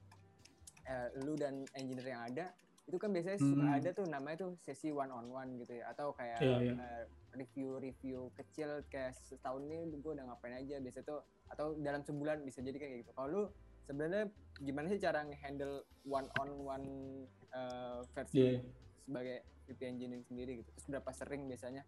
uh, 0.88 1.08
lu 1.24 1.36
dan 1.36 1.66
engineer 1.76 2.08
yang 2.16 2.22
ada 2.24 2.54
itu 2.90 2.98
kan 2.98 3.14
biasanya 3.14 3.38
hmm. 3.38 3.48
suka 3.54 3.66
ada 3.70 3.90
tuh 3.94 4.06
namanya 4.10 4.36
tuh 4.42 4.50
sesi 4.58 4.90
one 4.90 5.14
on 5.14 5.30
one 5.30 5.50
gitu 5.62 5.78
ya 5.78 5.94
atau 5.94 6.10
kayak 6.10 6.42
yeah, 6.42 6.58
yeah. 6.58 6.74
Uh, 6.74 7.04
review-review 7.38 8.34
kecil 8.34 8.82
kayak 8.90 9.14
setahun 9.14 9.62
ini 9.62 9.86
gue 9.94 10.12
udah 10.18 10.26
ngapain 10.26 10.58
aja 10.58 10.82
biasa 10.82 11.06
tuh 11.06 11.22
atau 11.46 11.78
dalam 11.78 12.02
sebulan 12.02 12.42
bisa 12.42 12.58
jadi 12.58 12.74
kayak 12.74 13.06
gitu. 13.06 13.10
Kalau 13.14 13.28
lu 13.30 13.42
sebenarnya 13.86 14.26
gimana 14.58 14.90
sih 14.90 14.98
cara 14.98 15.22
ngehandle 15.22 15.86
one 16.02 16.26
on 16.42 16.50
one 16.66 16.86
uh, 17.54 18.02
versi 18.10 18.58
yeah. 18.58 18.58
sebagai 19.06 19.46
VP 19.70 19.80
engineering 19.86 20.26
sendiri 20.26 20.52
gitu? 20.58 20.70
Terus 20.74 20.86
berapa 20.90 21.10
sering 21.14 21.46
biasanya 21.46 21.86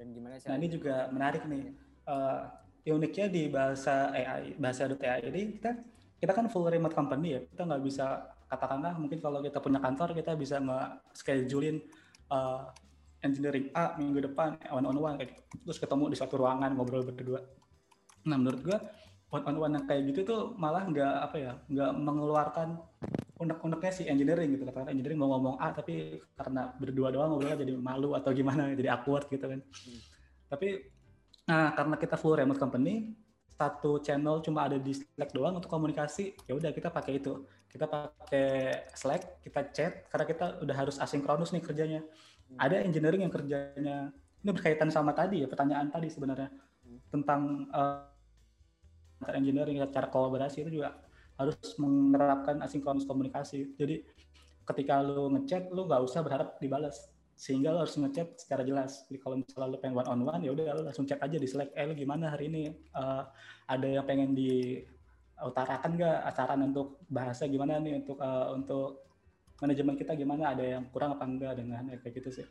dan 0.00 0.16
gimana 0.16 0.40
sih? 0.40 0.48
Nah 0.48 0.56
ini 0.56 0.68
juga 0.72 1.12
menarik 1.12 1.44
nih. 1.44 1.76
Uh, 2.08 2.48
uniknya 2.88 3.28
di 3.28 3.52
bahasa 3.52 4.08
AI 4.16 4.56
bahasa 4.56 4.88
AI 4.88 5.28
ini 5.28 5.60
kita 5.60 5.76
kita 6.18 6.32
kan 6.32 6.48
full 6.48 6.64
remote 6.64 6.96
company 6.96 7.36
ya 7.36 7.40
kita 7.44 7.68
nggak 7.68 7.82
bisa 7.84 8.32
katakanlah 8.48 8.96
mungkin 8.96 9.20
kalau 9.20 9.44
kita 9.44 9.60
punya 9.60 9.78
kantor 9.78 10.16
kita 10.16 10.32
bisa 10.34 10.56
nge-schedulein 10.58 11.84
uh, 12.32 12.72
engineering 13.20 13.68
A 13.76 13.94
minggu 14.00 14.24
depan 14.24 14.56
one 14.72 14.86
on 14.88 14.96
one 14.96 15.14
kayak 15.20 15.36
gitu. 15.36 15.42
terus 15.68 15.78
ketemu 15.78 16.04
di 16.10 16.16
suatu 16.16 16.34
ruangan 16.40 16.72
ngobrol 16.74 17.04
berdua 17.04 17.44
nah 18.24 18.36
menurut 18.40 18.60
gua 18.64 18.78
one 19.28 19.44
on 19.44 19.56
one 19.60 19.72
yang 19.76 19.84
kayak 19.84 20.02
gitu 20.10 20.20
tuh 20.24 20.40
malah 20.56 20.88
nggak 20.88 21.14
apa 21.28 21.36
ya 21.36 21.52
nggak 21.68 21.92
mengeluarkan 22.00 22.68
unek-uneknya 23.38 23.92
si 23.94 24.02
engineering 24.10 24.56
gitu 24.56 24.66
karena 24.66 24.90
engineering 24.90 25.20
mau 25.20 25.30
ngomong 25.36 25.56
A 25.62 25.70
tapi 25.70 26.18
karena 26.34 26.74
berdua 26.74 27.14
doang 27.14 27.36
ngobrolnya 27.36 27.62
jadi 27.62 27.72
malu 27.78 28.16
atau 28.16 28.30
gimana 28.34 28.70
jadi 28.80 28.98
awkward 28.98 29.30
gitu 29.30 29.46
kan 29.46 29.60
hmm. 29.62 30.00
tapi 30.50 30.68
nah 31.48 31.72
karena 31.72 31.96
kita 31.96 32.16
full 32.20 32.36
remote 32.36 32.60
company 32.60 33.14
satu 33.58 33.98
channel 33.98 34.38
cuma 34.38 34.70
ada 34.70 34.78
di 34.78 34.94
Slack 34.94 35.34
doang 35.34 35.58
untuk 35.58 35.70
komunikasi 35.70 36.38
ya 36.46 36.54
udah 36.54 36.70
kita 36.70 36.94
pakai 36.94 37.18
itu 37.18 37.42
kita 37.68 37.84
pakai 37.84 38.48
Slack 38.96 39.44
kita 39.44 39.60
chat 39.72 39.92
karena 40.08 40.24
kita 40.24 40.46
udah 40.64 40.76
harus 40.76 40.96
asinkronus 40.98 41.52
nih 41.52 41.62
kerjanya 41.62 42.00
hmm. 42.00 42.58
ada 42.58 42.80
engineering 42.80 43.28
yang 43.28 43.32
kerjanya 43.32 44.10
ini 44.40 44.50
berkaitan 44.50 44.88
sama 44.88 45.12
tadi 45.12 45.44
ya 45.44 45.48
pertanyaan 45.50 45.92
tadi 45.92 46.08
sebenarnya 46.08 46.48
hmm. 46.48 46.98
tentang 47.12 47.68
uh, 47.72 48.08
engineering 49.36 49.82
cara 49.92 50.08
kolaborasi 50.08 50.64
itu 50.64 50.80
juga 50.80 50.96
harus 51.38 51.58
menerapkan 51.78 52.58
asinkronus 52.64 53.04
komunikasi 53.04 53.76
jadi 53.76 54.02
ketika 54.68 55.00
lu 55.00 55.32
ngechat 55.36 55.68
lu 55.72 55.88
nggak 55.88 56.02
usah 56.04 56.20
berharap 56.20 56.56
dibalas 56.60 57.08
sehingga 57.38 57.70
lo 57.70 57.86
harus 57.86 57.94
ngechat 57.94 58.34
secara 58.34 58.66
jelas. 58.66 59.06
Jadi 59.06 59.22
kalau 59.22 59.38
misalnya 59.38 59.70
lo 59.70 59.78
pengen 59.78 59.94
one 60.02 60.10
on 60.10 60.20
one 60.26 60.42
ya 60.42 60.50
udah 60.50 60.74
lo 60.74 60.82
langsung 60.90 61.06
chat 61.06 61.22
aja 61.22 61.38
di 61.38 61.46
Slack. 61.46 61.70
Eh 61.78 61.86
lo 61.86 61.94
gimana 61.94 62.34
hari 62.34 62.50
ini? 62.50 62.66
Uh, 62.90 63.22
ada 63.70 63.86
yang 63.86 64.02
pengen 64.02 64.34
diutarakan 65.38 65.90
nggak 65.94 66.18
acara 66.26 66.52
untuk 66.58 67.02
bahasa 67.06 67.46
gimana 67.46 67.78
nih 67.78 68.02
untuk 68.02 68.18
uh, 68.18 68.50
untuk 68.54 69.06
manajemen 69.62 69.94
kita 69.94 70.12
gimana? 70.18 70.54
Ada 70.54 70.64
yang 70.78 70.84
kurang 70.90 71.14
apa 71.14 71.24
enggak 71.24 71.54
dengan 71.58 71.86
ya, 71.88 71.96
kayak 72.02 72.14
gitu 72.18 72.42
sih. 72.42 72.46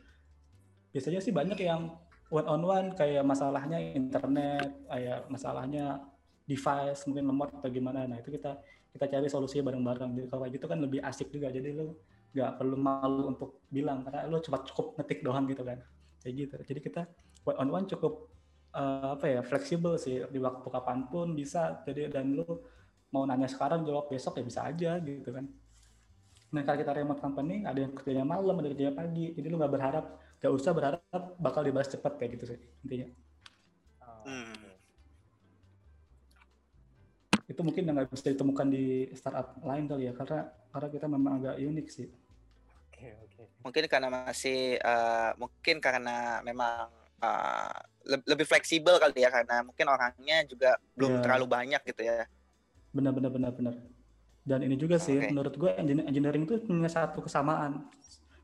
Biasanya 0.92 1.20
sih 1.20 1.32
banyak 1.36 1.58
yang 1.60 1.92
one 2.32 2.48
on 2.48 2.62
one 2.64 2.88
kayak 2.96 3.24
masalahnya 3.24 3.76
internet, 3.92 4.88
kayak 4.88 5.28
masalahnya 5.28 6.00
device 6.48 7.04
mungkin 7.04 7.28
lemot 7.28 7.50
atau 7.60 7.68
gimana. 7.68 8.08
Nah 8.08 8.16
itu 8.20 8.32
kita 8.32 8.56
kita 8.96 9.04
cari 9.04 9.28
solusinya 9.28 9.68
bareng-bareng. 9.68 10.10
Jadi 10.16 10.26
kalau 10.32 10.44
gitu 10.48 10.64
kan 10.64 10.78
lebih 10.80 11.04
asik 11.04 11.28
juga. 11.28 11.52
Jadi 11.52 11.76
lo 11.76 12.00
nggak 12.32 12.60
perlu 12.60 12.76
malu 12.76 13.24
untuk 13.32 13.64
bilang 13.72 14.04
karena 14.04 14.28
lo 14.28 14.40
cuma 14.44 14.60
cukup 14.60 15.00
ngetik 15.00 15.24
doang 15.24 15.48
gitu 15.48 15.64
kan 15.64 15.80
kayak 16.20 16.34
gitu 16.44 16.56
jadi 16.60 16.80
kita 16.84 17.02
one 17.48 17.56
on 17.56 17.68
one 17.72 17.86
cukup 17.88 18.28
uh, 18.76 19.16
apa 19.16 19.26
ya 19.26 19.40
fleksibel 19.40 19.96
sih 19.96 20.28
di 20.28 20.38
waktu 20.38 20.66
kapan 20.68 21.08
pun 21.08 21.32
bisa 21.32 21.80
jadi 21.88 22.12
dan 22.12 22.36
lo 22.36 22.68
mau 23.14 23.24
nanya 23.24 23.48
sekarang 23.48 23.84
jawab 23.88 24.08
besok 24.12 24.36
ya 24.38 24.44
bisa 24.44 24.60
aja 24.68 24.90
gitu 25.00 25.30
kan 25.32 25.46
nah 26.48 26.64
kalau 26.64 26.78
kita 26.80 26.92
remote 26.96 27.20
company 27.20 27.64
ada 27.64 27.76
yang 27.84 27.92
kerjanya 27.92 28.24
malam 28.24 28.56
ada 28.56 28.66
yang 28.68 28.74
kerjanya 28.76 28.94
pagi 28.96 29.26
jadi 29.36 29.46
lo 29.52 29.56
nggak 29.60 29.72
berharap 29.76 30.04
nggak 30.40 30.52
usah 30.54 30.72
berharap 30.72 31.02
bakal 31.36 31.60
dibahas 31.60 31.88
cepat 31.92 32.16
kayak 32.16 32.40
gitu 32.40 32.44
sih 32.54 32.58
intinya 32.84 33.06
hmm. 34.24 34.56
itu 37.48 37.60
mungkin 37.64 37.82
nggak 37.88 38.12
bisa 38.12 38.32
ditemukan 38.32 38.66
di 38.68 39.08
startup 39.12 39.56
lain 39.60 39.84
kali 39.88 40.08
ya 40.08 40.12
karena 40.16 40.48
karena 40.72 40.88
kita 40.88 41.06
memang 41.08 41.32
agak 41.40 41.56
unik 41.60 41.88
sih 41.88 42.08
Oke, 42.98 43.14
oke. 43.14 43.42
Mungkin 43.62 43.84
karena 43.86 44.08
masih 44.10 44.74
eh, 44.74 45.30
mungkin 45.38 45.78
karena 45.78 46.42
memang 46.42 46.90
eh, 47.22 47.78
le- 48.10 48.26
lebih 48.26 48.42
fleksibel 48.42 48.98
kali 48.98 49.22
ya 49.22 49.30
karena 49.30 49.62
mungkin 49.62 49.86
orangnya 49.86 50.42
juga 50.50 50.74
belum 50.98 51.14
Iya. 51.14 51.22
terlalu 51.22 51.46
banyak 51.46 51.82
gitu 51.86 52.02
ya. 52.02 52.26
Benar 52.92 53.12
benar 53.12 53.30
benar 53.30 53.52
benar. 53.54 53.74
Dan 54.48 54.64
ini 54.64 54.80
juga 54.80 54.96
sih 54.96 55.20
Oke. 55.20 55.28
menurut 55.28 55.54
gue 55.60 55.70
engineering, 55.76 56.08
engineering 56.08 56.42
itu 56.48 56.54
punya 56.64 56.88
satu 56.88 57.20
kesamaan. 57.20 57.84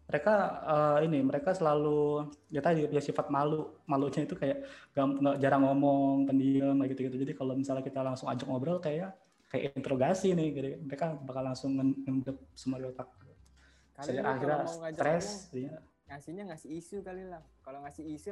Mereka 0.05 0.35
eh, 0.69 0.99
ini 1.09 1.25
mereka 1.25 1.57
selalu 1.57 2.29
ya 2.53 2.61
tadi 2.61 2.85
punya 2.85 3.01
sifat 3.01 3.33
malu. 3.33 3.73
Malunya 3.89 4.29
itu 4.29 4.37
kayak 4.37 4.69
nggak 4.93 5.37
jarang 5.41 5.65
ngomong 5.65 6.29
pendiam 6.29 6.77
kayak 6.77 6.91
gitu 6.93 7.01
gitu 7.09 7.17
jadi 7.25 7.33
kalau 7.33 7.57
misalnya 7.57 7.81
kita 7.81 8.05
langsung 8.05 8.29
ajak 8.29 8.45
ngobrol 8.45 8.79
kayak 8.85 9.17
kayak 9.49 9.73
interogasi 9.79 10.35
nih 10.35 10.49
gitu. 10.51 10.69
mereka 10.83 11.15
bakal 11.23 11.43
langsung 11.47 11.79
nge- 11.79 11.99
ngendep 12.05 12.37
semua 12.53 12.83
di 12.83 12.87
otak. 12.91 13.09
Kali 13.95 14.07
saya 14.11 14.21
akhirnya 14.27 14.67
stres 14.91 15.27
jadinya 15.55 15.79
ngasihnya 16.05 16.43
ngasih 16.53 16.71
isu 16.79 16.97
kali 17.01 17.23
lah. 17.25 17.43
Kalau 17.65 17.81
ngasih 17.87 18.05
isu 18.05 18.29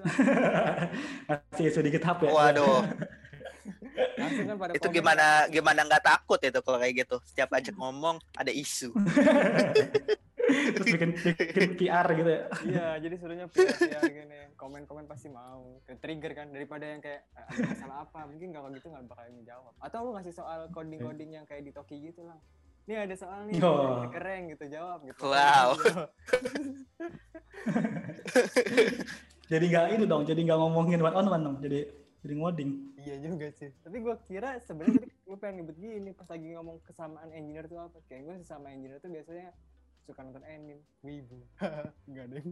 ngasih 1.31 1.69
sedikit 1.73 2.03
HP 2.05 2.29
Waduh, 2.29 2.85
langsung 4.15 4.47
kan 4.47 4.57
pada 4.57 4.73
itu 4.73 4.83
komen. 4.83 4.97
gimana 4.97 5.27
gimana 5.49 5.81
nggak 5.83 6.05
takut 6.05 6.39
itu 6.39 6.59
kalau 6.61 6.79
kayak 6.79 6.95
gitu. 7.03 7.17
Setiap 7.25 7.51
ajak 7.53 7.75
ngomong 7.75 8.17
ada 8.35 8.49
isu. 8.49 8.91
terus 10.43 10.87
bikin 10.91 11.11
bikin 11.39 11.71
PR 11.79 12.03
gitu 12.13 12.29
ya 12.29 12.43
Iya, 12.67 12.87
jadi 12.99 13.15
suruhnya 13.17 13.47
PR 13.49 13.79
gini. 14.05 14.53
Komen-komen 14.55 15.07
pasti 15.07 15.29
mau. 15.29 15.79
Ke 15.83 15.97
trigger 15.97 16.33
kan 16.35 16.51
daripada 16.51 16.85
yang 16.85 16.99
kayak 16.99 17.25
"Eh, 17.31 17.45
ada 17.47 17.63
masalah 17.69 17.97
apa, 18.05 18.21
mungkin 18.27 18.51
nggak 18.51 18.63
kayak 18.63 18.75
gitu 18.77 18.87
nggak 18.91 19.05
bakal 19.07 19.25
ngejawab. 19.29 19.75
Atau 19.79 19.99
lu 20.03 20.11
ngasih 20.13 20.35
soal 20.35 20.61
coding-coding 20.69 21.31
yang 21.33 21.45
kayak 21.45 21.63
di 21.63 21.71
Toki 21.71 22.03
gitu 22.03 22.23
lah. 22.23 22.37
Nih 22.83 22.99
ada 22.99 23.15
soal 23.15 23.47
nih, 23.47 23.63
Oh. 23.63 24.11
keren 24.11 24.51
gitu 24.51 24.67
jawab 24.67 25.07
gitu. 25.07 25.23
Wow. 25.23 25.79
jadi 29.53 29.65
nggak 29.65 29.87
ini 29.93 30.05
dong 30.05 30.23
jadi 30.25 30.41
nggak 30.41 30.59
ngomongin 30.59 31.01
one 31.01 31.13
on 31.15 31.27
one 31.29 31.43
dong 31.43 31.57
jadi 31.61 31.85
jadi 32.23 32.35
ngoding 32.35 32.71
Iya 33.03 33.17
juga 33.19 33.47
sih. 33.59 33.71
Tapi 33.83 33.97
gua 33.99 34.17
kira 34.23 34.63
sebenarnya 34.63 35.03
tadi 35.03 35.15
gue 35.27 35.37
pengen 35.41 35.55
nyebut 35.65 35.77
gini 35.81 36.11
pas 36.15 36.29
lagi 36.31 36.47
ngomong 36.55 36.77
kesamaan 36.87 37.31
engineer 37.35 37.67
tuh 37.67 37.83
apa? 37.83 37.99
Kayak 38.07 38.23
gue 38.31 38.35
sesama 38.47 38.71
engineer 38.71 38.99
tuh 39.03 39.11
biasanya 39.11 39.51
suka 40.07 40.21
nonton 40.23 40.45
anime, 40.47 40.83
wibu. 41.03 41.39
Enggak 42.11 42.27
deh. 42.31 42.45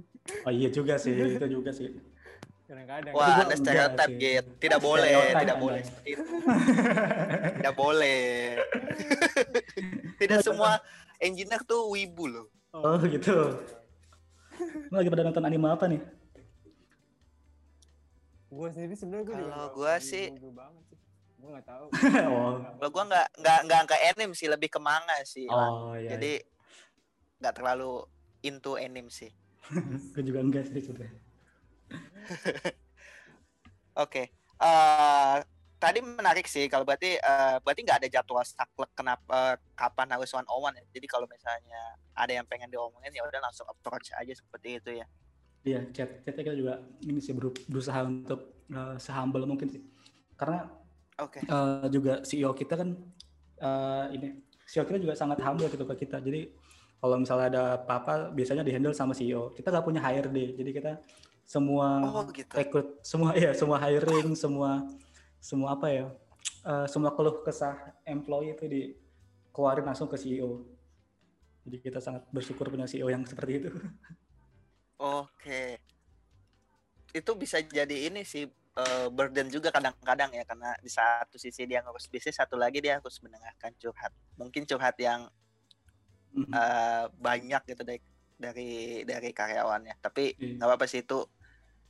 oh 0.46 0.52
iya 0.54 0.68
juga 0.70 0.94
sih 0.98 1.14
itu 1.14 1.46
juga 1.46 1.70
sih 1.74 1.90
Kadang-kadang. 2.70 3.12
Wah, 3.18 3.26
gua 3.34 3.44
ada 3.50 3.56
stereotip 3.58 4.10
gitu. 4.14 4.50
Tidak 4.62 4.78
boleh, 4.78 5.34
tidak 5.34 5.58
boleh 5.58 5.80
seperti 5.82 6.08
itu. 6.14 6.22
Tidak 7.58 7.74
boleh. 7.74 8.22
Tidak 10.22 10.38
semua 10.38 10.78
engineer 11.18 11.66
tuh 11.66 11.90
wibu 11.90 12.30
loh. 12.30 12.46
oh 12.70 13.02
gitu 13.02 13.58
Lu 14.62 14.94
lagi 14.94 15.10
pada 15.10 15.26
nonton 15.26 15.42
anime 15.42 15.66
apa 15.74 15.90
nih 15.90 15.98
Gue 18.50 18.68
sendiri 18.74 18.94
sebenarnya 18.98 19.24
gue 19.24 19.34
juga 19.38 19.50
Kalau 19.54 19.66
wibu 19.78 20.02
sih- 20.02 20.30
banget 20.52 20.82
sih. 20.90 20.98
Gue 21.40 21.48
nggak 21.54 21.66
tahu. 21.66 21.86
oh 22.28 22.52
Kalau 22.76 22.90
gua 22.90 23.04
nggak 23.06 23.28
nggak 23.40 23.58
nggak 23.64 23.80
ke 23.86 23.96
anime 24.10 24.34
sih, 24.34 24.48
lebih 24.50 24.68
ke 24.68 24.80
manga 24.82 25.16
sih. 25.24 25.46
Oh 25.48 25.94
iya 25.96 26.18
Jadi 26.18 26.32
nggak 27.40 27.54
terlalu 27.56 28.04
into 28.42 28.74
anime 28.76 29.08
sih. 29.08 29.30
gue 30.14 30.22
juga 30.26 30.40
enggak 30.42 30.66
sih 30.66 30.82
sebenarnya 30.82 31.20
Oke. 33.96 34.32
Eh, 34.60 35.36
tadi 35.80 35.98
menarik 36.04 36.44
sih 36.44 36.68
kalau 36.68 36.84
berarti 36.84 37.16
eh, 37.16 37.56
berarti 37.64 37.80
nggak 37.80 37.98
ada 38.04 38.08
jadwal 38.12 38.44
saklek 38.44 38.92
kenapa 38.92 39.56
kapan 39.72 40.08
harus 40.12 40.28
one 40.34 40.44
on 40.48 40.68
one 40.68 40.76
ya. 40.76 40.84
Jadi 40.92 41.06
kalau 41.08 41.24
misalnya 41.24 41.80
ada 42.12 42.32
yang 42.34 42.44
pengen 42.44 42.68
diomongin 42.68 43.14
ya 43.14 43.24
udah 43.24 43.40
langsung 43.40 43.64
approach 43.64 44.12
aja 44.12 44.32
seperti 44.32 44.76
itu 44.76 44.90
ya. 45.00 45.06
Iya 45.66 45.84
chat 45.92 46.24
chatnya 46.24 46.42
kita 46.46 46.56
juga 46.56 46.74
ini 47.04 47.20
sih 47.20 47.36
beru- 47.36 47.56
berusaha 47.68 48.00
untuk 48.06 48.64
uh, 48.72 48.96
sehumble 48.96 49.44
mungkin 49.44 49.68
sih. 49.68 49.82
Karena 50.36 50.64
Oke. 51.20 51.44
eh, 51.44 51.86
juga 51.92 52.24
CEO 52.24 52.56
kita 52.56 52.80
kan 52.80 52.96
eh, 53.60 54.04
ini 54.16 54.40
CEO 54.64 54.88
kita 54.88 54.96
juga 54.96 55.12
sangat 55.12 55.44
humble 55.44 55.68
gitu 55.68 55.84
ke 55.84 56.08
kita. 56.08 56.16
Jadi 56.16 56.48
kalau 57.00 57.16
misalnya 57.16 57.46
ada 57.48 57.62
apa-apa 57.80 58.28
biasanya 58.36 58.60
dihandle 58.60 58.92
sama 58.92 59.16
CEO 59.16 59.56
kita 59.56 59.72
nggak 59.72 59.86
punya 59.88 60.04
HRD 60.04 60.60
jadi 60.60 60.70
kita 60.70 60.92
semua 61.48 62.04
Oh 62.04 62.22
gitu. 62.28 62.52
rekrut 62.52 63.00
semua 63.00 63.32
ya 63.32 63.56
semua 63.56 63.80
hiring 63.80 64.36
semua 64.36 64.84
semua 65.40 65.74
apa 65.74 65.88
ya 65.88 66.06
eh, 66.68 66.86
semua 66.92 67.16
keluh 67.16 67.40
kesah 67.40 67.96
employee 68.04 68.52
itu 68.52 68.64
dikeluarin 68.68 69.88
langsung 69.88 70.06
ke 70.12 70.20
CEO 70.20 70.68
jadi 71.64 71.76
kita 71.80 71.98
sangat 72.04 72.28
bersyukur 72.28 72.68
punya 72.68 72.84
CEO 72.84 73.08
yang 73.08 73.24
seperti 73.24 73.64
itu 73.64 73.68
Oke. 75.00 75.80
Itu 77.10 77.32
bisa 77.34 77.58
jadi 77.64 77.96
ini 78.12 78.22
sih 78.22 78.44
eh, 78.80 79.06
burden 79.10 79.50
juga 79.50 79.72
kadang-kadang 79.74 80.30
ya 80.36 80.44
karena 80.46 80.76
di 80.78 80.90
satu 80.92 81.34
sisi 81.40 81.66
dia 81.66 81.82
ngurus 81.82 82.06
bisnis, 82.06 82.36
satu 82.38 82.54
lagi 82.54 82.78
dia 82.84 83.00
harus 83.00 83.16
mendengarkan 83.24 83.72
curhat. 83.80 84.12
Mungkin 84.38 84.62
curhat 84.68 84.94
yang 85.00 85.26
Mhm. 86.30 86.52
eh, 86.54 87.04
banyak 87.10 87.62
gitu 87.66 87.82
dari 87.82 87.98
dari 88.38 88.70
dari 89.02 89.30
karyawannya. 89.34 89.98
Tapi 89.98 90.36
Iya. 90.38 90.54
nggak 90.60 90.68
apa-apa 90.68 90.86
sih 90.86 91.02
itu 91.02 91.18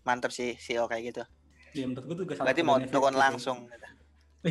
mantap 0.07 0.33
sih 0.33 0.57
CEO 0.57 0.89
kayak 0.89 1.05
gitu. 1.13 1.23
Iya, 1.77 1.85
menurut 1.87 2.05
gue 2.09 2.17
juga 2.25 2.33
salah 2.35 2.47
Berarti 2.51 2.63
mau 2.65 2.79
turun 2.81 3.15
gitu. 3.15 3.21
langsung. 3.21 3.59
gitu. 3.69 3.89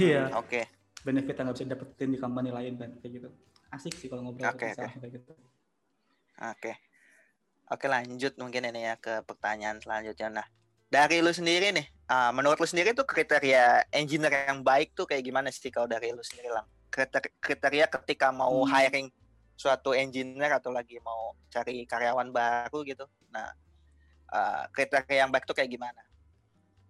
iya 0.05 0.29
Oke. 0.37 0.69
benefit 1.01 1.33
yang 1.39 1.45
nggak 1.49 1.57
bisa 1.57 1.65
dapetin 1.71 2.09
di 2.13 2.19
company 2.19 2.49
lain 2.53 2.75
kan 2.75 2.91
kayak 2.99 3.13
gitu 3.23 3.29
asik 3.71 3.93
sih 3.95 4.07
kalau 4.11 4.21
ngobrol 4.27 4.51
Oke, 4.51 4.75
sama 4.75 4.91
oke. 4.91 4.99
kayak 4.99 5.13
gitu 5.17 5.33
Oke. 6.39 6.71
Oke 7.69 7.85
lanjut 7.85 8.33
mungkin 8.41 8.65
ini 8.65 8.81
ya 8.89 8.97
ke 8.97 9.21
pertanyaan 9.29 9.77
selanjutnya. 9.77 10.41
Nah, 10.41 10.45
dari 10.89 11.21
lu 11.21 11.29
sendiri 11.29 11.69
nih, 11.69 11.85
ah, 12.09 12.33
menurut 12.33 12.57
lu 12.57 12.65
sendiri 12.65 12.97
tuh 12.97 13.05
kriteria 13.05 13.85
engineer 13.93 14.49
yang 14.49 14.65
baik 14.65 14.97
tuh 14.97 15.05
kayak 15.05 15.21
gimana 15.21 15.53
sih 15.53 15.69
kalau 15.69 15.85
dari 15.85 16.09
lu 16.09 16.25
sendiri 16.25 16.49
lang? 16.49 16.65
Kriteria, 16.89 17.29
kriteria 17.37 17.85
ketika 17.85 18.33
mau 18.33 18.65
Hmm. 18.65 18.73
hiring 18.73 19.07
suatu 19.53 19.93
engineer 19.93 20.57
atau 20.57 20.73
lagi 20.73 20.97
mau 21.05 21.37
cari 21.53 21.85
karyawan 21.85 22.33
baru 22.33 22.81
gitu. 22.81 23.05
Nah, 23.29 23.53
ah, 24.33 24.65
kriteria 24.73 25.25
yang 25.25 25.29
baik 25.29 25.45
tuh 25.45 25.53
kayak 25.53 25.69
gimana? 25.69 26.01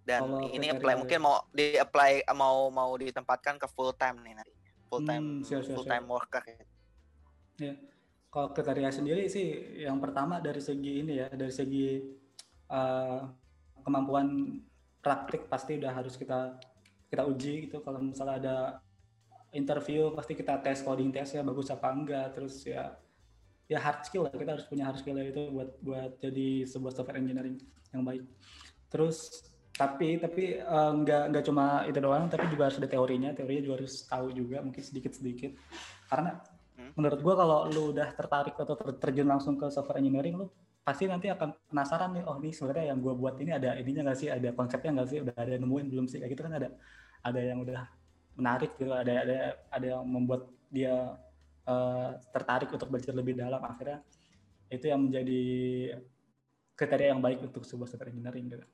Dan 0.07 0.23
Kalau 0.23 0.47
ini 0.47 0.71
apply 0.71 0.95
mungkin 0.95 1.19
mau 1.19 1.43
di 1.51 1.75
apply 1.75 2.23
mau 2.31 2.71
mau 2.71 2.95
ditempatkan 2.95 3.59
ke 3.59 3.67
full 3.67 3.91
time 3.93 4.23
nih 4.23 4.31
nanti. 4.31 4.53
Full 4.87 5.03
time 5.03 5.25
Hmm, 5.27 5.43
siap, 5.43 5.61
siap, 5.67 5.75
full 5.75 5.85
time 5.85 6.05
worker. 6.07 6.41
gitu. 6.47 6.65
Kalau 8.29 8.53
kriteria 8.53 8.93
sendiri 8.93 9.25
sih 9.25 9.77
yang 9.81 9.97
pertama 9.97 10.37
dari 10.37 10.61
segi 10.61 11.01
ini 11.01 11.17
ya, 11.17 11.27
dari 11.33 11.49
segi 11.49 11.97
uh, 12.69 13.25
kemampuan 13.81 14.61
praktik 15.01 15.49
pasti 15.49 15.81
udah 15.81 15.97
harus 15.97 16.13
kita 16.13 16.61
kita 17.09 17.25
uji 17.25 17.65
gitu. 17.65 17.81
Kalau 17.81 17.97
misalnya 17.97 18.35
ada 18.37 18.57
interview 19.49 20.13
pasti 20.13 20.37
kita 20.37 20.61
tes 20.61 20.85
coding 20.85 21.09
test 21.09 21.33
ya 21.33 21.41
bagus 21.41 21.73
apa 21.73 21.89
enggak. 21.89 22.37
Terus 22.37 22.61
ya 22.69 22.93
ya 23.65 23.81
hard 23.81 24.05
skill 24.05 24.29
lah 24.29 24.33
kita 24.33 24.51
harus 24.57 24.65
punya 24.69 24.85
hard 24.85 25.01
skill 25.01 25.17
itu 25.17 25.49
buat 25.49 25.69
buat 25.81 26.11
jadi 26.21 26.69
sebuah 26.69 26.93
software 26.93 27.17
engineering 27.17 27.57
yang 27.89 28.05
baik. 28.05 28.29
Terus 28.93 29.45
tapi 29.73 30.21
tapi 30.21 30.59
uh, 30.61 30.91
nggak 31.01 31.33
nggak 31.33 31.43
cuma 31.49 31.81
itu 31.89 31.97
doang, 31.97 32.29
tapi 32.29 32.45
juga 32.51 32.69
harus 32.69 32.77
ada 32.77 32.89
teorinya. 32.89 33.33
Teorinya 33.33 33.63
juga 33.65 33.75
harus 33.81 34.05
tahu 34.05 34.29
juga 34.37 34.61
mungkin 34.61 34.83
sedikit 34.85 35.17
sedikit. 35.17 35.57
Karena 36.05 36.37
menurut 36.97 37.19
gua 37.23 37.35
kalau 37.39 37.57
lu 37.71 37.95
udah 37.95 38.09
tertarik 38.15 38.55
atau 38.57 38.75
ter- 38.75 38.97
terjun 38.99 39.27
langsung 39.27 39.55
ke 39.59 39.67
software 39.71 39.99
engineering 40.01 40.35
lu 40.39 40.47
pasti 40.79 41.05
nanti 41.05 41.29
akan 41.29 41.53
penasaran 41.69 42.17
nih 42.17 42.23
oh 42.25 42.35
ini 42.41 42.49
sebenarnya 42.49 42.95
yang 42.95 42.99
gua 43.03 43.13
buat 43.13 43.35
ini 43.37 43.51
ada 43.53 43.77
ininya 43.77 44.09
nggak 44.09 44.19
sih 44.19 44.29
ada 44.31 44.49
konsepnya 44.55 44.91
nggak 44.99 45.09
sih 45.11 45.19
udah 45.21 45.35
ada 45.37 45.55
nemuin 45.59 45.87
belum 45.91 46.05
sih? 46.09 46.17
Kayak 46.17 46.31
gitu 46.33 46.41
kan 46.47 46.53
ada 46.57 46.69
ada 47.19 47.39
yang 47.39 47.59
udah 47.61 47.81
menarik 48.39 48.71
gitu 48.79 48.95
ada 48.95 49.13
ada 49.27 49.37
ada 49.67 49.85
yang 49.85 50.03
membuat 50.07 50.47
dia 50.71 51.13
eh, 51.67 52.09
tertarik 52.31 52.71
untuk 52.71 52.87
belajar 52.87 53.13
lebih 53.13 53.35
dalam. 53.35 53.59
Akhirnya 53.59 53.99
itu 54.69 54.85
yang 54.87 55.01
menjadi 55.05 55.41
kriteria 56.77 57.11
yang 57.11 57.21
baik 57.21 57.43
untuk 57.43 57.67
sebuah 57.67 57.89
software 57.91 58.13
engineering 58.13 58.47
gitu. 58.47 58.65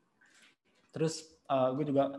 Terus 0.93 1.36
gue 1.45 1.86
juga 1.86 2.16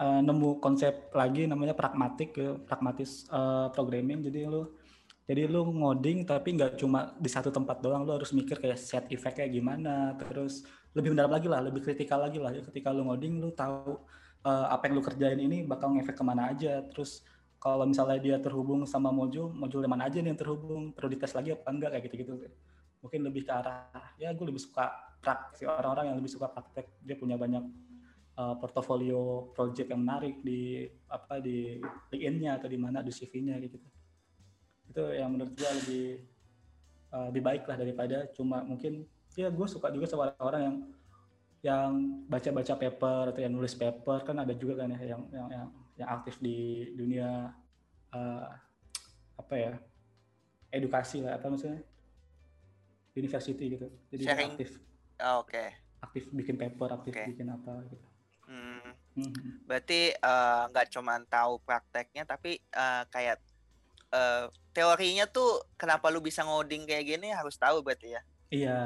eh, 0.00 0.20
nemu 0.24 0.58
konsep 0.58 1.12
lagi 1.12 1.46
namanya 1.46 1.76
pragmatik 1.76 2.32
gitu, 2.34 2.64
pragmatis 2.64 3.28
eh, 3.28 3.68
programming. 3.70 4.24
Jadi 4.24 4.40
lu 4.48 4.81
jadi 5.22 5.46
lu 5.46 5.62
ngoding 5.70 6.26
tapi 6.26 6.58
nggak 6.58 6.82
cuma 6.82 7.14
di 7.16 7.30
satu 7.30 7.54
tempat 7.54 7.78
doang 7.78 8.02
lu 8.02 8.18
harus 8.18 8.34
mikir 8.34 8.58
kayak 8.58 8.78
set 8.78 9.06
effect 9.14 9.38
kayak 9.38 9.54
gimana 9.54 10.18
terus 10.18 10.66
lebih 10.92 11.16
mendalam 11.16 11.32
lagi 11.32 11.48
lah 11.48 11.60
lebih 11.64 11.80
kritikal 11.80 12.20
lagi 12.20 12.36
lah. 12.36 12.52
Ketika 12.52 12.92
lu 12.92 13.08
ngoding 13.08 13.40
lu 13.40 13.50
tahu 13.56 13.96
eh, 14.44 14.66
apa 14.68 14.88
yang 14.88 15.00
lu 15.00 15.02
kerjain 15.04 15.40
ini 15.40 15.64
bakal 15.64 15.94
ngefek 15.96 16.16
ke 16.16 16.24
mana 16.24 16.52
aja. 16.52 16.84
Terus 16.92 17.24
kalau 17.56 17.88
misalnya 17.88 18.18
dia 18.20 18.36
terhubung 18.42 18.84
sama 18.84 19.08
modul 19.08 19.54
modul 19.54 19.86
mana 19.88 20.10
aja 20.10 20.20
nih 20.20 20.34
yang 20.34 20.40
terhubung? 20.40 20.92
Perlu 20.92 21.08
dites 21.16 21.32
lagi 21.32 21.56
apa 21.56 21.68
enggak? 21.72 21.90
Kayak 21.96 22.04
gitu-gitu 22.12 22.34
mungkin 23.02 23.20
lebih 23.26 23.42
ke 23.42 23.50
arah 23.50 24.14
ya 24.14 24.30
gue 24.30 24.46
lebih 24.46 24.62
suka 24.62 24.86
praktek 25.18 25.66
orang-orang 25.66 26.14
yang 26.14 26.16
lebih 26.22 26.30
suka 26.30 26.46
praktek. 26.50 27.02
Dia 27.02 27.18
punya 27.18 27.34
banyak 27.34 27.64
uh, 28.38 28.54
portofolio 28.62 29.50
project 29.54 29.90
yang 29.90 30.06
menarik 30.06 30.38
di 30.42 30.86
apa 31.10 31.42
di 31.42 31.82
LinkedIn-nya 32.14 32.62
atau 32.62 32.68
di 32.70 32.78
mana 32.78 33.02
di 33.02 33.10
CV-nya 33.10 33.58
gitu. 33.58 33.78
Itu 34.92 35.04
yang 35.16 35.32
menurut 35.32 35.56
gue 35.56 35.70
lebih 35.82 36.06
uh, 37.16 37.26
lebih 37.32 37.42
baik 37.42 37.62
lah 37.64 37.76
daripada 37.80 38.28
cuma 38.36 38.60
mungkin 38.60 39.08
ya 39.32 39.48
gue 39.48 39.66
suka 39.66 39.88
juga 39.88 40.04
sama 40.04 40.36
orang 40.36 40.62
yang 40.62 40.76
yang 41.62 41.90
baca-baca 42.26 42.74
paper 42.74 43.32
atau 43.32 43.40
yang 43.40 43.54
nulis 43.54 43.72
paper 43.72 44.26
kan 44.26 44.36
ada 44.36 44.52
juga 44.52 44.82
kan 44.84 44.92
ya 44.92 45.00
yang 45.16 45.22
yang 45.32 45.46
yang, 45.48 45.66
yang 45.96 46.08
aktif 46.10 46.36
di 46.42 46.90
dunia 46.92 47.54
uh, 48.12 48.46
apa 49.38 49.54
ya 49.56 49.72
edukasi 50.74 51.22
lah 51.24 51.38
apa 51.38 51.48
maksudnya 51.48 51.80
university 53.16 53.64
gitu 53.78 53.86
jadi 54.12 54.24
Sharing. 54.32 54.52
aktif 54.56 54.70
Oh, 55.22 55.46
Oke. 55.46 55.70
aktif 56.02 56.34
bikin 56.34 56.58
paper 56.58 56.98
aktif 56.98 57.14
Oke. 57.14 57.30
bikin 57.30 57.46
apa 57.52 57.86
gitu 57.88 58.06
Hmm, 58.42 58.90
Mhm. 59.14 59.70
berarti 59.70 60.10
eh, 60.12 60.62
nggak 60.68 60.90
cuman 60.90 61.22
tahu 61.30 61.62
prakteknya 61.62 62.26
tapi 62.26 62.58
eh, 62.58 63.02
kayak 63.06 63.38
eh, 64.10 64.44
teorinya 64.72 65.28
tuh 65.28 65.60
kenapa 65.76 66.08
lu 66.08 66.20
bisa 66.20 66.40
ngoding 66.42 66.88
kayak 66.88 67.04
gini 67.16 67.28
harus 67.30 67.56
tahu 67.56 67.84
berarti 67.84 68.16
ya. 68.16 68.22
iya 68.52 68.76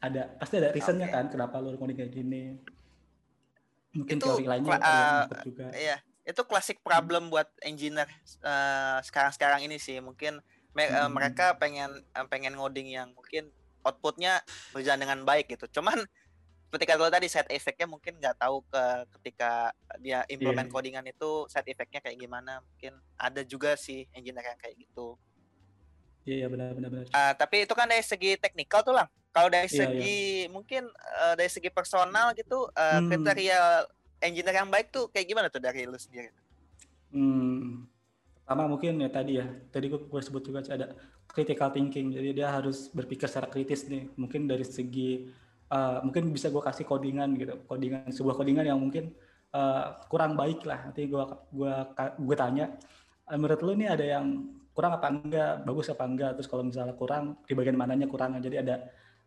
ada 0.00 0.28
pasti 0.36 0.60
ada 0.60 0.72
reasonnya 0.72 1.08
Oke. 1.08 1.14
kan 1.14 1.24
kenapa 1.28 1.56
lu 1.60 1.76
ngoding 1.76 1.96
kayak 1.96 2.12
gini 2.12 2.56
mungkin 3.92 4.16
Itu 4.20 4.26
teori 4.28 4.46
lainnya 4.46 4.76
ikut 5.26 5.38
juga 5.48 5.64
Iya, 5.72 5.96
itu 6.28 6.42
klasik 6.44 6.78
problem 6.84 7.32
buat 7.32 7.48
engineer 7.64 8.08
eh, 8.44 8.98
sekarang-sekarang 9.02 9.64
ini 9.64 9.80
sih. 9.80 9.98
Mungkin 9.98 10.40
me- 10.76 10.88
eh, 10.92 10.92
Hmm. 10.92 11.12
mereka 11.16 11.56
pengen 11.56 12.04
pengen 12.28 12.54
ngoding 12.56 12.88
yang 12.88 13.08
mungkin 13.16 13.48
outputnya 13.80 14.44
berjalan 14.76 15.00
dengan 15.00 15.20
baik 15.24 15.48
gitu. 15.48 15.80
Cuman 15.80 16.04
seperti 16.68 16.84
kata 16.84 17.00
lo 17.00 17.08
tadi 17.08 17.32
side 17.32 17.48
effect-nya 17.48 17.88
mungkin 17.88 18.20
nggak 18.20 18.36
tahu 18.44 18.60
ke 18.68 18.82
ketika 19.18 19.72
dia 20.04 20.20
implement 20.28 20.68
Iya. 20.68 20.72
codingan 20.72 21.06
itu 21.08 21.48
side 21.48 21.64
effect-nya 21.72 22.04
kayak 22.04 22.20
gimana. 22.20 22.60
Mungkin 22.60 22.92
ada 23.16 23.40
juga 23.40 23.72
sih 23.80 24.04
engineer 24.12 24.52
yang 24.52 24.60
kayak 24.60 24.76
gitu. 24.76 25.16
iya 26.28 26.34
iya, 26.44 26.46
benar 26.52 26.76
benar 26.76 26.90
benar 26.92 27.06
Ah, 27.16 27.32
tapi 27.32 27.64
itu 27.64 27.72
kan 27.72 27.88
dari 27.88 28.04
segi 28.04 28.36
teknikal 28.36 28.84
tuh 28.84 28.92
lah. 28.92 29.08
Kalau 29.32 29.48
dari 29.48 29.68
Iya, 29.72 29.88
segi 29.88 30.16
mungkin 30.52 30.82
eh, 31.24 31.34
dari 31.40 31.50
segi 31.52 31.70
personal 31.72 32.36
gitu 32.36 32.68
eh, 32.76 33.00
Hmm. 33.00 33.08
kriteria 33.08 33.58
engineer 34.20 34.56
yang 34.60 34.68
baik 34.74 34.92
tuh 34.92 35.08
kayak 35.12 35.26
gimana 35.30 35.48
tuh 35.48 35.62
dari 35.62 35.88
lu 35.88 35.96
sendiri? 35.96 36.28
Hmm, 37.08 37.88
pertama 38.44 38.64
mungkin 38.72 39.00
ya 39.00 39.08
tadi 39.08 39.32
ya, 39.40 39.46
tadi 39.72 39.86
gue, 39.92 40.00
gue 40.12 40.22
sebut 40.26 40.42
juga 40.44 40.60
ada 40.68 40.92
critical 41.28 41.70
thinking. 41.72 42.12
Jadi 42.16 42.28
dia 42.36 42.48
harus 42.52 42.88
berpikir 42.92 43.26
secara 43.30 43.48
kritis 43.48 43.88
nih. 43.88 44.12
Mungkin 44.20 44.44
dari 44.50 44.64
segi 44.68 45.28
uh, 45.72 46.04
mungkin 46.04 46.32
bisa 46.32 46.48
gue 46.48 46.62
kasih 46.62 46.84
codingan 46.84 47.34
gitu, 47.38 47.60
codingan 47.64 48.08
sebuah 48.10 48.34
codingan 48.36 48.64
yang 48.68 48.78
mungkin 48.80 49.12
uh, 49.54 49.96
kurang 50.08 50.34
baik 50.34 50.64
lah. 50.68 50.88
Nanti 50.90 51.08
gue 51.08 51.24
gua 51.52 51.92
gue 52.16 52.36
tanya, 52.36 52.74
"Eh, 53.28 53.38
menurut 53.38 53.60
lu 53.64 53.72
nih 53.76 53.88
ada 53.92 54.04
yang 54.04 54.26
kurang 54.72 54.94
apa 54.94 55.06
enggak, 55.10 55.52
bagus 55.66 55.86
apa 55.90 56.04
enggak? 56.06 56.30
Terus 56.38 56.48
kalau 56.50 56.64
misalnya 56.66 56.94
kurang, 56.94 57.42
di 57.44 57.54
bagian 57.56 57.76
mananya 57.76 58.06
kurangnya. 58.06 58.40
Jadi 58.44 58.56
ada 58.62 58.74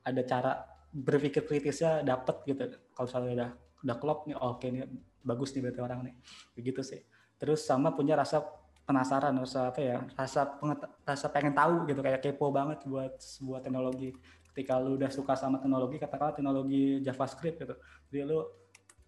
ada 0.02 0.22
cara 0.26 0.52
berpikir 0.92 1.44
kritisnya 1.48 2.04
dapet 2.04 2.36
gitu. 2.48 2.64
Kalau 2.96 3.06
misalnya 3.08 3.32
udah 3.36 3.50
udah 3.82 3.96
klop 3.98 4.20
nih, 4.30 4.36
oh, 4.38 4.56
oke 4.56 4.68
nih 4.70 4.86
bagus 5.22 5.54
nih 5.54 5.62
berarti 5.66 5.82
orang 5.82 6.00
nih, 6.06 6.14
begitu 6.58 6.82
sih 6.82 7.02
terus 7.42 7.66
sama 7.66 7.89
punya 7.89 8.14
rasa 8.14 8.46
penasaran 8.86 9.34
rasa 9.34 9.74
apa 9.74 9.82
ya 9.82 9.98
rasa 10.14 10.62
rasa 11.02 11.26
pengen 11.34 11.58
tahu 11.58 11.89
gitu 11.89 12.06
kayak 12.06 12.22
kepo 12.22 12.54
banget 12.54 12.86
buat 12.86 13.18
sebuah 13.18 13.66
teknologi 13.66 14.14
ketika 14.52 14.78
lu 14.84 14.99
udah 14.99 15.08
suka 15.08 15.34
sama 15.34 15.58
teknologi 15.64 15.95
katakanlah 15.97 16.36
teknologi 16.36 16.99
JavaScript 16.99 17.58
gitu 17.64 17.76
jadi 18.12 18.28
lu 18.28 18.43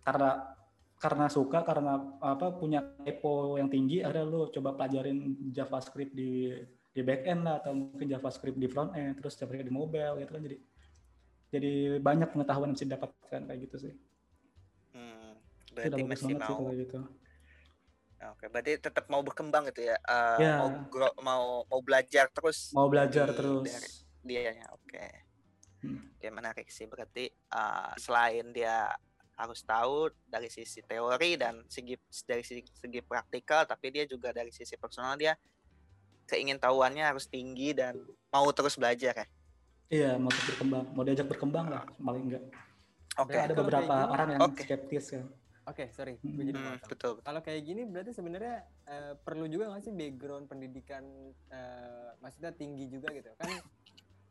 karena 0.01 0.55
karena 0.99 1.27
suka 1.27 1.67
karena 1.67 1.99
apa 2.23 2.55
punya 2.55 2.79
kepo 3.03 3.59
yang 3.59 3.67
tinggi 3.67 3.99
akhirnya 3.99 4.23
lu 4.23 4.47
coba 4.47 4.71
pelajarin 4.79 5.35
JavaScript 5.51 6.15
di 6.15 6.55
di 6.93 7.01
back 7.03 7.27
end 7.27 7.43
lah 7.43 7.59
atau 7.59 7.75
mungkin 7.75 8.07
JavaScript 8.07 8.55
di 8.55 8.67
front 8.71 8.95
end 8.95 9.19
terus 9.19 9.35
JavaScript 9.35 9.67
di 9.67 9.73
mobile 9.75 10.15
gitu 10.23 10.31
kan 10.31 10.41
jadi 10.47 10.57
jadi 11.53 11.73
banyak 11.99 12.29
pengetahuan 12.31 12.71
yang 12.71 12.75
bisa 12.79 12.87
didapatkan 12.87 13.41
kayak 13.51 13.59
gitu 13.67 13.77
sih 13.89 13.93
Hmm, 14.93 15.33
itu 15.65 15.73
berarti 15.73 16.01
bagus 16.05 16.09
masih 16.09 16.25
banget 16.29 16.41
sih 16.45 16.53
mau 16.53 16.59
kalau 16.61 16.75
gitu 16.77 16.99
Oke, 18.23 18.45
berarti 18.47 18.71
tetap 18.79 19.05
mau 19.11 19.19
berkembang 19.19 19.67
gitu 19.67 19.83
ya. 19.83 19.99
eh, 19.99 20.39
Ya. 20.39 20.55
mau 20.55 20.69
grow- 20.87 21.17
mau 21.19 21.67
mau 21.67 21.81
belajar 21.83 22.31
terus 22.31 22.71
mau 22.71 22.87
belajar 22.87 23.27
di- 23.27 23.35
terus 23.35 23.67
dari 23.67 23.89
dianya. 24.23 24.71
Oke. 24.71 25.22
Hmm. 25.83 25.99
Oke, 26.15 26.27
menarik 26.31 26.67
sih. 26.67 26.87
Berarti 26.87 27.27
eh, 27.29 27.91
selain 27.99 28.49
dia 28.49 28.87
harus 29.33 29.59
tahu 29.61 30.07
dari 30.23 30.47
sisi 30.47 30.79
teori 30.79 31.35
dan 31.35 31.65
segi 31.67 31.97
dari 32.23 32.41
segi, 32.41 32.63
segi 32.69 33.01
praktikal, 33.01 33.65
tapi 33.65 33.89
dia 33.89 34.05
juga 34.05 34.31
dari 34.31 34.49
sisi 34.49 34.77
personal 34.77 35.17
dia 35.17 35.33
keingin 36.23 36.55
tahuannya 36.55 37.03
harus 37.03 37.27
tinggi 37.27 37.75
dan 37.75 37.99
mau 38.31 38.47
terus 38.55 38.79
belajar 38.79 39.13
ya. 39.13 39.27
Iya, 39.91 40.11
mau 40.17 40.31
terus 40.31 40.47
berkembang, 40.55 40.85
mau 40.95 41.03
diajak 41.03 41.27
berkembang 41.27 41.67
lah, 41.69 41.83
paling 41.99 42.23
enggak. 42.31 42.43
Oke. 43.19 43.35
Ada 43.35 43.51
Kalau 43.51 43.61
beberapa 43.61 43.93
gini- 43.93 44.09
orang 44.09 44.27
yang 44.31 44.41
Oke. 44.47 44.63
skeptis 44.63 45.05
kan. 45.11 45.25
Oke, 45.63 45.87
sorry, 45.91 46.19
Hmm. 46.19 46.33
gue 46.33 46.43
jadi 46.43 46.59
Hmm, 46.59 46.65
potong. 46.75 46.89
betul. 46.91 47.13
Kalau 47.23 47.39
kayak 47.39 47.61
gini 47.63 47.81
berarti 47.85 48.11
sebenarnya 48.11 48.55
eh, 48.83 49.13
perlu 49.15 49.45
juga 49.47 49.71
nggak 49.71 49.81
sih 49.81 49.93
background 49.93 50.45
pendidikan 50.45 51.03
eh, 51.49 52.09
maksudnya 52.19 52.51
tinggi 52.51 52.87
juga 52.87 53.11
gitu 53.11 53.31
kan 53.35 53.47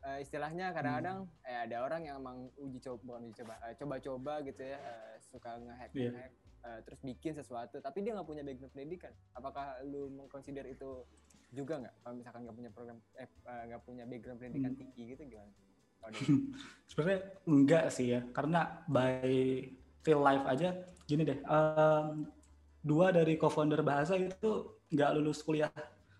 eh, 0.02 0.18
istilahnya 0.20 0.70
kadang-kadang 0.70 1.18
Hmm. 1.24 1.46
eh, 1.46 1.58
ada 1.64 1.76
orang 1.80 2.02
yang 2.02 2.16
emang 2.18 2.50
uji 2.56 2.78
coba 2.78 3.00
bukan 3.04 3.20
uji 3.26 3.34
coba 3.38 3.54
eh, 3.62 3.74
coba-coba 3.74 4.32
gitu 4.42 4.62
ya 4.62 4.78
eh, 4.78 5.14
suka 5.20 5.50
ngehack 5.56 5.90
Iya. 5.92 6.10
ngehack 6.10 6.32
eh, 6.62 6.78
terus 6.82 7.00
bikin 7.00 7.32
sesuatu 7.32 7.76
tapi 7.78 8.02
dia 8.02 8.12
nggak 8.12 8.26
punya 8.26 8.42
background 8.42 8.72
pendidikan 8.72 9.12
apakah 9.32 9.78
lu 9.82 10.10
mengconsider 10.10 10.62
itu 10.64 11.06
juga 11.50 11.78
nggak 11.78 11.94
kalau 12.00 12.14
misalkan 12.16 12.40
nggak 12.42 12.56
punya 12.56 12.70
program 12.70 12.98
eh 13.14 13.26
eh, 13.26 13.62
nggak 13.68 13.82
punya 13.82 14.04
background 14.04 14.38
pendidikan 14.38 14.72
Hmm. 14.72 14.80
tinggi 14.80 15.02
gitu 15.10 15.22
gimana? 15.28 15.52
Sebenarnya 16.90 17.18
enggak 17.46 17.84
sih 17.88 18.10
ya, 18.10 18.26
karena 18.34 18.82
by 18.90 19.22
real 20.02 20.18
life 20.18 20.42
aja 20.44 20.74
gini 21.06 21.22
deh. 21.22 21.38
em, 21.38 22.26
dua 22.82 23.14
dari 23.14 23.38
co-founder 23.38 23.86
bahasa 23.86 24.18
itu 24.18 24.50
nggak 24.90 25.10
lulus 25.14 25.46
kuliah, 25.46 25.70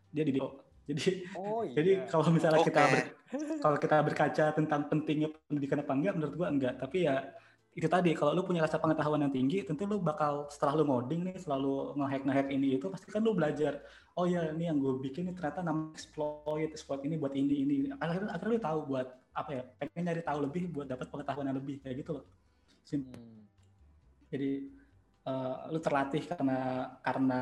dia 0.08 0.22
di. 0.22 0.38
Jadi 0.82 1.26
oh 1.34 1.62
iya. 1.66 1.74
jadi 1.74 1.90
kalau 2.06 2.30
misalnya 2.30 2.62
kita 2.62 2.78
Oke. 2.78 2.92
ber- 2.94 3.10
kalau 3.62 3.78
kita 3.80 3.96
berkaca 4.04 4.44
tentang 4.52 4.80
pentingnya 4.90 5.28
pendidikan 5.48 5.80
apa 5.80 5.92
enggak, 5.96 6.14
menurut 6.18 6.34
gua 6.36 6.48
enggak. 6.52 6.74
Tapi 6.80 7.08
ya 7.08 7.16
itu 7.72 7.88
tadi 7.88 8.12
kalau 8.12 8.36
lu 8.36 8.44
punya 8.44 8.60
rasa 8.60 8.76
pengetahuan 8.76 9.24
yang 9.24 9.32
tinggi, 9.32 9.64
tentu 9.64 9.88
lu 9.88 9.96
bakal 9.96 10.44
setelah 10.52 10.76
lu 10.76 10.84
ngoding 10.84 11.24
nih, 11.24 11.36
selalu 11.40 11.96
ngehack 11.96 12.22
ngehack 12.28 12.48
ini 12.52 12.68
itu, 12.76 12.86
pasti 12.92 13.08
kan 13.08 13.24
lu 13.24 13.32
belajar. 13.32 13.80
Oh 14.12 14.28
ya 14.28 14.52
ini 14.52 14.68
yang 14.68 14.76
gue 14.76 15.00
bikin 15.00 15.28
ini 15.28 15.32
ternyata 15.32 15.64
nama 15.64 15.88
exploit, 15.96 16.68
exploit 16.68 17.00
ini 17.08 17.16
buat 17.16 17.32
ini 17.32 17.54
ini. 17.64 17.76
Akhirnya 17.96 18.36
akhirnya 18.36 18.52
lu 18.52 18.60
tahu 18.60 18.78
buat 18.92 19.08
apa 19.32 19.50
ya? 19.56 19.62
Pengen 19.80 20.02
nyari 20.04 20.22
tahu 20.22 20.38
lebih 20.44 20.62
buat 20.68 20.86
dapat 20.92 21.08
pengetahuan 21.08 21.48
yang 21.48 21.56
lebih 21.56 21.80
kayak 21.80 21.96
gitu 22.04 22.20
loh. 22.20 22.24
Sim- 22.84 23.08
Hmm. 23.08 23.48
Jadi 24.32 24.50
eh, 25.22 25.54
lu 25.72 25.78
terlatih 25.80 26.22
karena 26.28 26.58
karena 27.00 27.40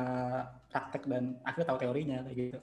praktek 0.71 1.03
dan 1.11 1.39
akhirnya 1.43 1.67
tahu 1.71 1.79
teorinya 1.81 2.17
kayak 2.23 2.37
gitu. 2.39 2.59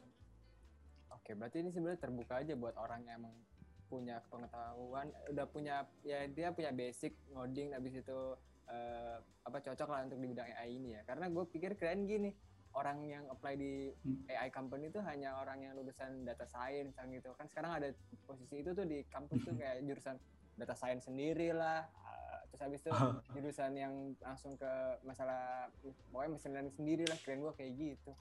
Oke, 1.28 1.36
berarti 1.36 1.60
ini 1.60 1.68
sebenarnya 1.68 2.00
terbuka 2.00 2.40
aja 2.40 2.56
buat 2.56 2.72
orang 2.80 3.04
yang 3.04 3.20
emang 3.20 3.36
punya 3.84 4.16
pengetahuan, 4.32 5.12
udah 5.28 5.44
punya 5.44 5.84
ya 6.00 6.24
dia 6.24 6.56
punya 6.56 6.72
basic 6.72 7.20
ngoding, 7.28 7.76
habis 7.76 8.00
itu 8.00 8.18
eh, 8.64 9.20
apa 9.44 9.60
cocok 9.60 9.88
lah 9.92 10.08
untuk 10.08 10.24
di 10.24 10.32
bidang 10.32 10.48
AI 10.56 10.80
ini 10.80 10.96
ya. 10.96 11.04
Karena 11.04 11.28
gue 11.28 11.44
pikir 11.52 11.76
keren 11.76 12.08
gini, 12.08 12.32
orang 12.72 13.04
yang 13.04 13.28
apply 13.28 13.60
di 13.60 13.92
Hmm. 14.00 14.24
AI 14.24 14.48
company 14.48 14.88
itu 14.88 15.04
hanya 15.04 15.36
orang 15.36 15.68
yang 15.68 15.76
lulusan 15.76 16.24
data 16.24 16.48
science 16.48 16.96
yang 16.96 17.12
gitu. 17.12 17.36
Kan 17.36 17.44
sekarang 17.52 17.76
ada 17.76 17.92
posisi 18.24 18.64
itu 18.64 18.72
tuh 18.72 18.88
di 18.88 19.04
kampus 19.12 19.44
tuh 19.44 19.52
kayak 19.60 19.84
jurusan 19.84 20.16
data 20.56 20.72
science 20.72 21.12
sendiri 21.12 21.52
lah. 21.52 21.84
eh, 21.84 22.40
terus 22.48 22.60
habis 22.64 22.80
itu 22.80 22.92
jurusan 23.36 23.76
yang 23.76 24.16
langsung 24.24 24.56
ke 24.56 24.72
masalah 25.04 25.68
pokoknya 26.08 26.40
mesin 26.40 26.56
learning 26.56 26.72
sendiri 26.72 27.04
lah. 27.04 27.20
Keren 27.20 27.44
gue 27.44 27.52
kayak 27.52 27.72
gitu. 27.76 28.16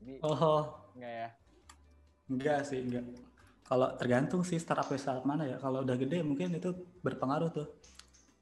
Jadi 0.00 0.16
Oh, 0.24 0.88
enggak 0.96 1.12
ya. 1.12 1.28
Enggak 2.28 2.68
sih, 2.68 2.84
enggak. 2.84 3.04
Kalau 3.64 3.92
tergantung 4.00 4.40
sih 4.44 4.56
startup 4.56 4.88
startup 4.96 5.24
mana 5.24 5.44
ya. 5.44 5.56
Kalau 5.60 5.84
udah 5.84 5.96
gede 5.96 6.24
mungkin 6.24 6.56
itu 6.56 6.72
berpengaruh 7.04 7.50
tuh. 7.52 7.68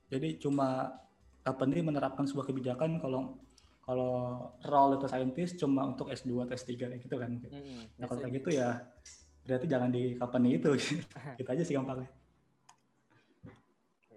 Jadi 0.06 0.38
cuma 0.38 0.94
company 1.42 1.82
menerapkan 1.82 2.26
sebuah 2.26 2.46
kebijakan 2.50 2.98
kalau 2.98 3.38
kalau 3.86 4.14
role 4.66 4.98
data 4.98 5.06
scientist 5.06 5.62
cuma 5.62 5.86
untuk 5.86 6.10
S2 6.10 6.42
atau 6.42 6.54
S3 6.58 6.70
kayak 6.74 7.02
gitu 7.06 7.14
kan. 7.18 7.30
mungkin. 7.30 7.50
Mm-mm, 7.54 7.80
Nah 8.02 8.04
kalau 8.10 8.18
kayak 8.22 8.34
gitu 8.42 8.50
ya 8.58 8.82
berarti 9.46 9.66
jangan 9.70 9.90
di 9.94 10.18
company 10.18 10.58
itu. 10.58 10.70
gitu 11.38 11.48
aja 11.50 11.62
sih 11.62 11.74
gampangnya. 11.74 12.10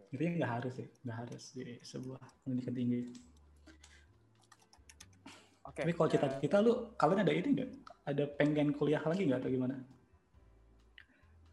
Intinya 0.10 0.32
nggak 0.42 0.52
harus 0.58 0.74
sih, 0.74 0.88
nggak 1.06 1.18
harus 1.22 1.44
di 1.54 1.78
sebuah 1.86 2.22
pendidikan 2.42 2.74
tinggi. 2.74 3.02
Oke. 5.70 5.86
Tapi 5.86 5.94
kalau 5.94 6.10
eh, 6.10 6.14
cita-cita 6.18 6.58
lu, 6.66 6.74
kalian 6.98 7.22
ada 7.22 7.34
ini 7.34 7.50
nggak? 7.54 7.70
Ada 8.10 8.26
pengen 8.42 8.74
kuliah 8.74 9.06
lagi 9.06 9.30
nggak 9.30 9.46
atau 9.46 9.54
gimana? 9.54 9.76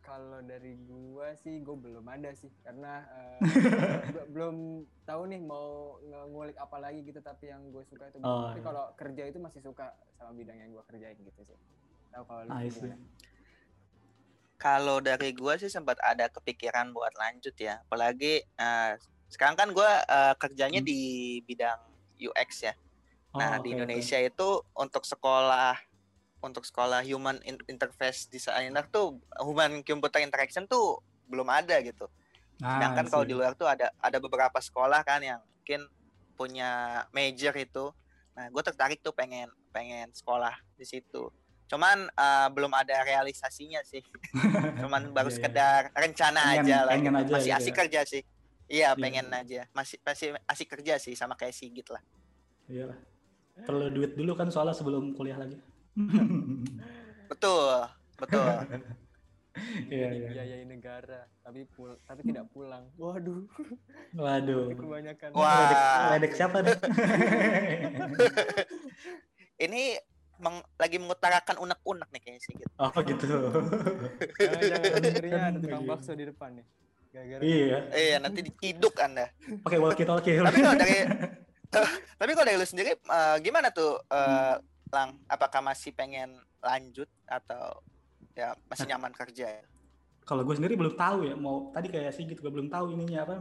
Kalau 0.00 0.40
dari 0.40 0.72
gua 0.88 1.36
sih, 1.36 1.60
gua 1.60 1.76
belum 1.76 2.06
ada 2.08 2.32
sih, 2.32 2.48
karena 2.64 3.04
uh, 3.04 3.40
be- 4.16 4.28
belum 4.32 4.56
tahu 5.04 5.22
nih 5.28 5.40
mau 5.44 6.00
ngulik 6.32 6.56
apa 6.56 6.80
lagi 6.80 7.04
gitu. 7.04 7.20
Tapi 7.20 7.52
yang 7.52 7.60
gue 7.68 7.84
suka 7.84 8.08
itu. 8.08 8.16
Oh, 8.24 8.48
tapi 8.48 8.62
iya. 8.62 8.64
kalau 8.64 8.84
kerja 8.96 9.22
itu 9.28 9.38
masih 9.42 9.60
suka 9.60 9.92
sama 10.16 10.32
bidang 10.32 10.56
yang 10.56 10.70
gua 10.72 10.84
kerjain 10.88 11.18
gitu 11.20 11.40
sih. 11.44 11.58
Tahu 12.14 12.24
kalau 12.24 12.42
see. 12.72 12.88
Kalau 14.56 14.96
dari 15.04 15.36
gua 15.36 15.60
sih 15.60 15.68
sempat 15.68 16.00
ada 16.00 16.32
kepikiran 16.32 16.88
buat 16.96 17.12
lanjut 17.20 17.52
ya. 17.60 17.84
Apalagi 17.84 18.40
eh, 18.40 18.92
sekarang 19.28 19.60
kan 19.60 19.68
gua 19.76 20.00
eh, 20.08 20.34
kerjanya 20.40 20.80
Hmm. 20.80 20.88
di 20.88 21.00
bidang 21.44 21.76
UX 22.16 22.64
ya. 22.64 22.72
Nah, 23.36 23.60
Oh, 23.60 23.60
di 23.60 23.68
oke, 23.68 23.76
oke. 23.76 23.76
Indonesia 23.76 24.16
itu 24.16 24.48
untuk 24.72 25.04
sekolah 25.04 25.76
untuk 26.38 26.62
sekolah 26.62 27.00
human 27.02 27.40
in- 27.42 27.62
interface 27.66 28.26
designer 28.26 28.84
tuh 28.86 29.16
human 29.38 29.80
computer 29.80 30.20
interaction 30.20 30.64
tuh 30.64 31.00
belum 31.26 31.48
ada 31.48 31.80
gitu. 31.80 32.06
Ah, 32.58 32.76
Sedangkan 32.76 33.06
kalau 33.06 33.24
di 33.24 33.32
luar 33.32 33.52
tuh 33.52 33.66
ada 33.66 33.92
ada 33.96 34.16
beberapa 34.16 34.56
sekolah 34.56 35.02
kan 35.02 35.20
yang 35.20 35.40
mungkin 35.42 35.88
punya 36.34 36.70
major 37.10 37.52
itu. 37.52 37.90
Nah, 38.32 38.46
gue 38.46 38.62
tertarik 38.62 39.00
tuh 39.00 39.10
pengen 39.10 39.48
pengen 39.70 40.08
sekolah 40.10 40.52
di 40.74 40.84
situ. 40.84 41.32
Cuman 41.66 42.06
eh, 42.06 42.48
belum 42.48 42.70
ada 42.70 43.02
realisasinya 43.02 43.80
sih. 43.82 44.04
Cuman 44.80 45.10
baru 45.10 45.26
Iya, 45.26 45.32
iya. 45.32 45.36
sekedar 45.36 45.80
rencana 45.92 46.40
Pengen- 46.46 46.62
aja 46.62 46.76
lah. 46.78 46.92
pengen 46.92 47.12
gitu. 47.12 47.18
aja 47.18 47.32
Masih 47.32 47.48
gitu 47.48 47.58
asik 47.58 47.72
ya. 47.72 47.78
kerja 47.82 48.00
sih. 48.04 48.22
Iya, 48.66 48.88
Iya, 48.88 48.88
pengen 48.94 49.26
aja. 49.30 49.62
Masih 49.72 49.96
masih 50.00 50.28
asik 50.44 50.68
kerja 50.70 50.94
sih 50.96 51.14
sama 51.14 51.34
kayak 51.34 51.52
Sigit 51.52 51.86
lah. 51.86 52.02
Iya 52.66 52.90
lah. 52.90 52.98
Perlu 53.58 53.88
duit 53.88 54.12
dulu 54.12 54.32
kan 54.32 54.46
soalnya 54.48 54.72
sebelum 54.72 55.10
kuliah 55.12 55.36
lagi. 55.36 55.56
Betul, 57.30 57.72
betul. 58.16 58.46
Iya, 59.88 60.12
iya. 60.12 60.28
Biayai 60.28 60.64
negara, 60.64 61.24
tapi 61.40 61.64
pul 61.66 61.96
tapi 62.04 62.20
tidak 62.22 62.44
pulang. 62.52 62.92
Waduh, 62.94 63.48
Waduh. 64.12 64.68
kebanyakan. 64.68 65.32
Wah. 65.32 65.48
Ledek, 65.48 65.80
ledek 66.12 66.32
siapa 66.36 66.56
nih? 66.60 66.76
Ini 69.58 69.96
meng- 70.36 70.68
lagi 70.76 70.96
mengutarakan 71.00 71.56
unek-unek 71.58 72.04
nih 72.06 72.20
kayaknya 72.20 72.42
Sigit. 72.42 72.68
oh 72.76 72.92
gitu. 73.00 73.24
Jangan-jangan 74.36 75.48
ada 75.48 75.58
tukang 75.58 75.82
Iya. 75.82 75.88
bakso 75.88 76.12
di 76.12 76.24
depan 76.28 76.50
nih. 76.52 76.66
Gara-gara 77.08 77.40
iya. 77.40 77.78
Iya, 77.90 78.16
nanti 78.20 78.40
diciduk 78.44 79.00
Anda. 79.00 79.32
Pakai 79.64 79.78
walkie 79.80 80.04
talkie. 80.04 80.36
Tapi 80.36 80.58
kalau 80.60 80.76
dari 80.76 80.96
Tapi 82.12 82.30
kalau 82.30 82.44
dari 82.44 82.56
lu 82.56 82.66
sendiri 82.66 82.92
eh, 82.92 83.36
gimana 83.40 83.72
tuh 83.72 84.04
eh, 84.06 84.54
Lang? 84.92 85.18
Apakah 85.26 85.60
masih 85.60 85.90
pengen 85.90 86.34
lanjut 86.60 87.08
atau 87.24 87.80
ya 88.32 88.54
masih 88.66 88.86
nyaman 88.86 89.12
kerja 89.12 89.62
ya? 89.62 89.64
Kalau 90.22 90.42
gue 90.42 90.54
sendiri 90.54 90.74
belum 90.74 90.94
tahu 90.94 91.26
ya. 91.26 91.34
Mau 91.34 91.70
tadi 91.70 91.86
kayak 91.86 92.10
sih 92.10 92.26
gitu. 92.26 92.42
Gue 92.42 92.52
belum 92.52 92.68
tahu 92.68 92.92
ininya 92.92 93.22
apa. 93.22 93.34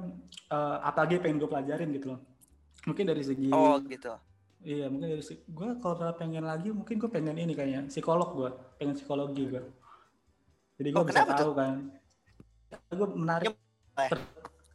eh, 0.46 0.78
apa 0.80 0.98
lagi 1.04 1.18
pengen 1.18 1.42
gue 1.42 1.50
pelajarin 1.50 1.90
gitu 1.92 2.14
loh. 2.14 2.22
Mungkin 2.86 3.06
dari 3.06 3.24
segi 3.26 3.50
Oh, 3.50 3.82
gitu. 3.82 4.14
Iya 4.62 4.90
mungkin 4.90 5.14
dari 5.14 5.22
si- 5.22 5.46
gue 5.46 5.70
kalau 5.78 5.94
pengen 6.14 6.42
lagi 6.42 6.74
mungkin 6.74 6.98
gue 6.98 7.06
pengen 7.06 7.38
ini 7.38 7.54
kayaknya 7.54 7.86
psikolog 7.86 8.34
gue 8.34 8.50
pengen 8.76 8.98
psikologi 8.98 9.46
gue 9.46 9.62
jadi 10.76 10.90
gue 10.90 10.98
Oh, 10.98 11.06
bisa 11.06 11.22
tahu 11.22 11.54
kan 11.54 11.94
gue 12.90 13.08
menarik 13.14 13.54
ter- 14.10 14.26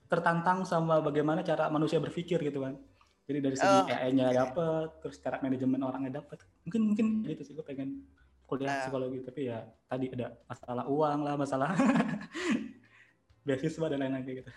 tertantang 0.06 0.62
sama 0.62 1.02
bagaimana 1.02 1.42
cara 1.42 1.66
manusia 1.66 1.98
berpikir 1.98 2.38
gitu 2.38 2.62
kan 2.62 2.78
jadi 3.26 3.38
dari 3.42 3.56
segi 3.58 3.78
Oh, 3.80 3.90
AI-nya 3.90 4.26
oke. 4.26 4.36
dapet 4.36 4.88
terus 5.02 5.16
cara 5.18 5.36
manajemen 5.38 5.82
orangnya 5.82 6.22
dapet 6.22 6.38
mungkin 6.70 6.82
mungkin 6.86 7.06
gitu 7.26 7.42
sih 7.42 7.52
gue 7.52 7.66
pengen 7.66 8.06
kuliah 8.46 8.70
Ah. 8.70 8.78
psikologi 8.80 9.18
tapi 9.20 9.40
ya 9.46 9.58
tadi 9.84 10.06
ada 10.08 10.38
masalah 10.44 10.84
uang 10.86 11.18
lah 11.20 11.34
masalah 11.34 11.70
beasiswa 13.46 13.86
dan 13.86 13.98
lain-lain 13.98 14.22
kayak 14.22 14.38
gitu 14.40 14.52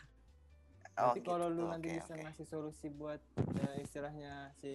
Oh, 0.93 1.09
Tapi 1.09 1.25
kalau 1.25 1.49
lu 1.49 1.57
gitu. 1.57 1.73
nanti 1.73 1.89
bisa 1.89 2.13
oke. 2.13 2.21
ngasih 2.21 2.45
solusi 2.45 2.85
buat 2.87 3.17
eh, 3.65 3.81
istilahnya 3.81 4.53
si 4.53 4.69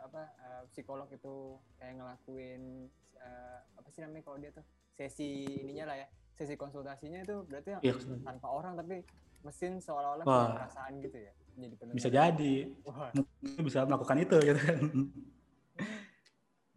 apa 0.00 0.24
eh, 0.40 0.62
psikolog 0.66 1.04
itu 1.12 1.34
kayak 1.76 2.00
ngelakuin 2.00 2.88
eh, 3.14 3.58
apa 3.76 3.88
sih 3.92 4.00
namanya 4.00 4.24
kalau 4.24 4.40
dia 4.40 4.48
tuh 4.48 4.64
sesi 4.96 5.44
ininya 5.44 5.92
lah 5.92 5.96
ya 6.00 6.08
sesi 6.32 6.56
konsultasinya 6.56 7.20
itu 7.20 7.44
berarti 7.44 7.84
iya 7.84 7.92
tanpa 8.24 8.48
orang 8.48 8.80
tapi 8.80 9.04
mesin 9.44 9.76
seolah-olah 9.76 10.24
punya 10.24 10.56
perasaan 10.56 10.92
gitu 11.04 11.18
ya 11.20 11.32
jadi 11.54 11.74
pendengar. 11.76 11.96
bisa 12.00 12.08
jadi 12.08 12.54
Wah, 12.82 13.12
mungkin 13.12 13.62
bisa 13.62 13.78
melakukan 13.84 14.16
itu 14.18 14.36
gitu 14.40 14.60
kan 14.64 14.78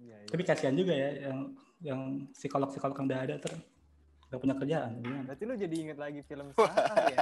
iya, 0.02 0.18
iya. 0.18 0.28
tapi 0.28 0.42
kasihan 0.44 0.74
juga 0.74 0.94
ya 0.94 1.10
yang 1.30 1.40
yang 1.82 2.02
psikolog 2.34 2.70
psikolog 2.70 2.98
yang 2.98 3.08
udah 3.08 3.22
ada 3.22 3.36
ter 3.38 3.54
nggak 4.28 4.40
punya 4.40 4.56
kerjaan 4.56 4.92
gimana 5.04 5.24
Berarti 5.28 5.44
lu 5.44 5.54
jadi 5.56 5.76
inget 5.76 6.00
lagi 6.00 6.20
film 6.24 6.48
ya? 6.56 7.20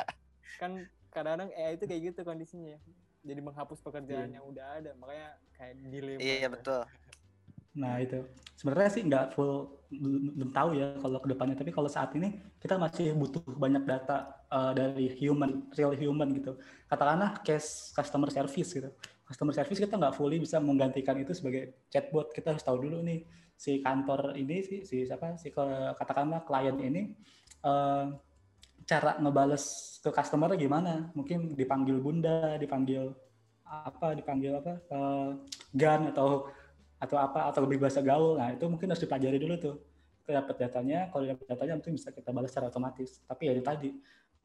Kan 0.62 0.72
kadang-kadang 1.10 1.50
AI 1.58 1.74
itu 1.74 1.86
kayak 1.90 2.02
gitu 2.14 2.20
kondisinya 2.22 2.78
ya. 2.78 2.80
Jadi 3.26 3.40
menghapus 3.42 3.82
pekerjaan 3.82 4.30
Iya. 4.30 4.38
yang 4.38 4.46
udah 4.46 4.66
ada, 4.78 4.92
makanya 4.94 5.28
kayak 5.58 5.74
dilema. 5.90 6.20
Iya, 6.22 6.48
betul. 6.48 6.82
nah 7.70 8.02
itu 8.02 8.26
sebenarnya 8.58 8.92
sih 8.92 9.04
nggak 9.06 9.26
full 9.38 9.72
belum, 9.94 10.36
belum 10.36 10.52
tahu 10.52 10.70
ya 10.76 10.98
kalau 11.00 11.22
ke 11.22 11.28
depannya 11.32 11.56
tapi 11.56 11.72
kalau 11.72 11.88
saat 11.88 12.12
ini 12.18 12.36
kita 12.60 12.76
masih 12.76 13.14
butuh 13.14 13.46
banyak 13.46 13.86
data 13.86 14.36
uh, 14.50 14.74
dari 14.74 15.14
human 15.16 15.70
real 15.78 15.94
human 15.94 16.34
gitu 16.34 16.58
katakanlah 16.90 17.40
case 17.46 17.94
customer 17.94 18.28
service 18.34 18.74
gitu 18.74 18.90
customer 19.30 19.54
service 19.54 19.78
kita 19.78 19.94
nggak 19.94 20.18
fully 20.18 20.42
bisa 20.42 20.58
menggantikan 20.58 21.14
itu 21.22 21.38
sebagai 21.38 21.86
chatbot. 21.94 22.34
Kita 22.34 22.58
harus 22.58 22.66
tahu 22.66 22.82
dulu 22.82 23.06
nih 23.06 23.22
si 23.54 23.78
kantor 23.86 24.34
ini 24.34 24.66
si, 24.66 24.76
si 24.82 25.06
siapa 25.06 25.38
si 25.38 25.54
katakanlah 25.54 26.42
klien 26.50 26.74
ini 26.82 27.14
uh, 27.62 28.10
cara 28.90 29.22
ngebales 29.22 29.98
ke 30.02 30.10
customer 30.10 30.58
gimana? 30.58 31.14
Mungkin 31.14 31.54
dipanggil 31.54 32.02
bunda 32.02 32.58
dipanggil 32.58 33.14
apa 33.70 34.18
dipanggil 34.18 34.58
apa 34.58 34.82
uh, 34.90 35.38
gan 35.78 36.10
atau 36.10 36.50
atau 36.98 37.18
apa 37.22 37.54
atau 37.54 37.62
lebih 37.70 37.86
bahasa 37.86 38.02
gaul. 38.02 38.42
Nah 38.42 38.58
itu 38.58 38.66
mungkin 38.66 38.90
harus 38.90 39.06
dipelajari 39.06 39.38
dulu 39.38 39.56
tuh. 39.62 39.76
Kita 40.26 40.42
dapat 40.42 40.56
datanya 40.58 41.14
kalau 41.14 41.30
dapat 41.30 41.46
datanya 41.46 41.74
mungkin 41.78 41.94
bisa 42.02 42.10
kita 42.10 42.34
balas 42.34 42.50
secara 42.50 42.74
otomatis. 42.74 43.22
Tapi 43.30 43.46
ya 43.46 43.54
itu 43.54 43.62
tadi 43.62 43.94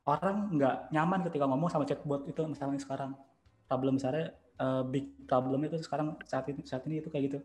orang 0.05 0.53
nggak 0.61 0.77
nyaman 0.93 1.21
ketika 1.33 1.49
ngomong 1.49 1.73
sama 1.73 1.89
chatbot 1.89 2.29
itu 2.29 2.45
masalahnya 2.45 2.85
sekarang. 2.85 3.17
Problem 3.65 3.97
besarnya 3.97 4.44
uh, 4.61 4.83
big 4.87 5.11
problem 5.27 5.65
itu 5.67 5.79
sekarang 5.83 6.19
saat 6.27 6.47
ini 6.51 6.61
saat 6.67 6.83
ini 6.87 7.01
itu 7.01 7.09
kayak 7.09 7.25
gitu 7.31 7.39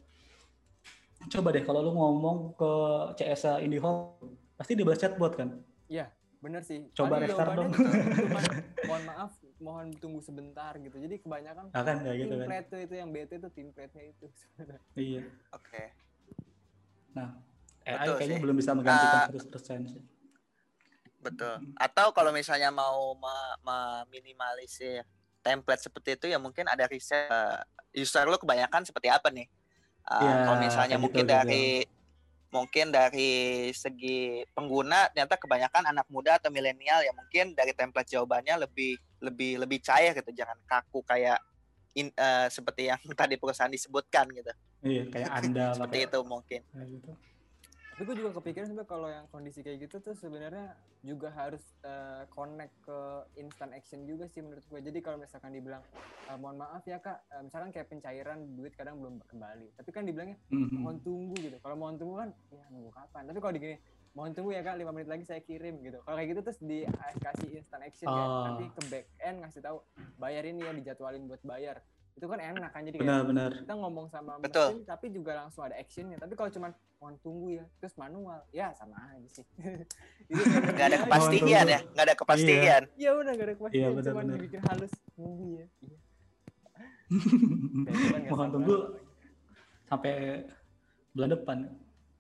coba 1.36 1.52
deh 1.52 1.64
kalau 1.68 1.84
lu 1.84 1.92
ngomong 1.94 2.56
ke 2.56 2.72
CS 3.20 3.60
IndiHome 3.60 4.16
pasti 4.56 4.74
dibalas 4.76 5.00
chatbot 5.00 5.36
kan 5.36 5.52
Bener 6.40 6.64
sih. 6.64 6.88
Coba 6.96 7.20
restart 7.20 7.52
dong. 7.52 7.68
cuman, 7.76 8.44
mohon 8.88 9.04
maaf, 9.04 9.32
mohon 9.60 9.88
tunggu 10.00 10.24
sebentar 10.24 10.72
gitu. 10.80 10.96
Jadi 10.96 11.20
kebanyakan 11.20 11.68
nah, 11.76 11.84
kan 11.84 11.96
kayak 12.00 12.18
gitu 12.24 12.34
kan 12.40 12.48
template 12.48 12.68
tuh 12.72 12.80
itu 12.80 12.94
yang 12.96 13.10
bete 13.12 13.36
tuh 13.44 13.52
template-nya 13.52 14.04
itu. 14.08 14.28
iya 14.96 15.22
Oke. 15.52 15.84
nah 17.10 17.34
AI 17.84 18.06
Betul 18.06 18.16
kayaknya 18.22 18.38
sih. 18.38 18.44
belum 18.46 18.56
bisa 18.62 18.72
menggantikan 18.78 19.20
Ah, 19.20 19.28
100% 19.34 19.92
sih 19.98 20.04
Betul. 21.20 21.56
Atau 21.76 22.16
kalau 22.16 22.32
misalnya 22.32 22.72
mau 22.72 23.12
me- 23.18 23.58
meminimalisir 23.66 25.04
template 25.40 25.82
seperti 25.82 26.10
itu 26.16 26.26
ya 26.28 26.38
mungkin 26.38 26.68
ada 26.68 26.86
riset 26.86 27.28
eh, 27.28 27.60
user 27.98 28.26
lu 28.26 28.38
kebanyakan 28.38 28.84
seperti 28.84 29.08
apa 29.10 29.30
nih? 29.30 29.48
Eh, 30.10 30.22
Ya, 30.22 30.34
kalau 30.44 30.58
misalnya 30.58 30.96
kayak 30.96 31.04
mungkin 31.04 31.24
gitu, 31.26 31.34
dari 31.34 31.66
mungkin 32.50 32.86
dari 32.90 33.32
segi 33.72 34.42
pengguna 34.58 35.06
ternyata 35.14 35.38
kebanyakan 35.38 35.86
anak 35.86 36.10
muda 36.10 36.42
atau 36.42 36.50
milenial 36.50 37.06
ya 37.06 37.14
mungkin 37.14 37.54
dari 37.54 37.78
template 37.78 38.10
jawabannya 38.10 38.66
lebih 38.66 38.98
lebih 39.22 39.62
lebih 39.62 39.80
cair 39.80 40.18
gitu. 40.18 40.34
Jangan 40.34 40.58
kaku 40.66 41.06
kayak 41.06 41.38
in- 41.94 42.14
eh, 42.14 42.48
seperti 42.50 42.90
yang 42.90 42.98
tadi 43.20 43.38
perusahaan 43.38 43.70
disebutkan 43.70 44.26
gitu. 44.34 44.50
Iya 44.82 45.04
kayak 45.14 45.30
anda 45.30 45.66
seperti 45.78 45.98
kayak- 46.04 46.10
itu 46.10 46.20
mungkin. 46.26 46.62
gitu 46.90 47.12
Tapi 48.00 48.08
gue 48.08 48.24
juga 48.24 48.32
kepikiran 48.32 48.64
sebenarnya 48.64 48.88
kalau 48.88 49.12
yang 49.12 49.28
kondisi 49.28 49.60
kayak 49.60 49.84
gitu 49.84 50.00
tuh 50.00 50.16
sebenarnya 50.16 50.72
juga 51.04 51.36
harus 51.36 51.60
eh, 51.84 52.24
connect 52.32 52.72
ke 52.80 53.00
instant 53.36 53.76
action 53.76 54.08
juga 54.08 54.24
sih 54.24 54.40
menurut 54.40 54.64
gue. 54.64 54.80
Jadi 54.80 55.04
kalau 55.04 55.20
misalkan 55.20 55.52
dibilang 55.52 55.84
eh, 56.32 56.38
mohon 56.40 56.64
maaf 56.64 56.80
ya 56.88 57.04
kak, 57.04 57.28
eh, 57.28 57.44
misalkan 57.44 57.76
kayak 57.76 57.92
pencairan 57.92 58.56
duit 58.56 58.72
kadang 58.72 59.04
belum 59.04 59.20
kembali. 59.28 59.76
Tapi 59.76 59.90
kan 59.92 60.08
dibilangnya 60.08 60.40
Mhm. 60.48 60.80
mohon 60.80 61.04
tunggu 61.04 61.36
gitu. 61.44 61.60
Kalau 61.60 61.76
mohon 61.76 62.00
tunggu 62.00 62.16
kan 62.18 62.30
ya 62.48 62.64
nunggu 62.72 62.88
kapan. 62.96 63.24
Tapi 63.28 63.40
kalau 63.44 63.52
digini 63.52 63.76
mohon 64.16 64.32
tunggu 64.32 64.56
ya 64.56 64.64
kak, 64.64 64.80
lima 64.80 64.96
menit 64.96 65.12
lagi 65.12 65.28
saya 65.28 65.44
kirim 65.44 65.84
gitu. 65.84 66.00
Kalau 66.00 66.16
kayak 66.16 66.30
gitu 66.32 66.42
terus 66.48 66.60
dikasih 66.64 67.50
instant 67.52 67.84
action 67.84 68.08
kan, 68.08 68.16
Oh. 68.24 68.44
nanti 68.48 68.64
ke 68.72 68.82
back 68.88 69.06
end 69.20 69.44
ngasih 69.44 69.60
tahu 69.60 69.84
bayar 70.16 70.48
ini 70.48 70.64
ya 70.64 70.72
dijadwalin 70.72 71.28
buat 71.28 71.44
bayar. 71.44 71.84
Itu 72.20 72.28
kan 72.28 72.40
enak 72.44 72.70
kan 72.76 72.82
jadi 72.84 73.00
kayak 73.00 73.08
benar-benar 73.08 73.52
kita 73.64 73.74
ngomong 73.80 74.06
sama 74.12 74.32
Betul. 74.44 74.76
mesin 74.76 74.84
tapi 74.84 75.06
juga 75.08 75.32
langsung 75.40 75.64
ada 75.64 75.76
actionnya. 75.80 76.20
Tapi 76.20 76.34
kalau 76.36 76.52
cuman 76.52 76.72
mohon 77.00 77.16
tunggu 77.24 77.48
ya 77.56 77.66
terus 77.80 77.96
manual 77.96 78.44
ya 78.52 78.76
sama 78.76 79.00
aja 79.16 79.30
sih. 79.32 79.48
Nggak 80.76 80.88
ada 80.92 80.98
kepastian 81.08 81.40
tunggu. 81.40 81.56
ya 81.72 81.80
nggak 81.96 82.06
ada 82.12 82.16
kepastian. 82.20 82.82
Iya. 83.00 83.10
Udah 83.16 83.32
gak 83.40 83.48
ada 83.48 83.56
kepastian 83.56 83.80
Iya, 83.80 83.88
benar, 83.96 84.12
cuman 84.12 84.24
benar. 84.28 84.36
dibikin 84.36 84.62
halus 84.68 84.94
nunggu 85.16 85.48
ya. 85.56 85.68
Iya. 85.80 85.98
Cuman 87.90 88.20
nggak 88.22 88.36
mohon 88.36 88.50
tunggu 88.52 88.76
sampai 89.88 90.44
bulan 91.16 91.30
depan. 91.32 91.58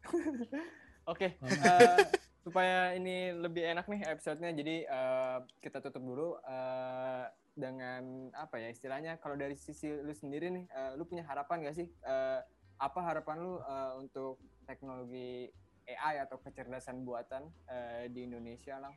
Oke. 1.12 1.28
eh, 1.36 1.97
supaya 2.40 2.96
ini 2.96 3.36
lebih 3.36 3.68
enak 3.68 3.86
nih 3.92 4.02
episodenya 4.08 4.52
jadi 4.56 4.76
uh, 4.88 5.38
kita 5.60 5.84
tutup 5.84 6.04
dulu 6.04 6.40
uh, 6.48 7.26
dengan 7.60 8.32
apa 8.32 8.56
ya 8.64 8.72
istilahnya 8.72 9.20
kalau 9.20 9.36
dari 9.36 9.60
sisi 9.60 9.92
lu 9.92 10.16
sendiri 10.16 10.48
nih 10.48 10.66
uh, 10.72 10.96
lu 10.96 11.04
punya 11.04 11.28
harapan 11.28 11.68
gak 11.68 11.76
sih 11.76 11.88
uh, 12.08 12.40
apa 12.80 13.00
harapan 13.04 13.44
lu 13.44 13.60
uh, 13.60 14.00
untuk 14.00 14.40
teknologi 14.64 15.52
AI 15.84 16.24
atau 16.24 16.40
kecerdasan 16.40 17.04
buatan 17.04 17.52
uh, 17.68 18.08
di 18.08 18.24
Indonesia 18.24 18.80
lang 18.80 18.96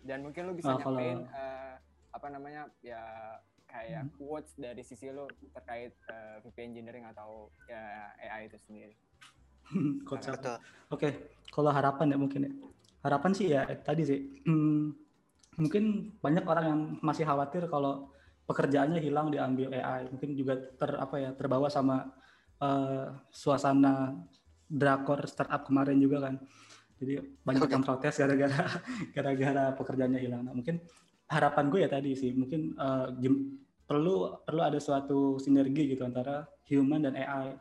dan 0.00 0.24
mungkin 0.24 0.48
lu 0.48 0.56
bisa 0.56 0.72
uh, 0.72 0.80
nyampein 0.80 1.28
uh, 1.28 1.76
apa 2.16 2.26
namanya 2.32 2.72
ya 2.80 3.02
kayak 3.68 4.08
hmm. 4.08 4.12
quotes 4.16 4.56
dari 4.56 4.80
sisi 4.80 5.12
lu 5.12 5.28
terkait 5.52 5.92
uh, 6.08 6.40
VP 6.40 6.72
engineering 6.72 7.04
atau 7.04 7.52
ya 7.68 8.16
AI 8.16 8.48
itu 8.48 8.56
sendiri. 8.64 8.96
Oke, 10.08 10.32
okay. 10.88 11.12
kalau 11.52 11.68
harapan 11.68 12.16
ya 12.16 12.16
mungkin 12.16 12.48
ya. 12.48 12.52
Harapan 13.04 13.32
sih 13.34 13.46
ya 13.54 13.64
tadi 13.82 14.02
sih. 14.02 14.20
Hmm, 14.46 14.94
mungkin 15.58 16.14
banyak 16.22 16.44
orang 16.46 16.64
yang 16.66 16.80
masih 17.02 17.24
khawatir 17.26 17.66
kalau 17.70 18.10
pekerjaannya 18.48 19.02
hilang 19.02 19.28
diambil 19.28 19.74
AI. 19.74 20.08
Mungkin 20.08 20.32
juga 20.34 20.56
ter 20.56 20.90
apa 20.96 21.16
ya 21.20 21.30
terbawa 21.36 21.68
sama 21.68 22.08
uh, 22.62 23.12
suasana 23.30 24.16
drakor 24.68 25.24
startup 25.28 25.64
kemarin 25.68 25.98
juga 26.00 26.28
kan. 26.28 26.40
Jadi 26.98 27.22
banyak 27.46 27.70
yang 27.70 27.82
protes 27.86 28.18
gara-gara 28.18 28.62
gara-gara 29.14 29.64
pekerjaannya 29.78 30.20
hilang. 30.20 30.42
Nah, 30.46 30.54
mungkin 30.54 30.82
harapan 31.28 31.64
gue 31.68 31.80
ya 31.84 31.90
tadi 31.92 32.16
sih 32.16 32.32
mungkin 32.32 32.72
uh, 32.80 33.12
perlu 33.88 34.44
perlu 34.44 34.60
ada 34.64 34.80
suatu 34.80 35.40
sinergi 35.40 35.96
gitu 35.96 36.04
antara 36.04 36.44
human 36.68 37.08
dan 37.08 37.14
AI. 37.16 37.56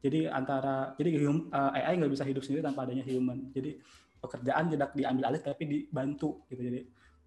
Jadi 0.00 0.28
antara 0.28 0.96
jadi 0.96 1.28
hum, 1.28 1.52
uh, 1.52 1.72
eh, 1.76 1.84
AI 1.84 2.00
nggak 2.00 2.12
bisa 2.12 2.24
hidup 2.24 2.44
sendiri 2.44 2.64
tanpa 2.64 2.88
adanya 2.88 3.04
human. 3.04 3.52
Jadi 3.52 3.80
pekerjaan 4.20 4.70
tidak 4.70 4.92
diambil 4.92 5.24
alih 5.32 5.40
tapi 5.40 5.64
dibantu 5.66 6.44
gitu. 6.52 6.60
Jadi 6.60 6.80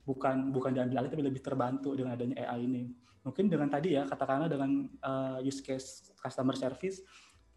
bukan 0.04 0.54
bukan 0.54 0.72
diambil 0.72 1.04
alih 1.04 1.10
tapi 1.10 1.24
lebih 1.26 1.42
terbantu 1.42 1.98
dengan 1.98 2.16
adanya 2.16 2.46
AI 2.48 2.70
ini. 2.70 2.84
Mungkin 3.24 3.48
dengan 3.50 3.72
tadi 3.72 3.96
ya 3.96 4.04
katakanlah 4.06 4.52
dengan 4.52 4.88
uh, 5.02 5.40
use 5.42 5.64
case 5.64 6.14
customer 6.20 6.54
service 6.54 7.04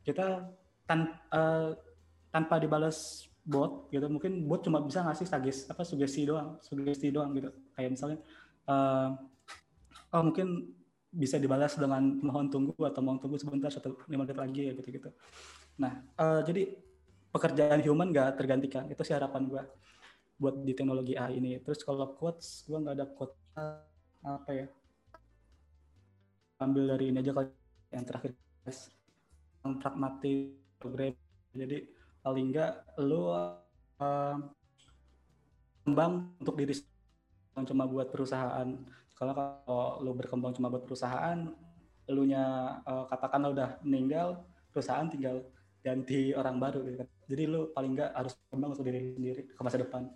kita 0.06 0.46
tan 0.86 1.10
uh, 1.34 1.74
tanpa 2.30 2.62
dibalas 2.62 3.26
bot 3.46 3.90
gitu 3.90 4.06
mungkin 4.06 4.46
bot 4.46 4.62
cuma 4.62 4.82
bisa 4.82 5.02
ngasih 5.02 5.26
sugesti 5.26 5.66
apa 5.70 5.82
sugesti 5.82 6.22
doang 6.26 6.58
sugesti 6.62 7.10
doang 7.10 7.34
gitu 7.34 7.50
kayak 7.74 7.94
misalnya 7.94 8.18
uh, 8.70 9.14
oh 10.14 10.22
mungkin 10.22 10.74
bisa 11.10 11.38
dibalas 11.38 11.78
dengan 11.78 12.02
mohon 12.22 12.50
tunggu 12.50 12.74
atau 12.82 13.00
mohon 13.02 13.22
tunggu 13.22 13.38
sebentar 13.38 13.70
satu 13.70 13.98
lima 14.10 14.26
menit 14.26 14.38
lagi 14.38 14.62
ya 14.66 14.72
gitu 14.74 14.90
gitu 14.90 15.10
nah 15.78 16.02
uh, 16.18 16.42
jadi 16.42 16.74
pekerjaan 17.36 17.84
human 17.84 18.08
gak 18.16 18.40
tergantikan 18.40 18.88
itu 18.88 19.04
sih 19.04 19.12
harapan 19.12 19.44
gue 19.44 19.62
buat 20.40 20.56
di 20.64 20.72
teknologi 20.76 21.16
AI 21.16 21.40
ini. 21.40 21.60
Terus 21.60 21.84
kalau 21.84 22.16
quotes 22.16 22.64
gue 22.68 22.76
nggak 22.76 22.96
ada 22.96 23.06
quote 23.08 23.36
apa 24.26 24.50
ya 24.52 24.66
ambil 26.60 26.96
dari 26.96 27.12
ini 27.12 27.20
aja 27.20 27.32
kalau 27.36 27.52
yang 27.92 28.04
terakhir 28.04 28.30
yang 29.64 29.74
pragmatik 29.80 30.56
program. 30.80 31.12
Jadi 31.56 31.88
paling 32.24 32.46
enggak 32.52 32.72
lu 33.00 33.32
uh, 33.32 33.56
kembang 35.84 36.36
untuk 36.40 36.56
diri 36.56 36.74
cuma 37.56 37.88
buat 37.88 38.12
perusahaan. 38.12 38.68
Kalau 39.16 39.32
kalau 39.32 40.04
lu 40.04 40.12
berkembang 40.12 40.52
cuma 40.52 40.68
buat 40.68 40.84
perusahaan 40.84 41.48
lu 42.06 42.22
nya 42.22 42.78
uh, 42.86 43.08
katakanlah 43.10 43.50
udah 43.50 43.70
meninggal 43.82 44.46
perusahaan 44.70 45.08
tinggal 45.10 45.42
ganti 45.80 46.36
orang 46.36 46.60
baru 46.60 46.84
gitu 46.84 46.96
kan. 47.02 47.08
Jadi 47.26 47.42
lu 47.50 47.74
paling 47.74 47.92
enggak 47.98 48.10
harus 48.14 48.38
kembang 48.48 48.72
untuk 48.72 48.86
diri 48.86 49.14
sendiri 49.14 49.42
ke 49.50 49.60
masa 49.62 49.82
depan 49.82 50.06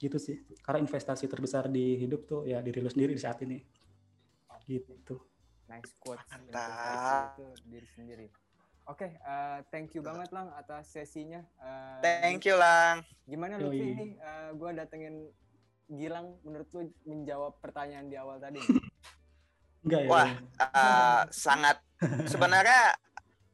gitu 0.00 0.16
sih 0.16 0.40
karena 0.64 0.80
investasi 0.80 1.28
terbesar 1.28 1.68
di 1.68 2.00
hidup 2.00 2.24
tuh 2.24 2.40
ya 2.48 2.64
diri 2.64 2.80
lu 2.80 2.88
sendiri 2.88 3.12
di 3.12 3.20
saat 3.20 3.42
ini 3.44 3.58
gitu 4.70 5.18
nice 5.66 5.92
quote 5.98 6.22
mantap 6.30 7.36
diri 7.66 7.88
sendiri 7.90 8.28
Oke, 8.88 9.06
okay, 9.06 9.22
uh, 9.22 9.62
eh, 9.62 9.70
thank 9.70 9.94
you 9.94 10.02
banget 10.02 10.34
Lang 10.34 10.50
atas 10.58 10.90
sesinya. 10.90 11.46
Uh, 11.62 12.02
thank 12.02 12.42
you 12.42 12.58
Lang. 12.58 13.06
Gimana 13.22 13.54
Lutfi 13.54 13.86
nih? 13.86 14.18
Uh, 14.18 14.50
gue 14.58 14.70
datengin 14.74 15.30
Gilang, 15.86 16.34
menurut 16.42 16.66
lu 16.74 16.90
menjawab 17.06 17.62
pertanyaan 17.62 18.10
di 18.10 18.18
awal 18.18 18.42
tadi? 18.42 18.58
Enggak 19.86 20.00
ya. 20.06 20.10
Wah, 20.10 20.30
uh, 20.58 21.22
sangat 21.30 21.78
sebenarnya 22.26 22.98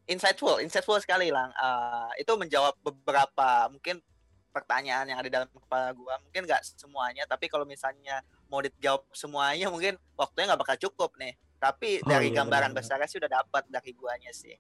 insightful, 0.07 0.59
insightful 0.63 0.99
sekali 0.99 1.29
Lang. 1.31 1.51
Uh, 1.55 2.11
itu 2.19 2.33
menjawab 2.35 2.75
beberapa 2.83 3.71
mungkin 3.71 4.03
pertanyaan 4.51 5.07
yang 5.11 5.19
ada 5.21 5.29
dalam 5.29 5.49
kepala 5.53 5.93
gue. 5.93 6.15
Mungkin 6.31 6.43
nggak 6.49 6.63
semuanya, 6.81 7.29
tapi 7.29 7.47
kalau 7.47 7.69
misalnya 7.69 8.25
mau 8.49 8.65
dijawab 8.65 9.05
semuanya, 9.13 9.69
mungkin 9.69 10.01
waktunya 10.17 10.55
nggak 10.55 10.63
bakal 10.65 10.77
cukup 10.89 11.13
nih. 11.21 11.37
Tapi 11.57 12.01
oh, 12.01 12.09
dari 12.09 12.33
iya, 12.33 12.41
gambaran 12.41 12.73
besarnya 12.73 13.09
sih 13.11 13.21
udah 13.21 13.43
dapat 13.43 13.65
dari 13.69 13.91
guanya 13.93 14.33
sih 14.33 14.57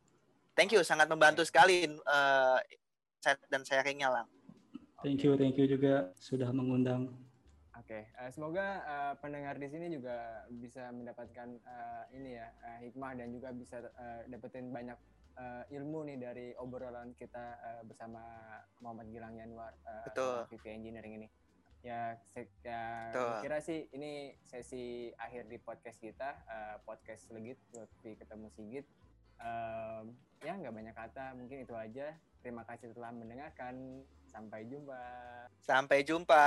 thank 0.56 0.72
you 0.72 0.80
sangat 0.80 1.06
membantu 1.06 1.44
sekali 1.44 1.84
uh, 2.08 2.58
dan 3.52 3.62
sharingnya 3.62 4.08
lang. 4.08 4.26
Thank 5.04 5.22
you, 5.22 5.36
thank 5.36 5.60
you 5.60 5.68
juga 5.68 6.10
sudah 6.16 6.48
mengundang. 6.50 7.12
Oke, 7.76 7.92
okay. 7.92 8.02
uh, 8.16 8.26
eh, 8.26 8.30
semoga 8.32 8.66
uh, 8.88 9.14
pendengar 9.20 9.60
di 9.60 9.68
sini 9.68 9.92
juga 9.92 10.48
bisa 10.48 10.88
mendapatkan 10.90 11.60
uh, 11.68 12.08
ini 12.16 12.40
ya 12.40 12.48
uh, 12.64 12.80
hikmah 12.80 13.12
dan 13.20 13.28
juga 13.30 13.52
bisa 13.52 13.84
uh, 13.84 14.24
dapetin 14.32 14.72
banyak 14.72 14.96
uh, 15.36 15.64
ilmu 15.70 16.04
nih 16.08 16.18
dari 16.18 16.46
obrolan 16.56 17.12
kita 17.16 17.60
uh, 17.60 17.82
bersama 17.84 18.20
Muhammad 18.80 19.08
Gilang 19.12 19.36
Yanwar 19.36 19.72
uh, 19.84 20.04
Betul. 20.08 20.48
VP 20.52 20.64
Engineering 20.72 21.14
ini. 21.22 21.28
Ya, 21.86 22.18
saya 22.34 22.50
ya, 22.66 22.82
kira 23.46 23.62
sih 23.62 23.86
ini 23.94 24.34
sesi 24.42 25.14
akhir 25.22 25.46
di 25.46 25.54
podcast 25.62 26.02
kita, 26.02 26.34
uh, 26.50 26.76
podcast 26.82 27.30
Legit, 27.30 27.62
Lutfi 27.78 28.18
ketemu 28.18 28.50
Sigit. 28.58 28.86
Um, 29.38 30.16
ya 30.42 30.56
nggak 30.58 30.74
banyak 30.74 30.94
kata 30.96 31.38
mungkin 31.38 31.62
itu 31.62 31.74
aja. 31.78 32.16
Terima 32.42 32.66
kasih 32.66 32.90
telah 32.90 33.14
mendengarkan. 33.14 34.02
Sampai 34.26 34.66
jumpa. 34.66 34.98
Sampai 35.62 36.02
jumpa 36.02 36.44